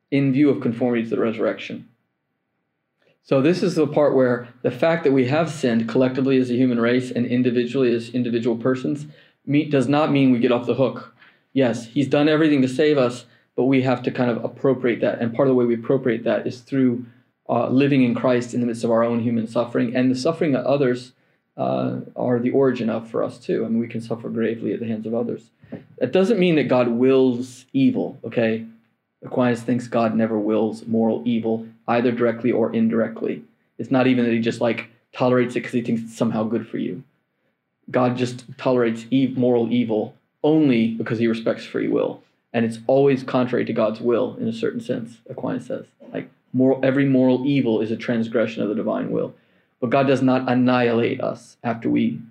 in 0.09 0.33
view 0.33 0.49
of 0.49 0.61
conformity 0.61 1.03
to 1.03 1.09
the 1.09 1.21
resurrection. 1.21 1.87
So 3.23 3.41
this 3.41 3.61
is 3.61 3.75
the 3.75 3.87
part 3.87 4.15
where 4.15 4.47
the 4.61 4.71
fact 4.71 5.03
that 5.03 5.11
we 5.11 5.27
have 5.27 5.49
sinned 5.51 5.87
collectively 5.87 6.37
as 6.39 6.49
a 6.49 6.55
human 6.55 6.79
race 6.79 7.11
and 7.11 7.25
individually 7.25 7.93
as 7.93 8.09
individual 8.09 8.57
persons 8.57 9.05
meet, 9.45 9.71
does 9.71 9.87
not 9.87 10.11
mean 10.11 10.31
we 10.31 10.39
get 10.39 10.51
off 10.51 10.65
the 10.65 10.75
hook. 10.75 11.13
Yes, 11.53 11.85
he's 11.85 12.07
done 12.07 12.27
everything 12.27 12.61
to 12.61 12.67
save 12.67 12.97
us, 12.97 13.25
but 13.55 13.65
we 13.65 13.83
have 13.83 14.01
to 14.03 14.11
kind 14.11 14.31
of 14.31 14.43
appropriate 14.43 15.01
that. 15.01 15.19
And 15.19 15.33
part 15.33 15.47
of 15.47 15.51
the 15.51 15.55
way 15.55 15.65
we 15.65 15.75
appropriate 15.75 16.23
that 16.23 16.47
is 16.47 16.61
through 16.61 17.05
uh, 17.49 17.69
living 17.69 18.03
in 18.03 18.15
Christ 18.15 18.53
in 18.53 18.61
the 18.61 18.67
midst 18.67 18.83
of 18.83 18.91
our 18.91 19.03
own 19.03 19.21
human 19.21 19.47
suffering 19.47 19.95
and 19.95 20.09
the 20.09 20.15
suffering 20.15 20.53
that 20.53 20.65
others 20.65 21.11
uh, 21.57 21.99
are 22.15 22.39
the 22.39 22.51
origin 22.51 22.89
of 22.89 23.09
for 23.09 23.23
us 23.23 23.37
too. 23.37 23.65
I 23.65 23.67
mean, 23.67 23.79
we 23.79 23.87
can 23.87 24.01
suffer 24.01 24.29
gravely 24.29 24.73
at 24.73 24.79
the 24.79 24.87
hands 24.87 25.05
of 25.05 25.13
others. 25.13 25.51
That 25.99 26.11
doesn't 26.11 26.39
mean 26.39 26.55
that 26.55 26.67
God 26.67 26.87
wills 26.87 27.65
evil, 27.73 28.19
okay? 28.23 28.65
Aquinas 29.23 29.61
thinks 29.61 29.87
God 29.87 30.15
never 30.15 30.39
wills 30.39 30.85
moral 30.87 31.21
evil, 31.25 31.67
either 31.87 32.11
directly 32.11 32.51
or 32.51 32.73
indirectly. 32.73 33.43
It's 33.77 33.91
not 33.91 34.07
even 34.07 34.25
that 34.25 34.33
he 34.33 34.39
just 34.39 34.61
like 34.61 34.89
tolerates 35.13 35.55
it 35.55 35.59
because 35.59 35.73
he 35.73 35.81
thinks 35.81 36.01
it's 36.03 36.17
somehow 36.17 36.43
good 36.43 36.67
for 36.67 36.77
you. 36.77 37.03
God 37.89 38.15
just 38.15 38.45
tolerates 38.57 39.05
moral 39.35 39.71
evil 39.71 40.15
only 40.43 40.89
because 40.89 41.19
he 41.19 41.27
respects 41.27 41.65
free 41.65 41.87
will. 41.87 42.21
And 42.53 42.65
it's 42.65 42.79
always 42.87 43.23
contrary 43.23 43.65
to 43.65 43.73
God's 43.73 44.01
will 44.01 44.35
in 44.39 44.47
a 44.47 44.53
certain 44.53 44.81
sense, 44.81 45.17
Aquinas 45.29 45.65
says. 45.65 45.85
Like 46.13 46.29
moral, 46.53 46.79
every 46.83 47.05
moral 47.05 47.45
evil 47.45 47.81
is 47.81 47.91
a 47.91 47.97
transgression 47.97 48.61
of 48.61 48.69
the 48.69 48.75
divine 48.75 49.11
will. 49.11 49.33
But 49.79 49.89
God 49.89 50.07
does 50.07 50.21
not 50.21 50.49
annihilate 50.49 51.21
us 51.21 51.57
after 51.63 51.89
we 51.89 52.21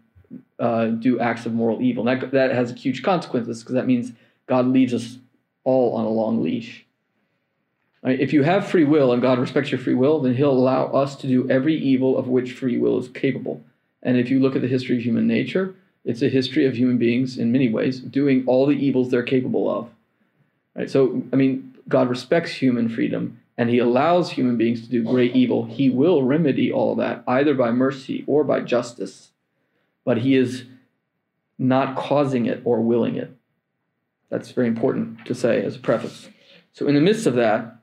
uh, 0.59 0.87
do 0.87 1.19
acts 1.19 1.47
of 1.47 1.55
moral 1.55 1.83
evil. 1.83 2.05
That, 2.05 2.31
that 2.33 2.53
has 2.53 2.71
huge 2.73 3.03
consequences 3.03 3.61
because 3.61 3.75
that 3.75 3.87
means 3.87 4.13
God 4.47 4.67
leaves 4.67 4.95
us 4.95 5.19
all 5.65 5.95
on 5.97 6.05
a 6.05 6.11
long 6.11 6.43
leash. 6.43 6.85
Right? 8.03 8.19
If 8.19 8.33
you 8.33 8.43
have 8.43 8.67
free 8.67 8.85
will 8.85 9.13
and 9.13 9.21
God 9.21 9.39
respects 9.39 9.71
your 9.71 9.81
free 9.81 9.95
will, 9.95 10.21
then 10.21 10.35
He'll 10.35 10.51
allow 10.51 10.87
us 10.87 11.17
to 11.17 11.27
do 11.27 11.49
every 11.51 11.77
evil 11.77 12.17
of 12.17 12.29
which 12.29 12.53
free 12.53 12.79
will 12.79 12.99
is 12.99 13.09
capable. 13.09 13.63
And 14.03 14.17
if 14.17 14.31
you 14.31 14.41
look 14.41 14.57
at 14.57 14.63
the 14.63 14.69
history 14.69 14.97
of 14.97 15.03
human 15.03 15.27
nature, 15.27 15.75
it's 16.05 16.23
a 16.23 16.29
history 16.29 16.67
of 16.67 16.77
human 16.77 16.97
beings 16.97 17.37
in 17.37 17.53
many 17.53 17.69
ways 17.69 18.01
doing 18.01 18.45
all 18.47 18.67
the 18.67 18.77
evils 18.77 19.11
they're 19.11 19.23
capable 19.23 19.71
of. 19.71 19.91
Right? 20.75 20.91
So, 20.91 21.23
I 21.33 21.37
mean, 21.37 21.77
God 21.89 22.09
respects 22.09 22.53
human 22.53 22.89
freedom 22.89 23.41
and 23.59 23.69
he 23.69 23.79
allows 23.79 24.31
human 24.31 24.57
beings 24.57 24.81
to 24.81 24.89
do 24.89 25.03
great 25.03 25.37
evil. 25.37 25.67
He 25.67 25.91
will 25.91 26.23
remedy 26.23 26.73
all 26.73 26.95
that 26.95 27.23
either 27.27 27.53
by 27.53 27.71
mercy 27.73 28.25
or 28.27 28.43
by 28.43 28.61
justice, 28.61 29.33
but 30.03 30.19
he 30.19 30.35
is 30.35 30.65
not 31.59 31.95
causing 31.95 32.47
it 32.47 32.63
or 32.65 32.81
willing 32.81 33.17
it. 33.17 33.37
That's 34.31 34.53
very 34.53 34.69
important 34.69 35.27
to 35.27 35.35
say 35.35 35.63
as 35.63 35.77
a 35.77 35.81
preface. 35.81 36.31
So, 36.73 36.87
in 36.87 36.95
the 36.95 37.01
midst 37.03 37.27
of 37.27 37.35
that, 37.35 37.80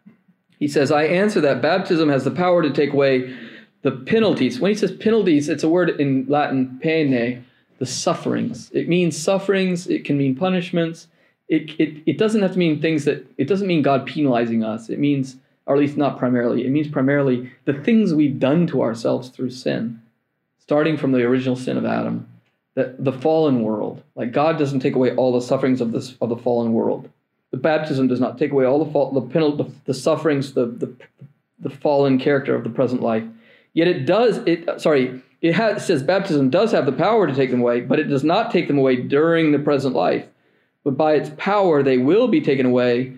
he 0.60 0.68
says, 0.68 0.92
I 0.92 1.04
answer 1.04 1.42
that 1.42 1.62
baptism 1.62 2.10
has 2.10 2.24
the 2.24 2.32
power 2.32 2.62
to 2.62 2.72
take 2.72 2.94
away 2.94 3.36
the 3.84 3.92
penalties. 3.92 4.60
When 4.60 4.72
he 4.72 4.78
says 4.78 4.92
penalties, 4.92 5.50
it's 5.50 5.64
a 5.64 5.70
word 5.70 5.90
in 6.00 6.26
Latin, 6.28 6.80
poenae, 6.84 7.44
the 7.78 7.86
sufferings. 7.86 8.72
It 8.72 8.90
means 8.90 9.18
sufferings, 9.18 9.88
it 9.88 10.04
can 10.04 10.18
mean 10.18 10.36
punishments. 10.36 11.08
It, 11.48 11.80
it, 11.80 12.04
it 12.06 12.18
doesn't 12.18 12.42
have 12.42 12.54
to 12.54 12.60
mean 12.60 12.82
things 12.82 13.06
that, 13.06 13.26
it 13.38 13.48
doesn't 13.48 13.68
mean 13.68 13.82
God 13.82 14.06
penalizing 14.06 14.64
us. 14.64 14.90
It 14.90 15.00
means, 15.00 15.38
or 15.66 15.76
at 15.76 15.80
least 15.80 15.96
not 15.96 16.18
primarily, 16.18 16.66
it 16.66 16.72
means 16.72 16.88
primarily 16.88 17.52
the 17.66 17.74
things 17.74 18.14
we've 18.14 18.40
done 18.40 18.68
to 18.68 18.82
ourselves 18.82 19.30
through 19.30 19.52
sin, 19.52 20.02
starting 20.60 20.98
from 20.98 21.12
the 21.12 21.24
original 21.24 21.56
sin 21.56 21.78
of 21.78 21.86
Adam 21.86 22.28
the, 22.78 22.96
the 23.00 23.12
fallen 23.12 23.64
world. 23.64 24.04
Like 24.16 24.32
God 24.32 24.60
doesn't 24.60 24.82
take 24.82 24.94
away 24.94 25.16
all 25.16 25.34
the 25.34 25.42
sufferings 25.42 25.82
of 25.82 25.92
this 25.92 26.16
of 26.22 26.30
the 26.30 26.38
fallen 26.38 26.74
world. 26.74 27.10
The 27.52 27.58
baptism 27.58 28.08
does 28.08 28.20
not 28.20 28.38
take 28.38 28.52
away 28.52 28.66
all 28.66 28.84
the 28.84 28.92
fault, 28.92 29.14
the 29.14 29.22
penalty, 29.22 29.74
the, 29.86 29.94
sufferings, 29.94 30.54
the, 30.54 30.66
the 30.66 30.96
the 31.60 31.70
fallen 31.70 32.20
character 32.20 32.56
of 32.56 32.64
the 32.64 32.70
present 32.70 33.02
life. 33.02 33.24
Yet 33.74 33.88
it 33.88 34.06
does. 34.06 34.38
It 34.46 34.82
sorry. 34.82 35.22
It, 35.40 35.54
has, 35.54 35.84
it 35.84 35.86
says 35.86 36.02
baptism 36.02 36.50
does 36.50 36.72
have 36.72 36.88
the 36.88 36.92
power 36.92 37.28
to 37.28 37.34
take 37.34 37.52
them 37.52 37.62
away, 37.62 37.82
but 37.82 38.00
it 38.00 38.06
does 38.06 38.24
not 38.24 38.50
take 38.50 38.68
them 38.68 38.80
away 38.80 38.96
during 38.96 39.52
the 39.52 39.60
present 39.60 39.94
life. 39.94 40.26
But 40.84 40.98
by 40.98 41.14
its 41.14 41.30
power, 41.38 41.84
they 41.84 42.00
will 42.00 42.28
be 42.28 42.42
taken 42.42 42.66
away 42.66 43.14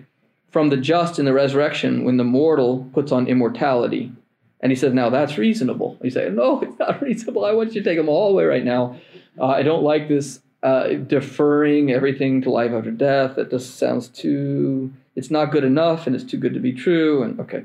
from 0.50 0.68
the 0.68 0.76
just 0.76 1.18
in 1.18 1.24
the 1.24 1.32
resurrection 1.32 2.04
when 2.04 2.18
the 2.18 2.24
mortal 2.24 2.90
puts 2.92 3.10
on 3.10 3.26
immortality. 3.26 4.12
And 4.60 4.70
he 4.70 4.76
said, 4.76 4.94
Now 4.94 5.08
that's 5.08 5.38
reasonable. 5.38 5.98
He 6.02 6.10
say, 6.10 6.28
No, 6.28 6.60
it's 6.60 6.78
not 6.78 7.00
reasonable. 7.02 7.46
I 7.46 7.52
want 7.52 7.74
you 7.74 7.82
to 7.82 7.88
take 7.88 7.96
them 7.96 8.10
all 8.10 8.32
away 8.32 8.44
right 8.44 8.64
now. 8.64 9.00
Uh, 9.38 9.46
I 9.46 9.62
don't 9.62 9.82
like 9.82 10.08
this 10.08 10.40
uh, 10.62 10.88
deferring 10.88 11.90
everything 11.90 12.42
to 12.42 12.50
life 12.50 12.72
after 12.72 12.90
death. 12.90 13.36
That 13.36 13.50
just 13.50 13.78
sounds 13.78 14.08
too, 14.08 14.92
it's 15.16 15.30
not 15.30 15.52
good 15.52 15.64
enough 15.64 16.06
and 16.06 16.14
it's 16.14 16.24
too 16.24 16.36
good 16.36 16.54
to 16.54 16.60
be 16.60 16.72
true. 16.72 17.22
And 17.22 17.40
okay. 17.40 17.64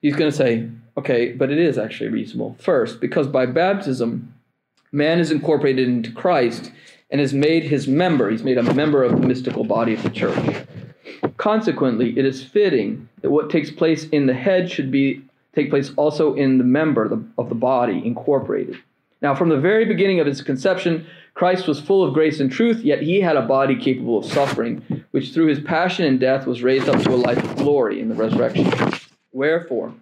He's 0.00 0.14
going 0.14 0.30
to 0.30 0.36
say, 0.36 0.68
okay, 0.96 1.32
but 1.32 1.50
it 1.50 1.58
is 1.58 1.76
actually 1.76 2.10
reasonable. 2.10 2.56
First, 2.60 3.00
because 3.00 3.26
by 3.26 3.46
baptism, 3.46 4.34
man 4.92 5.18
is 5.18 5.30
incorporated 5.30 5.88
into 5.88 6.12
Christ 6.12 6.70
and 7.10 7.20
is 7.20 7.32
made 7.32 7.64
his 7.64 7.88
member. 7.88 8.30
He's 8.30 8.44
made 8.44 8.58
a 8.58 8.74
member 8.74 9.02
of 9.02 9.12
the 9.12 9.26
mystical 9.26 9.64
body 9.64 9.94
of 9.94 10.02
the 10.02 10.10
church. 10.10 10.66
Consequently, 11.36 12.16
it 12.18 12.24
is 12.24 12.44
fitting 12.44 13.08
that 13.22 13.30
what 13.30 13.50
takes 13.50 13.70
place 13.70 14.04
in 14.10 14.26
the 14.26 14.34
head 14.34 14.70
should 14.70 14.90
be 14.90 15.22
take 15.54 15.70
place 15.70 15.92
also 15.96 16.34
in 16.34 16.58
the 16.58 16.64
member 16.64 17.04
of 17.38 17.48
the 17.48 17.54
body 17.54 18.00
incorporated. 18.04 18.76
Now, 19.20 19.34
from 19.34 19.48
the 19.48 19.58
very 19.58 19.84
beginning 19.84 20.20
of 20.20 20.26
his 20.26 20.42
conception, 20.42 21.06
Christ 21.38 21.68
was 21.68 21.78
full 21.78 22.02
of 22.02 22.14
grace 22.14 22.40
and 22.40 22.50
truth, 22.50 22.80
yet 22.80 23.00
he 23.00 23.20
had 23.20 23.36
a 23.36 23.42
body 23.42 23.76
capable 23.76 24.18
of 24.18 24.24
suffering, 24.24 24.82
which 25.12 25.32
through 25.32 25.46
his 25.46 25.60
passion 25.60 26.04
and 26.04 26.18
death 26.18 26.48
was 26.48 26.64
raised 26.64 26.88
up 26.88 27.00
to 27.04 27.14
a 27.14 27.14
life 27.14 27.38
of 27.38 27.54
glory 27.54 28.00
in 28.00 28.08
the 28.08 28.16
resurrection. 28.16 28.68
Wherefore, 29.30 29.94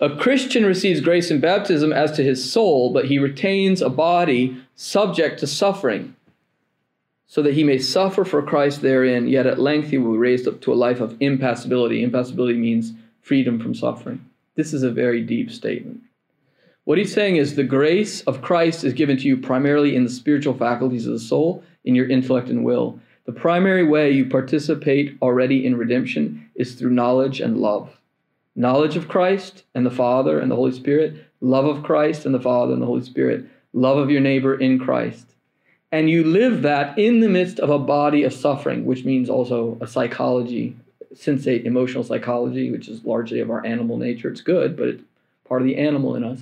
a 0.00 0.16
Christian 0.16 0.66
receives 0.66 1.00
grace 1.00 1.30
in 1.30 1.38
baptism 1.38 1.92
as 1.92 2.10
to 2.16 2.24
his 2.24 2.52
soul, 2.52 2.92
but 2.92 3.04
he 3.04 3.20
retains 3.20 3.80
a 3.80 3.88
body 3.88 4.60
subject 4.74 5.38
to 5.38 5.46
suffering, 5.46 6.16
so 7.28 7.40
that 7.40 7.54
he 7.54 7.62
may 7.62 7.78
suffer 7.78 8.24
for 8.24 8.42
Christ 8.42 8.82
therein, 8.82 9.28
yet 9.28 9.46
at 9.46 9.60
length 9.60 9.90
he 9.90 9.98
will 9.98 10.14
be 10.14 10.18
raised 10.18 10.48
up 10.48 10.60
to 10.62 10.72
a 10.72 10.74
life 10.74 11.00
of 11.00 11.16
impassibility. 11.20 12.02
Impassibility 12.02 12.58
means 12.58 12.94
freedom 13.22 13.60
from 13.60 13.76
suffering. 13.76 14.28
This 14.56 14.72
is 14.72 14.82
a 14.82 14.90
very 14.90 15.22
deep 15.22 15.52
statement. 15.52 16.00
What 16.84 16.98
he's 16.98 17.12
saying 17.12 17.36
is 17.36 17.54
the 17.54 17.62
grace 17.62 18.22
of 18.22 18.40
Christ 18.40 18.84
is 18.84 18.94
given 18.94 19.18
to 19.18 19.22
you 19.22 19.36
primarily 19.36 19.94
in 19.94 20.04
the 20.04 20.10
spiritual 20.10 20.54
faculties 20.54 21.06
of 21.06 21.12
the 21.12 21.18
soul, 21.18 21.62
in 21.84 21.94
your 21.94 22.08
intellect 22.08 22.48
and 22.48 22.64
will. 22.64 22.98
The 23.26 23.32
primary 23.32 23.84
way 23.84 24.10
you 24.10 24.24
participate 24.24 25.16
already 25.20 25.66
in 25.66 25.76
redemption 25.76 26.50
is 26.54 26.74
through 26.74 26.90
knowledge 26.90 27.40
and 27.40 27.58
love. 27.58 28.00
Knowledge 28.56 28.96
of 28.96 29.08
Christ 29.08 29.62
and 29.74 29.84
the 29.84 29.90
Father 29.90 30.40
and 30.40 30.50
the 30.50 30.56
Holy 30.56 30.72
Spirit, 30.72 31.26
love 31.40 31.66
of 31.66 31.82
Christ 31.84 32.24
and 32.24 32.34
the 32.34 32.40
Father 32.40 32.72
and 32.72 32.82
the 32.82 32.86
Holy 32.86 33.02
Spirit, 33.02 33.44
love 33.74 33.98
of 33.98 34.10
your 34.10 34.20
neighbor 34.20 34.58
in 34.58 34.78
Christ. 34.78 35.26
And 35.92 36.08
you 36.08 36.24
live 36.24 36.62
that 36.62 36.98
in 36.98 37.20
the 37.20 37.28
midst 37.28 37.60
of 37.60 37.68
a 37.68 37.78
body 37.78 38.24
of 38.24 38.32
suffering, 38.32 38.86
which 38.86 39.04
means 39.04 39.28
also 39.28 39.76
a 39.82 39.86
psychology, 39.86 40.76
sensate 41.14 41.66
emotional 41.66 42.04
psychology, 42.04 42.70
which 42.70 42.88
is 42.88 43.04
largely 43.04 43.40
of 43.40 43.50
our 43.50 43.64
animal 43.66 43.98
nature. 43.98 44.30
It's 44.30 44.40
good, 44.40 44.76
but 44.76 44.88
it's 44.88 45.04
part 45.46 45.60
of 45.60 45.66
the 45.66 45.76
animal 45.76 46.16
in 46.16 46.24
us 46.24 46.40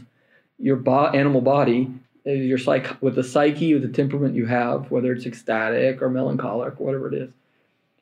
your 0.58 0.76
bo- 0.76 1.08
animal 1.08 1.40
body, 1.40 1.90
uh, 2.26 2.30
your 2.30 2.58
psych 2.58 3.00
with 3.00 3.14
the 3.14 3.24
psyche, 3.24 3.74
with 3.74 3.82
the 3.82 3.88
temperament 3.88 4.34
you 4.34 4.46
have, 4.46 4.90
whether 4.90 5.12
it's 5.12 5.26
ecstatic 5.26 6.02
or 6.02 6.10
melancholic 6.10 6.78
whatever 6.78 7.08
it 7.08 7.14
is. 7.14 7.30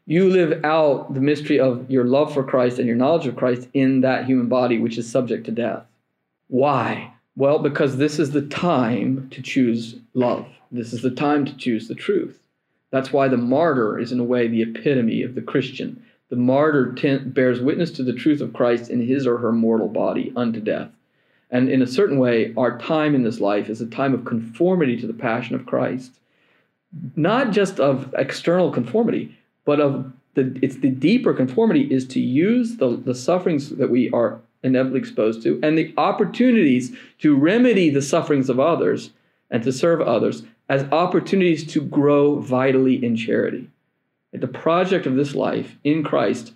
You 0.07 0.31
live 0.31 0.65
out 0.65 1.15
the 1.15 1.21
mystery 1.21 1.59
of 1.59 1.91
your 1.91 2.05
love 2.05 2.33
for 2.33 2.45
Christ 2.45 2.79
and 2.79 2.87
your 2.87 2.97
knowledge 2.97 3.27
of 3.27 3.37
Christ 3.37 3.69
in 3.75 4.03
that 4.03 4.25
human 4.25 4.49
body, 4.49 4.79
which 4.79 4.99
is 4.99 5.11
subject 5.11 5.47
to 5.47 5.53
death. 5.53 5.85
Why? 6.49 7.13
Well, 7.35 7.59
because 7.59 7.97
this 7.97 8.19
is 8.19 8.31
the 8.31 8.47
time 8.47 9.29
to 9.31 9.43
choose 9.43 9.97
love. 10.15 10.47
This 10.71 10.93
is 10.93 11.03
the 11.03 11.11
time 11.11 11.45
to 11.45 11.57
choose 11.57 11.89
the 11.89 11.95
truth. 11.95 12.39
That's 12.91 13.13
why 13.13 13.29
the 13.29 13.37
martyr 13.37 13.99
is, 13.99 14.13
in 14.13 14.21
a 14.21 14.25
way, 14.25 14.47
the 14.47 14.63
epitome 14.63 15.23
of 15.23 15.35
the 15.35 15.43
Christian. 15.43 16.03
The 16.31 16.37
martyr 16.37 16.87
bears 17.27 17.61
witness 17.61 17.91
to 17.93 18.03
the 18.03 18.13
truth 18.13 18.41
of 18.41 18.53
Christ 18.53 18.91
in 18.91 19.07
his 19.07 19.27
or 19.27 19.39
her 19.39 19.53
mortal 19.53 19.89
body 19.89 20.33
unto 20.37 20.61
death. 20.61 20.91
And 21.57 21.71
in 21.71 21.81
a 21.81 21.87
certain 21.87 22.19
way, 22.19 22.53
our 22.59 22.79
time 22.79 23.15
in 23.15 23.23
this 23.23 23.41
life 23.41 23.71
is 23.71 23.81
a 23.81 23.87
time 23.87 24.13
of 24.13 24.27
conformity 24.27 24.95
to 25.01 25.07
the 25.07 25.15
passion 25.15 25.55
of 25.55 25.65
Christ. 25.65 26.13
Not 27.17 27.51
just 27.51 27.81
of 27.81 28.15
external 28.19 28.71
conformity, 28.71 29.35
but 29.65 29.81
of 29.81 30.13
the 30.35 30.55
it's 30.61 30.77
the 30.77 30.91
deeper 30.91 31.33
conformity 31.33 31.91
is 31.91 32.07
to 32.09 32.21
use 32.21 32.77
the, 32.77 32.99
the 32.99 33.15
sufferings 33.15 33.71
that 33.71 33.89
we 33.89 34.11
are 34.11 34.39
inevitably 34.63 35.01
exposed 35.01 35.43
to 35.45 35.59
and 35.63 35.79
the 35.79 35.95
opportunities 35.97 36.95
to 37.21 37.35
remedy 37.35 37.89
the 37.89 38.03
sufferings 38.03 38.51
of 38.51 38.61
others 38.61 39.13
and 39.51 39.63
to 39.63 39.73
serve 39.73 40.03
others 40.03 40.43
as 40.69 40.85
opportunities 40.93 41.67
to 41.73 41.81
grow 41.81 42.39
vitally 42.39 43.03
in 43.03 43.17
charity. 43.17 43.71
The 44.35 44.47
project 44.47 45.07
of 45.07 45.17
this 45.17 45.35
life 45.35 45.79
in 45.85 46.05
Christ, 46.05 46.53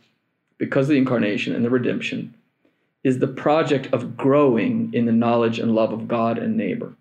because 0.59 0.88
of 0.88 0.90
the 0.90 0.98
incarnation 0.98 1.55
and 1.55 1.64
the 1.64 1.70
redemption, 1.70 2.34
is 3.03 3.18
the 3.18 3.26
project 3.26 3.92
of 3.92 4.16
growing 4.16 4.92
in 4.92 5.07
the 5.07 5.12
knowledge 5.12 5.59
and 5.59 5.74
love 5.74 5.92
of 5.92 6.07
God 6.07 6.38
and 6.38 6.57
neighbor. 6.57 6.94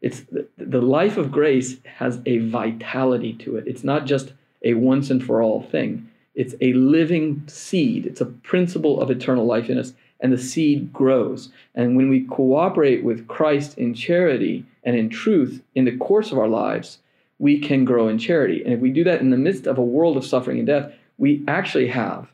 It's 0.00 0.22
the, 0.56 0.80
life 0.80 1.16
of 1.16 1.32
grace 1.32 1.76
has 1.84 2.20
a 2.24 2.38
vitality 2.38 3.32
to 3.34 3.56
it. 3.56 3.66
It's 3.66 3.84
not 3.84 4.06
just 4.06 4.32
a 4.62 4.74
once 4.74 5.10
and 5.10 5.24
for 5.24 5.42
all 5.42 5.62
thing. 5.62 6.08
It's 6.34 6.54
a 6.60 6.72
living 6.72 7.42
seed. 7.48 8.06
It's 8.06 8.20
a 8.20 8.26
principle 8.26 9.00
of 9.00 9.10
eternal 9.10 9.44
life 9.44 9.68
in 9.68 9.78
us, 9.78 9.92
and 10.20 10.32
the 10.32 10.38
seed 10.38 10.92
grows. 10.92 11.50
And 11.74 11.96
when 11.96 12.08
we 12.08 12.24
cooperate 12.24 13.02
with 13.02 13.26
Christ 13.26 13.76
in 13.76 13.94
charity 13.94 14.64
and 14.84 14.96
in 14.96 15.08
truth 15.08 15.62
in 15.74 15.84
the 15.84 15.96
course 15.96 16.30
of 16.30 16.38
our 16.38 16.48
lives, 16.48 16.98
we 17.40 17.58
can 17.58 17.84
grow 17.84 18.08
in 18.08 18.18
charity. 18.18 18.62
And 18.64 18.72
if 18.72 18.80
we 18.80 18.90
do 18.90 19.04
that 19.04 19.20
in 19.20 19.30
the 19.30 19.36
midst 19.36 19.66
of 19.66 19.78
a 19.78 19.82
world 19.82 20.16
of 20.16 20.24
suffering 20.24 20.58
and 20.58 20.66
death, 20.66 20.92
we 21.18 21.42
actually 21.48 21.88
have 21.88 22.28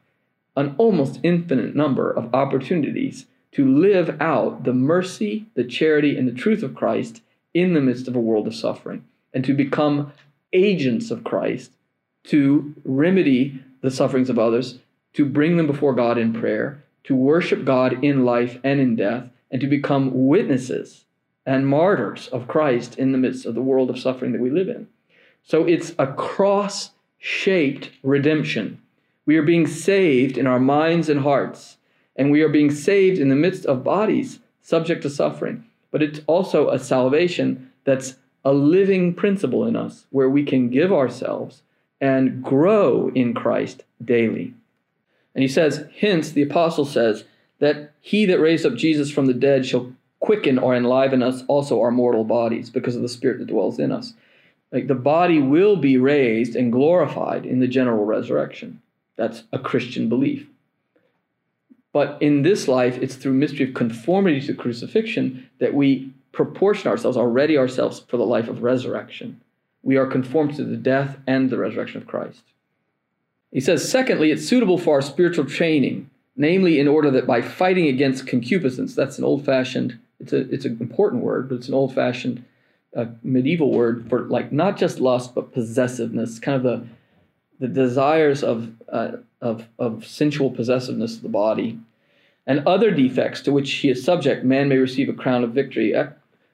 an 0.57 0.75
almost 0.79 1.21
infinite 1.23 1.75
number 1.75 2.11
of 2.11 2.35
opportunities 2.35 3.27
to 3.53 3.79
live 3.79 4.21
out 4.21 4.65
the 4.65 4.73
mercy, 4.73 5.47
the 5.55 5.65
charity, 5.65 6.17
and 6.17 6.27
the 6.27 6.33
truth 6.33 6.63
of 6.63 6.75
Christ 6.75 7.23
in 7.53 7.75
the 7.75 7.81
midst 7.81 8.09
of 8.09 8.17
a 8.17 8.21
world 8.21 8.47
of 8.47 8.55
suffering, 8.55 9.05
and 9.33 9.45
to 9.45 9.55
become 9.55 10.13
agents 10.53 11.11
of 11.11 11.25
Christ 11.25 11.73
to 12.25 12.75
remedy 12.85 13.63
the 13.83 13.91
sufferings 13.91 14.31
of 14.31 14.39
others, 14.39 14.79
to 15.13 15.25
bring 15.25 15.57
them 15.57 15.67
before 15.67 15.95
God 15.95 16.19
in 16.19 16.33
prayer, 16.33 16.83
to 17.05 17.15
worship 17.15 17.65
God 17.65 18.03
in 18.03 18.25
life 18.25 18.59
and 18.65 18.81
in 18.81 18.97
death, 18.97 19.25
and 19.51 19.61
to 19.61 19.67
become 19.67 20.27
witnesses 20.27 21.05
and 21.47 21.69
martyrs 21.69 22.29
of 22.29 22.49
Christ 22.49 22.99
in 22.99 23.13
the 23.13 23.19
midst 23.19 23.45
of 23.45 23.55
the 23.55 23.63
world 23.63 23.91
of 23.91 23.99
suffering 23.99 24.33
that 24.33 24.41
we 24.41 24.51
live 24.51 24.69
in. 24.69 24.89
So 25.43 25.65
it's 25.67 25.93
a 25.99 26.07
cross 26.07 26.91
shaped 27.19 27.91
redemption. 28.03 28.81
We 29.27 29.37
are 29.37 29.43
being 29.43 29.67
saved 29.67 30.37
in 30.37 30.47
our 30.47 30.61
minds 30.61 31.09
and 31.09 31.21
hearts, 31.21 31.79
and 32.17 32.31
we 32.31 32.43
are 32.43 32.49
being 32.49 32.71
saved 32.71 33.19
in 33.19 33.29
the 33.29 33.35
midst 33.35 33.65
of 33.67 33.85
bodies 33.85 34.41
subject 34.61 35.03
to 35.03 35.11
suffering. 35.11 35.65
But 35.91 36.03
it's 36.03 36.21
also 36.27 36.71
a 36.71 36.79
salvation 36.79 37.71
that's 37.85 38.17
a 38.45 38.53
living 38.53 39.15
principle 39.15 39.65
in 39.67 39.77
us 39.77 40.07
where 40.11 40.29
we 40.29 40.45
can 40.45 40.69
give 40.69 40.93
ourselves 40.93 41.63
and 42.01 42.43
grow 42.43 43.11
in 43.15 43.33
Christ 43.33 43.85
daily. 44.05 44.55
And 45.35 45.43
he 45.43 45.49
says, 45.49 45.87
hence, 45.99 46.31
the 46.31 46.43
apostle 46.43 46.85
says, 46.85 47.25
that 47.61 47.93
he 48.01 48.27
that 48.27 48.41
raised 48.41 48.67
up 48.67 48.75
Jesus 48.75 49.11
from 49.11 49.27
the 49.27 49.35
dead 49.35 49.65
shall 49.65 49.93
quicken 50.21 50.59
or 50.59 50.75
enliven 50.75 51.23
us 51.23 51.43
also 51.49 51.81
our 51.81 51.91
mortal 51.91 52.25
bodies 52.25 52.71
because 52.71 52.97
of 52.97 53.03
the 53.03 53.09
spirit 53.09 53.39
that 53.39 53.47
dwells 53.47 53.79
in 53.79 53.93
us. 53.93 54.15
Like 54.73 54.87
the 54.87 54.95
body 54.95 55.41
will 55.41 55.77
be 55.77 55.97
raised 55.97 56.57
and 56.57 56.73
glorified 56.73 57.47
in 57.47 57.61
the 57.61 57.69
general 57.69 58.05
resurrection. 58.05 58.81
That's 59.17 59.45
a 59.53 59.59
Christian 59.59 60.09
belief. 60.09 60.47
But 61.93 62.21
in 62.21 62.43
this 62.43 62.67
life, 62.67 62.99
it's 63.01 63.15
through 63.15 63.35
mystery 63.35 63.69
of 63.69 63.75
conformity 63.75 64.41
to 64.43 64.55
crucifixion 64.55 65.49
that 65.61 65.75
we 65.75 66.13
proportion 66.33 66.91
ourselves, 66.91 67.17
already 67.17 67.57
ourselves 67.57 68.01
for 68.09 68.17
the 68.17 68.27
life 68.27 68.49
of 68.49 68.65
resurrection. 68.65 69.41
We 69.85 69.97
are 69.97 70.07
conformed 70.07 70.57
to 70.57 70.65
the 70.65 70.77
death 70.77 71.19
and 71.27 71.51
the 71.51 71.59
resurrection 71.59 72.03
of 72.03 72.09
Christ. 72.09 72.43
He 73.53 73.61
says, 73.61 73.89
secondly, 73.89 74.33
it's 74.33 74.49
suitable 74.49 74.79
for 74.79 74.95
our 74.95 75.03
spiritual 75.03 75.45
training, 75.45 76.11
namely 76.37 76.81
in 76.81 76.89
order 76.89 77.13
that 77.13 77.29
by 77.29 77.41
fighting 77.41 77.87
against 77.87 78.27
concupiscence, 78.27 78.97
that's 78.97 79.19
an 79.19 79.25
old 79.25 79.45
fashioned, 79.45 80.01
it's, 80.19 80.33
a, 80.33 80.53
it's 80.53 80.65
an 80.65 80.79
important 80.81 81.23
word, 81.23 81.49
but 81.49 81.57
it's 81.57 81.69
an 81.69 81.75
old 81.75 81.95
fashioned 81.95 82.45
uh, 82.97 83.07
medieval 83.23 83.71
word 83.71 84.09
for 84.09 84.23
like 84.23 84.51
not 84.51 84.77
just 84.77 84.99
lust, 84.99 85.35
but 85.35 85.53
possessiveness, 85.53 86.41
kind 86.41 86.57
of 86.57 86.63
the 86.65 86.87
the 87.61 87.69
desires 87.69 88.43
of, 88.43 88.71
uh, 88.89 89.13
of, 89.41 89.67
of 89.79 90.07
sensual 90.07 90.51
possessiveness 90.51 91.17
of 91.17 91.23
the 91.23 91.29
body, 91.29 91.79
and 92.47 92.67
other 92.67 92.91
defects 92.91 93.41
to 93.43 93.53
which 93.53 93.71
he 93.73 93.89
is 93.89 94.05
subject, 94.05 94.45
man 94.45 94.69
may 94.69 94.77
receive 94.77 95.09
a 95.09 95.15
crown 95.15 95.45
of 95.45 95.53
victory. 95.53 95.95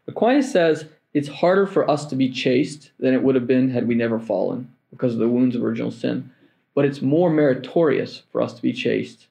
Aquinas 0.06 0.50
says 0.50 0.86
it's 1.12 1.28
harder 1.28 1.66
for 1.66 1.90
us 1.90 2.06
to 2.06 2.16
be 2.16 2.30
chaste 2.30 2.92
than 3.00 3.14
it 3.14 3.22
would 3.22 3.34
have 3.34 3.46
been 3.46 3.70
had 3.70 3.88
we 3.88 3.94
never 3.94 4.20
fallen 4.20 4.72
because 4.90 5.14
of 5.14 5.18
the 5.18 5.28
wounds 5.28 5.56
of 5.56 5.64
original 5.64 5.90
sin. 5.90 6.30
But 6.74 6.84
it's 6.84 7.02
more 7.02 7.30
meritorious 7.30 8.22
for 8.30 8.40
us 8.40 8.54
to 8.54 8.62
be 8.62 8.72
chaste 8.72 9.26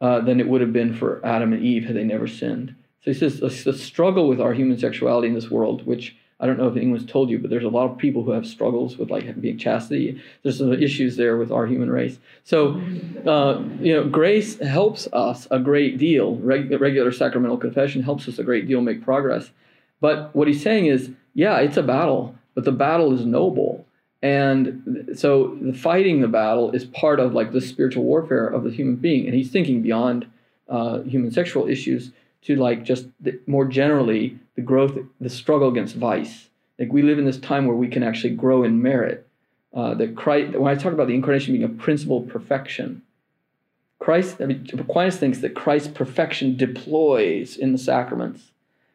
uh, 0.00 0.20
than 0.20 0.40
it 0.40 0.48
would 0.48 0.60
have 0.60 0.72
been 0.72 0.94
for 0.94 1.24
Adam 1.24 1.52
and 1.52 1.62
Eve 1.62 1.84
had 1.84 1.96
they 1.96 2.04
never 2.04 2.26
sinned. 2.26 2.74
So 3.02 3.10
he 3.10 3.14
says 3.14 3.40
the, 3.40 3.48
the 3.48 3.76
struggle 3.76 4.28
with 4.28 4.40
our 4.40 4.52
human 4.52 4.78
sexuality 4.78 5.28
in 5.28 5.34
this 5.34 5.50
world, 5.50 5.86
which 5.86 6.16
I 6.44 6.46
don't 6.46 6.58
know 6.58 6.68
if 6.68 6.76
anyone's 6.76 7.06
told 7.06 7.30
you, 7.30 7.38
but 7.38 7.48
there's 7.48 7.64
a 7.64 7.70
lot 7.70 7.90
of 7.90 7.96
people 7.96 8.22
who 8.22 8.32
have 8.32 8.46
struggles 8.46 8.98
with 8.98 9.10
like 9.10 9.40
being 9.40 9.56
chastity. 9.56 10.20
There's 10.42 10.58
some 10.58 10.74
issues 10.74 11.16
there 11.16 11.38
with 11.38 11.50
our 11.50 11.64
human 11.64 11.88
race. 11.88 12.18
So, 12.44 12.82
uh, 13.26 13.62
you 13.80 13.94
know, 13.94 14.06
grace 14.06 14.58
helps 14.58 15.08
us 15.14 15.48
a 15.50 15.58
great 15.58 15.96
deal. 15.96 16.36
Reg- 16.36 16.70
regular 16.78 17.12
sacramental 17.12 17.56
confession 17.56 18.02
helps 18.02 18.28
us 18.28 18.38
a 18.38 18.44
great 18.44 18.68
deal 18.68 18.82
make 18.82 19.02
progress. 19.02 19.52
But 20.02 20.36
what 20.36 20.46
he's 20.46 20.62
saying 20.62 20.84
is, 20.84 21.12
yeah, 21.32 21.60
it's 21.60 21.78
a 21.78 21.82
battle, 21.82 22.36
but 22.54 22.64
the 22.64 22.72
battle 22.72 23.14
is 23.14 23.24
noble. 23.24 23.86
And 24.20 25.14
so 25.16 25.56
the 25.62 25.72
fighting 25.72 26.20
the 26.20 26.28
battle 26.28 26.72
is 26.72 26.84
part 26.84 27.20
of 27.20 27.32
like 27.32 27.52
the 27.52 27.62
spiritual 27.62 28.04
warfare 28.04 28.46
of 28.46 28.64
the 28.64 28.70
human 28.70 28.96
being. 28.96 29.24
And 29.24 29.34
he's 29.34 29.50
thinking 29.50 29.80
beyond 29.80 30.26
uh, 30.68 31.00
human 31.04 31.30
sexual 31.30 31.68
issues 31.68 32.12
to 32.44 32.56
like 32.56 32.84
just 32.84 33.06
the, 33.20 33.38
more 33.46 33.64
generally 33.64 34.38
the 34.56 34.62
growth, 34.62 34.96
the 35.20 35.30
struggle 35.30 35.68
against 35.68 35.96
vice. 35.96 36.48
Like 36.78 36.92
we 36.92 37.02
live 37.02 37.18
in 37.18 37.24
this 37.24 37.38
time 37.38 37.66
where 37.66 37.76
we 37.76 37.88
can 37.88 38.02
actually 38.02 38.34
grow 38.34 38.64
in 38.64 38.82
merit. 38.82 39.26
Uh, 39.72 39.92
that 39.94 40.14
Christ, 40.14 40.56
when 40.56 40.70
I 40.70 40.80
talk 40.80 40.92
about 40.92 41.08
the 41.08 41.16
incarnation 41.16 41.52
being 41.52 41.64
a 41.64 41.68
principle 41.68 42.22
perfection, 42.22 43.02
Christ, 43.98 44.36
I 44.40 44.46
mean, 44.46 44.68
Aquinas 44.72 45.16
thinks 45.16 45.38
that 45.38 45.54
Christ's 45.54 45.88
perfection 45.88 46.56
deploys 46.56 47.56
in 47.56 47.72
the 47.72 47.78
sacraments 47.78 48.52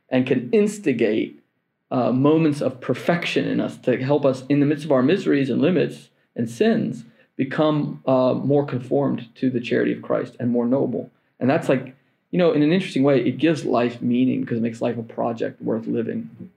and 0.09 0.25
can 0.25 0.49
instigate 0.51 1.43
uh, 1.91 2.11
moments 2.11 2.61
of 2.61 2.79
perfection 2.79 3.45
in 3.45 3.59
us 3.59 3.77
to 3.77 4.01
help 4.01 4.25
us 4.25 4.43
in 4.47 4.59
the 4.59 4.65
midst 4.65 4.85
of 4.85 4.91
our 4.91 5.01
miseries 5.01 5.49
and 5.49 5.61
limits 5.61 6.09
and 6.35 6.49
sins 6.49 7.03
become 7.35 8.01
uh, 8.05 8.33
more 8.33 8.65
conformed 8.65 9.27
to 9.35 9.49
the 9.49 9.59
charity 9.59 9.93
of 9.93 10.01
Christ 10.01 10.35
and 10.39 10.49
more 10.51 10.65
noble. 10.65 11.09
And 11.39 11.49
that's 11.49 11.69
like 11.69 11.95
you 12.31 12.37
know, 12.37 12.51
in 12.51 12.61
an 12.61 12.71
interesting 12.71 13.03
way, 13.03 13.19
it 13.25 13.37
gives 13.37 13.65
life 13.65 14.01
meaning 14.01 14.41
because 14.41 14.59
it 14.59 14.61
makes 14.61 14.81
life 14.81 14.97
a 14.97 15.03
project 15.03 15.61
worth 15.61 15.87
living. 15.87 16.51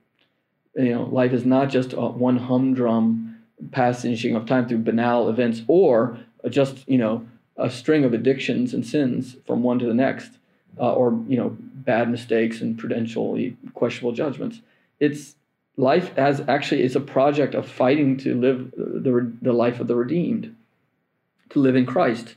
You 0.75 0.93
know, 0.93 1.03
life 1.03 1.33
is 1.33 1.45
not 1.45 1.69
just 1.69 1.93
a 1.93 2.01
one 2.01 2.37
humdrum 2.37 3.41
passing 3.71 4.35
of 4.35 4.45
time 4.45 4.67
through 4.67 4.79
banal 4.79 5.29
events 5.29 5.61
or 5.67 6.19
just, 6.49 6.87
you 6.87 6.97
know, 6.97 7.25
a 7.57 7.69
string 7.69 8.03
of 8.03 8.13
addictions 8.13 8.73
and 8.73 8.85
sins 8.85 9.37
from 9.45 9.63
one 9.63 9.79
to 9.79 9.85
the 9.85 9.93
next, 9.93 10.31
uh, 10.79 10.93
or, 10.93 11.19
you 11.27 11.37
know, 11.37 11.55
bad 11.59 12.09
mistakes 12.09 12.61
and 12.61 12.77
prudentially 12.77 13.55
questionable 13.73 14.11
judgments. 14.11 14.61
It's 14.99 15.35
life 15.77 16.11
as 16.17 16.41
actually 16.47 16.83
is 16.83 16.95
a 16.95 16.99
project 16.99 17.55
of 17.55 17.67
fighting 17.67 18.17
to 18.17 18.39
live 18.39 18.71
the, 18.75 19.31
the 19.41 19.53
life 19.53 19.79
of 19.79 19.87
the 19.87 19.95
redeemed, 19.95 20.55
to 21.49 21.59
live 21.59 21.75
in 21.75 21.85
Christ. 21.85 22.35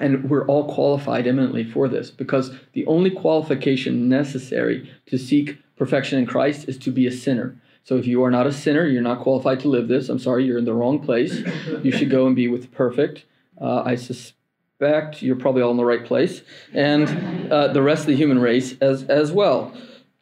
And 0.00 0.30
we're 0.30 0.46
all 0.46 0.72
qualified 0.72 1.26
eminently 1.26 1.64
for 1.64 1.88
this 1.88 2.10
because 2.10 2.52
the 2.72 2.86
only 2.86 3.10
qualification 3.10 4.08
necessary 4.08 4.90
to 5.06 5.18
seek 5.18 5.58
perfection 5.76 6.18
in 6.18 6.26
Christ 6.26 6.68
is 6.68 6.78
to 6.78 6.90
be 6.90 7.06
a 7.06 7.12
sinner. 7.12 7.60
So 7.84 7.96
if 7.96 8.06
you 8.06 8.22
are 8.22 8.30
not 8.30 8.46
a 8.46 8.52
sinner, 8.52 8.84
you're 8.84 9.00
not 9.00 9.22
qualified 9.22 9.60
to 9.60 9.68
live 9.68 9.88
this. 9.88 10.08
I'm 10.08 10.18
sorry, 10.18 10.44
you're 10.44 10.58
in 10.58 10.66
the 10.66 10.74
wrong 10.74 11.00
place. 11.00 11.42
You 11.82 11.90
should 11.90 12.10
go 12.10 12.26
and 12.26 12.36
be 12.36 12.46
with 12.46 12.62
the 12.62 12.68
perfect. 12.68 13.24
Uh, 13.60 13.82
I 13.82 13.94
suspect 13.94 15.22
you're 15.22 15.36
probably 15.36 15.62
all 15.62 15.70
in 15.70 15.78
the 15.78 15.84
right 15.84 16.04
place, 16.04 16.42
and 16.74 17.50
uh, 17.50 17.68
the 17.68 17.82
rest 17.82 18.02
of 18.02 18.08
the 18.08 18.16
human 18.16 18.40
race 18.40 18.76
as 18.80 19.04
as 19.04 19.32
well. 19.32 19.72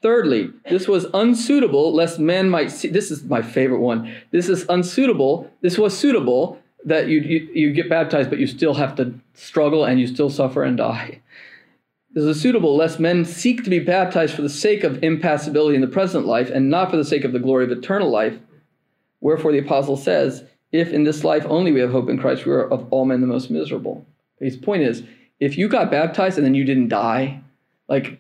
Thirdly, 0.01 0.51
this 0.70 0.87
was 0.87 1.07
unsuitable 1.12 1.93
lest 1.93 2.18
men 2.20 2.49
might 2.49 2.70
see. 2.70 2.89
This 2.89 3.11
is 3.11 3.24
my 3.24 3.43
favorite 3.43 3.81
one. 3.81 4.14
This 4.31 4.49
is 4.49 4.64
unsuitable. 4.68 5.51
This 5.61 5.77
was 5.77 5.99
suitable 5.99 6.61
that 6.87 7.09
you, 7.09 7.20
you, 7.20 7.49
you 7.53 7.72
get 7.72 7.91
baptized, 7.91 8.30
but 8.30 8.39
you 8.39 8.47
still 8.47 8.74
have 8.74 8.95
to 8.97 9.12
struggle 9.34 9.84
and 9.84 10.01
you 10.01 10.07
still 10.07 10.30
suffer 10.30 10.62
and 10.62 10.76
die. 10.78 11.20
This 12.12 12.24
is 12.24 12.41
suitable 12.41 12.76
lest 12.76 12.99
men 12.99 13.24
seek 13.24 13.64
to 13.64 13.70
be 13.70 13.80
baptized 13.80 14.34
for 14.34 14.43
the 14.43 14.49
sake 14.49 14.84
of 14.84 15.03
impassibility 15.03 15.74
in 15.74 15.82
the 15.82 15.89
present 15.89 16.26
life 16.26 16.49
and 16.49 16.70
not 16.70 16.91
for 16.91 16.97
the 16.97 17.05
sake 17.05 17.24
of 17.24 17.32
the 17.32 17.41
glory 17.41 17.64
of 17.64 17.72
eternal 17.72 18.09
life. 18.09 18.39
Wherefore 19.20 19.53
the 19.53 19.59
apostle 19.59 19.97
says, 19.97 20.45
If 20.72 20.93
in 20.93 21.05
this 21.05 21.24
life 21.24 21.45
only 21.49 21.72
we 21.72 21.80
have 21.80 21.91
hope 21.91 22.09
in 22.09 22.18
Christ, 22.18 22.47
we 22.47 22.53
are 22.53 22.70
of 22.70 22.87
all 22.91 23.05
men 23.05 23.20
the 23.20 23.26
most 23.26 23.51
miserable. 23.51 24.07
His 24.39 24.57
point 24.57 24.82
is, 24.82 25.03
if 25.41 25.59
you 25.59 25.68
got 25.68 25.91
baptized 25.91 26.39
and 26.39 26.47
then 26.47 26.55
you 26.55 26.64
didn't 26.64 26.89
die, 26.89 27.41
like 27.89 28.18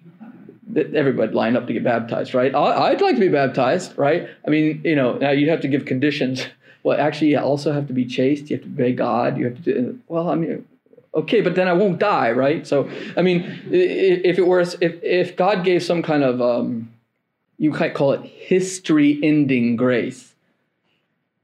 everybody 0.76 1.32
lined 1.32 1.56
up 1.56 1.66
to 1.68 1.72
get 1.72 1.84
baptized, 1.84 2.34
right? 2.34 2.54
I'd 2.54 3.00
like 3.00 3.14
to 3.14 3.20
be 3.20 3.28
baptized, 3.28 3.96
right? 3.96 4.28
I 4.46 4.50
mean, 4.50 4.82
you 4.84 4.96
know, 4.96 5.16
now 5.16 5.30
you'd 5.30 5.48
have 5.48 5.60
to 5.60 5.68
give 5.68 5.84
conditions 5.84 6.46
well, 6.86 7.00
actually, 7.00 7.32
you 7.32 7.40
also 7.40 7.72
have 7.72 7.88
to 7.88 7.92
be 7.92 8.04
chaste. 8.04 8.48
You 8.48 8.58
have 8.58 8.64
to 8.64 8.70
obey 8.70 8.92
God. 8.92 9.38
You 9.38 9.46
have 9.46 9.56
to 9.56 9.60
do, 9.60 10.00
well, 10.06 10.30
I 10.30 10.36
mean, 10.36 10.64
okay, 11.12 11.40
but 11.40 11.56
then 11.56 11.66
I 11.66 11.72
won't 11.72 11.98
die, 11.98 12.30
right? 12.30 12.64
So, 12.64 12.88
I 13.16 13.22
mean, 13.22 13.40
if 13.72 14.38
it 14.38 14.46
were, 14.46 14.60
if, 14.60 14.78
if 14.80 15.34
God 15.34 15.64
gave 15.64 15.82
some 15.82 16.00
kind 16.00 16.22
of, 16.22 16.40
um, 16.40 16.92
you 17.58 17.72
might 17.72 17.94
call 17.94 18.12
it 18.12 18.20
history 18.24 19.18
ending 19.20 19.74
grace, 19.74 20.36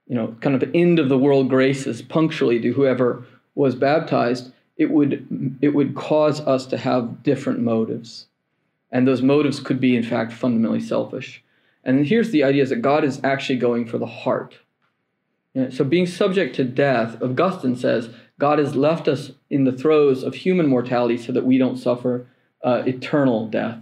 you 0.06 0.14
know, 0.14 0.36
kind 0.40 0.54
of 0.54 0.70
end 0.74 1.00
of 1.00 1.08
the 1.08 1.18
world 1.18 1.48
graces 1.48 2.02
punctually 2.02 2.60
to 2.60 2.72
whoever 2.74 3.24
was 3.56 3.74
baptized, 3.74 4.52
it 4.76 4.92
would 4.92 5.58
it 5.60 5.70
would 5.70 5.96
cause 5.96 6.40
us 6.42 6.66
to 6.66 6.78
have 6.78 7.24
different 7.24 7.58
motives, 7.58 8.26
and 8.92 9.08
those 9.08 9.22
motives 9.22 9.58
could 9.58 9.80
be 9.80 9.96
in 9.96 10.04
fact 10.04 10.32
fundamentally 10.32 10.80
selfish. 10.80 11.42
And 11.82 12.06
here's 12.06 12.30
the 12.30 12.44
idea: 12.44 12.62
is 12.62 12.68
that 12.68 12.80
God 12.80 13.02
is 13.02 13.20
actually 13.24 13.58
going 13.58 13.86
for 13.86 13.98
the 13.98 14.06
heart. 14.06 14.54
So 15.70 15.84
being 15.84 16.06
subject 16.06 16.56
to 16.56 16.64
death, 16.64 17.20
Augustine 17.22 17.76
says 17.76 18.08
God 18.38 18.58
has 18.58 18.74
left 18.74 19.06
us 19.06 19.32
in 19.50 19.64
the 19.64 19.72
throes 19.72 20.22
of 20.22 20.34
human 20.34 20.66
mortality 20.66 21.18
so 21.18 21.32
that 21.32 21.44
we 21.44 21.58
don't 21.58 21.76
suffer 21.76 22.26
uh, 22.64 22.82
eternal 22.86 23.46
death. 23.48 23.78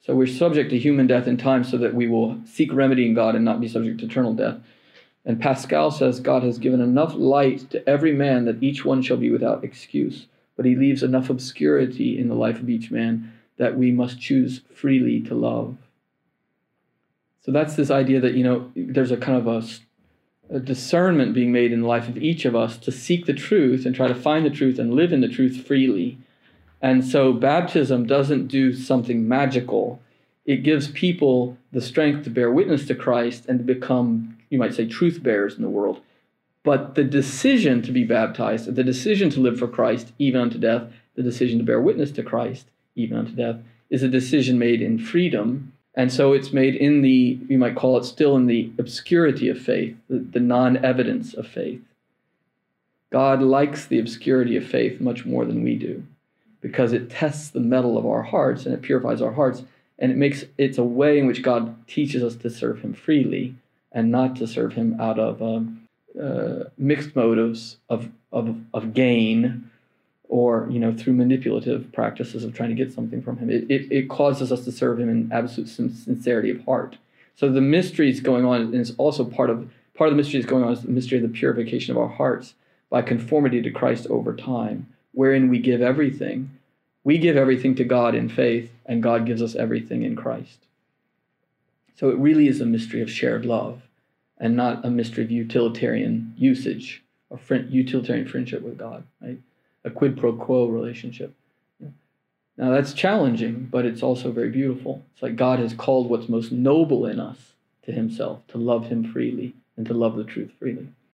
So 0.00 0.14
we're 0.14 0.26
subject 0.26 0.70
to 0.70 0.78
human 0.78 1.06
death 1.06 1.26
in 1.26 1.36
time 1.36 1.64
so 1.64 1.78
that 1.78 1.94
we 1.94 2.08
will 2.08 2.40
seek 2.44 2.72
remedy 2.72 3.06
in 3.06 3.14
God 3.14 3.34
and 3.34 3.44
not 3.44 3.60
be 3.60 3.68
subject 3.68 4.00
to 4.00 4.06
eternal 4.06 4.34
death. 4.34 4.56
And 5.24 5.40
Pascal 5.40 5.90
says 5.90 6.20
God 6.20 6.42
has 6.42 6.58
given 6.58 6.80
enough 6.80 7.14
light 7.14 7.70
to 7.70 7.88
every 7.88 8.12
man 8.12 8.44
that 8.44 8.62
each 8.62 8.84
one 8.84 9.00
shall 9.00 9.16
be 9.16 9.30
without 9.30 9.62
excuse, 9.62 10.26
but 10.56 10.66
he 10.66 10.74
leaves 10.74 11.02
enough 11.02 11.30
obscurity 11.30 12.18
in 12.18 12.28
the 12.28 12.34
life 12.34 12.58
of 12.58 12.68
each 12.68 12.90
man 12.90 13.32
that 13.56 13.78
we 13.78 13.92
must 13.92 14.20
choose 14.20 14.62
freely 14.74 15.20
to 15.20 15.34
love. 15.34 15.76
So 17.42 17.52
that's 17.52 17.76
this 17.76 17.90
idea 17.90 18.20
that, 18.20 18.34
you 18.34 18.44
know, 18.44 18.70
there's 18.74 19.12
a 19.12 19.16
kind 19.16 19.38
of 19.38 19.46
a 19.46 19.66
discernment 20.60 21.34
being 21.34 21.52
made 21.52 21.72
in 21.72 21.82
the 21.82 21.88
life 21.88 22.08
of 22.08 22.16
each 22.16 22.44
of 22.44 22.54
us 22.54 22.76
to 22.78 22.92
seek 22.92 23.26
the 23.26 23.32
truth 23.32 23.86
and 23.86 23.94
try 23.94 24.08
to 24.08 24.14
find 24.14 24.44
the 24.44 24.50
truth 24.50 24.78
and 24.78 24.94
live 24.94 25.12
in 25.12 25.20
the 25.20 25.28
truth 25.28 25.66
freely 25.66 26.18
and 26.82 27.04
so 27.04 27.32
baptism 27.32 28.06
doesn't 28.06 28.48
do 28.48 28.74
something 28.74 29.26
magical. 29.26 30.02
It 30.44 30.64
gives 30.64 30.88
people 30.88 31.56
the 31.70 31.80
strength 31.80 32.24
to 32.24 32.30
bear 32.30 32.50
witness 32.50 32.86
to 32.86 32.96
Christ 32.96 33.46
and 33.48 33.60
to 33.60 33.64
become, 33.64 34.36
you 34.50 34.58
might 34.58 34.74
say, 34.74 34.86
truth 34.86 35.22
bearers 35.22 35.54
in 35.54 35.62
the 35.62 35.70
world. 35.70 36.00
But 36.64 36.96
the 36.96 37.04
decision 37.04 37.82
to 37.82 37.92
be 37.92 38.02
baptized, 38.02 38.74
the 38.74 38.84
decision 38.84 39.30
to 39.30 39.40
live 39.40 39.58
for 39.58 39.68
Christ 39.68 40.12
even 40.18 40.40
unto 40.40 40.58
death, 40.58 40.92
the 41.14 41.22
decision 41.22 41.58
to 41.58 41.64
bear 41.64 41.80
witness 41.80 42.10
to 42.12 42.22
Christ 42.24 42.66
even 42.96 43.16
unto 43.16 43.32
death, 43.32 43.60
is 43.88 44.02
a 44.02 44.08
decision 44.08 44.58
made 44.58 44.82
in 44.82 44.98
freedom. 44.98 45.72
And 45.94 46.12
so 46.12 46.32
it's 46.32 46.52
made 46.52 46.74
in 46.74 47.02
the, 47.02 47.38
you 47.48 47.58
might 47.58 47.76
call 47.76 47.98
it 47.98 48.04
still 48.04 48.36
in 48.36 48.46
the 48.46 48.72
obscurity 48.78 49.48
of 49.48 49.60
faith, 49.60 49.96
the, 50.08 50.18
the 50.18 50.40
non 50.40 50.82
evidence 50.84 51.34
of 51.34 51.46
faith. 51.46 51.82
God 53.10 53.42
likes 53.42 53.84
the 53.84 53.98
obscurity 53.98 54.56
of 54.56 54.66
faith 54.66 55.00
much 55.00 55.26
more 55.26 55.44
than 55.44 55.62
we 55.62 55.76
do 55.76 56.02
because 56.62 56.94
it 56.94 57.10
tests 57.10 57.50
the 57.50 57.60
mettle 57.60 57.98
of 57.98 58.06
our 58.06 58.22
hearts 58.22 58.64
and 58.64 58.74
it 58.74 58.80
purifies 58.80 59.20
our 59.20 59.32
hearts 59.32 59.64
and 59.98 60.10
it 60.10 60.16
makes 60.16 60.44
it's 60.56 60.78
a 60.78 60.84
way 60.84 61.18
in 61.18 61.26
which 61.26 61.42
God 61.42 61.86
teaches 61.86 62.22
us 62.22 62.36
to 62.36 62.48
serve 62.48 62.80
Him 62.80 62.94
freely 62.94 63.54
and 63.92 64.10
not 64.10 64.36
to 64.36 64.46
serve 64.46 64.72
Him 64.72 64.98
out 64.98 65.18
of 65.18 65.42
um, 65.42 65.86
uh, 66.20 66.64
mixed 66.78 67.14
motives 67.14 67.76
of, 67.90 68.08
of 68.32 68.56
of 68.72 68.94
gain 68.94 69.70
or 70.32 70.66
you 70.70 70.80
know 70.80 70.94
through 70.96 71.12
manipulative 71.12 71.92
practices 71.92 72.42
of 72.42 72.54
trying 72.54 72.70
to 72.70 72.74
get 72.74 72.90
something 72.90 73.20
from 73.20 73.36
Him. 73.36 73.50
It 73.50 73.70
it, 73.70 73.92
it 73.92 74.08
causes 74.08 74.50
us 74.50 74.64
to 74.64 74.72
serve 74.72 74.98
Him 74.98 75.10
in 75.10 75.30
absolute 75.30 75.68
sincerity 75.68 76.50
of 76.50 76.64
heart. 76.64 76.96
So 77.36 77.52
the 77.52 77.60
mystery 77.60 78.08
is 78.08 78.20
going 78.20 78.46
on, 78.46 78.62
and 78.62 78.74
it's 78.74 78.92
also 78.96 79.26
part 79.26 79.50
of 79.50 79.70
part 79.94 80.08
of 80.08 80.16
the 80.16 80.16
mystery 80.16 80.40
is 80.40 80.46
going 80.46 80.64
on 80.64 80.72
is 80.72 80.80
the 80.80 80.88
mystery 80.88 81.18
of 81.18 81.22
the 81.22 81.38
purification 81.38 81.94
of 81.94 81.98
our 81.98 82.08
hearts 82.08 82.54
by 82.88 83.02
conformity 83.02 83.60
to 83.60 83.70
Christ 83.70 84.06
over 84.08 84.34
time 84.34 84.86
wherein 85.12 85.50
we 85.50 85.58
give 85.58 85.82
everything. 85.82 86.50
We 87.04 87.18
give 87.18 87.36
everything 87.36 87.74
to 87.74 87.84
God 87.84 88.14
in 88.14 88.30
faith, 88.30 88.72
and 88.86 89.02
God 89.02 89.26
gives 89.26 89.42
us 89.42 89.54
everything 89.54 90.02
in 90.02 90.16
Christ. 90.16 90.60
So 91.96 92.08
it 92.08 92.16
really 92.16 92.48
is 92.48 92.62
a 92.62 92.66
mystery 92.66 93.02
of 93.02 93.10
shared 93.10 93.44
love 93.44 93.82
and 94.38 94.56
not 94.56 94.82
a 94.82 94.90
mystery 94.90 95.24
of 95.24 95.30
utilitarian 95.30 96.32
usage 96.38 97.02
or 97.28 97.38
utilitarian 97.68 98.26
friendship 98.26 98.62
with 98.62 98.78
God, 98.78 99.04
right? 99.20 99.38
A 99.84 99.90
quid 99.90 100.16
pro 100.16 100.32
quo 100.34 100.68
relationship. 100.68 101.34
Now 102.56 102.70
that's 102.70 102.92
challenging, 102.92 103.68
but 103.70 103.86
it's 103.86 104.02
also 104.02 104.30
very 104.30 104.50
beautiful. 104.50 105.02
It's 105.14 105.22
like 105.22 105.36
God 105.36 105.58
has 105.58 105.72
called 105.72 106.08
what's 106.08 106.28
most 106.28 106.52
noble 106.52 107.06
in 107.06 107.18
us 107.18 107.54
to 107.84 107.92
himself, 107.92 108.46
to 108.48 108.58
love 108.58 108.86
him 108.86 109.10
freely 109.10 109.54
and 109.76 109.86
to 109.86 109.94
love 109.94 110.16
the 110.16 110.24
truth 110.24 110.52
freely. 110.58 110.88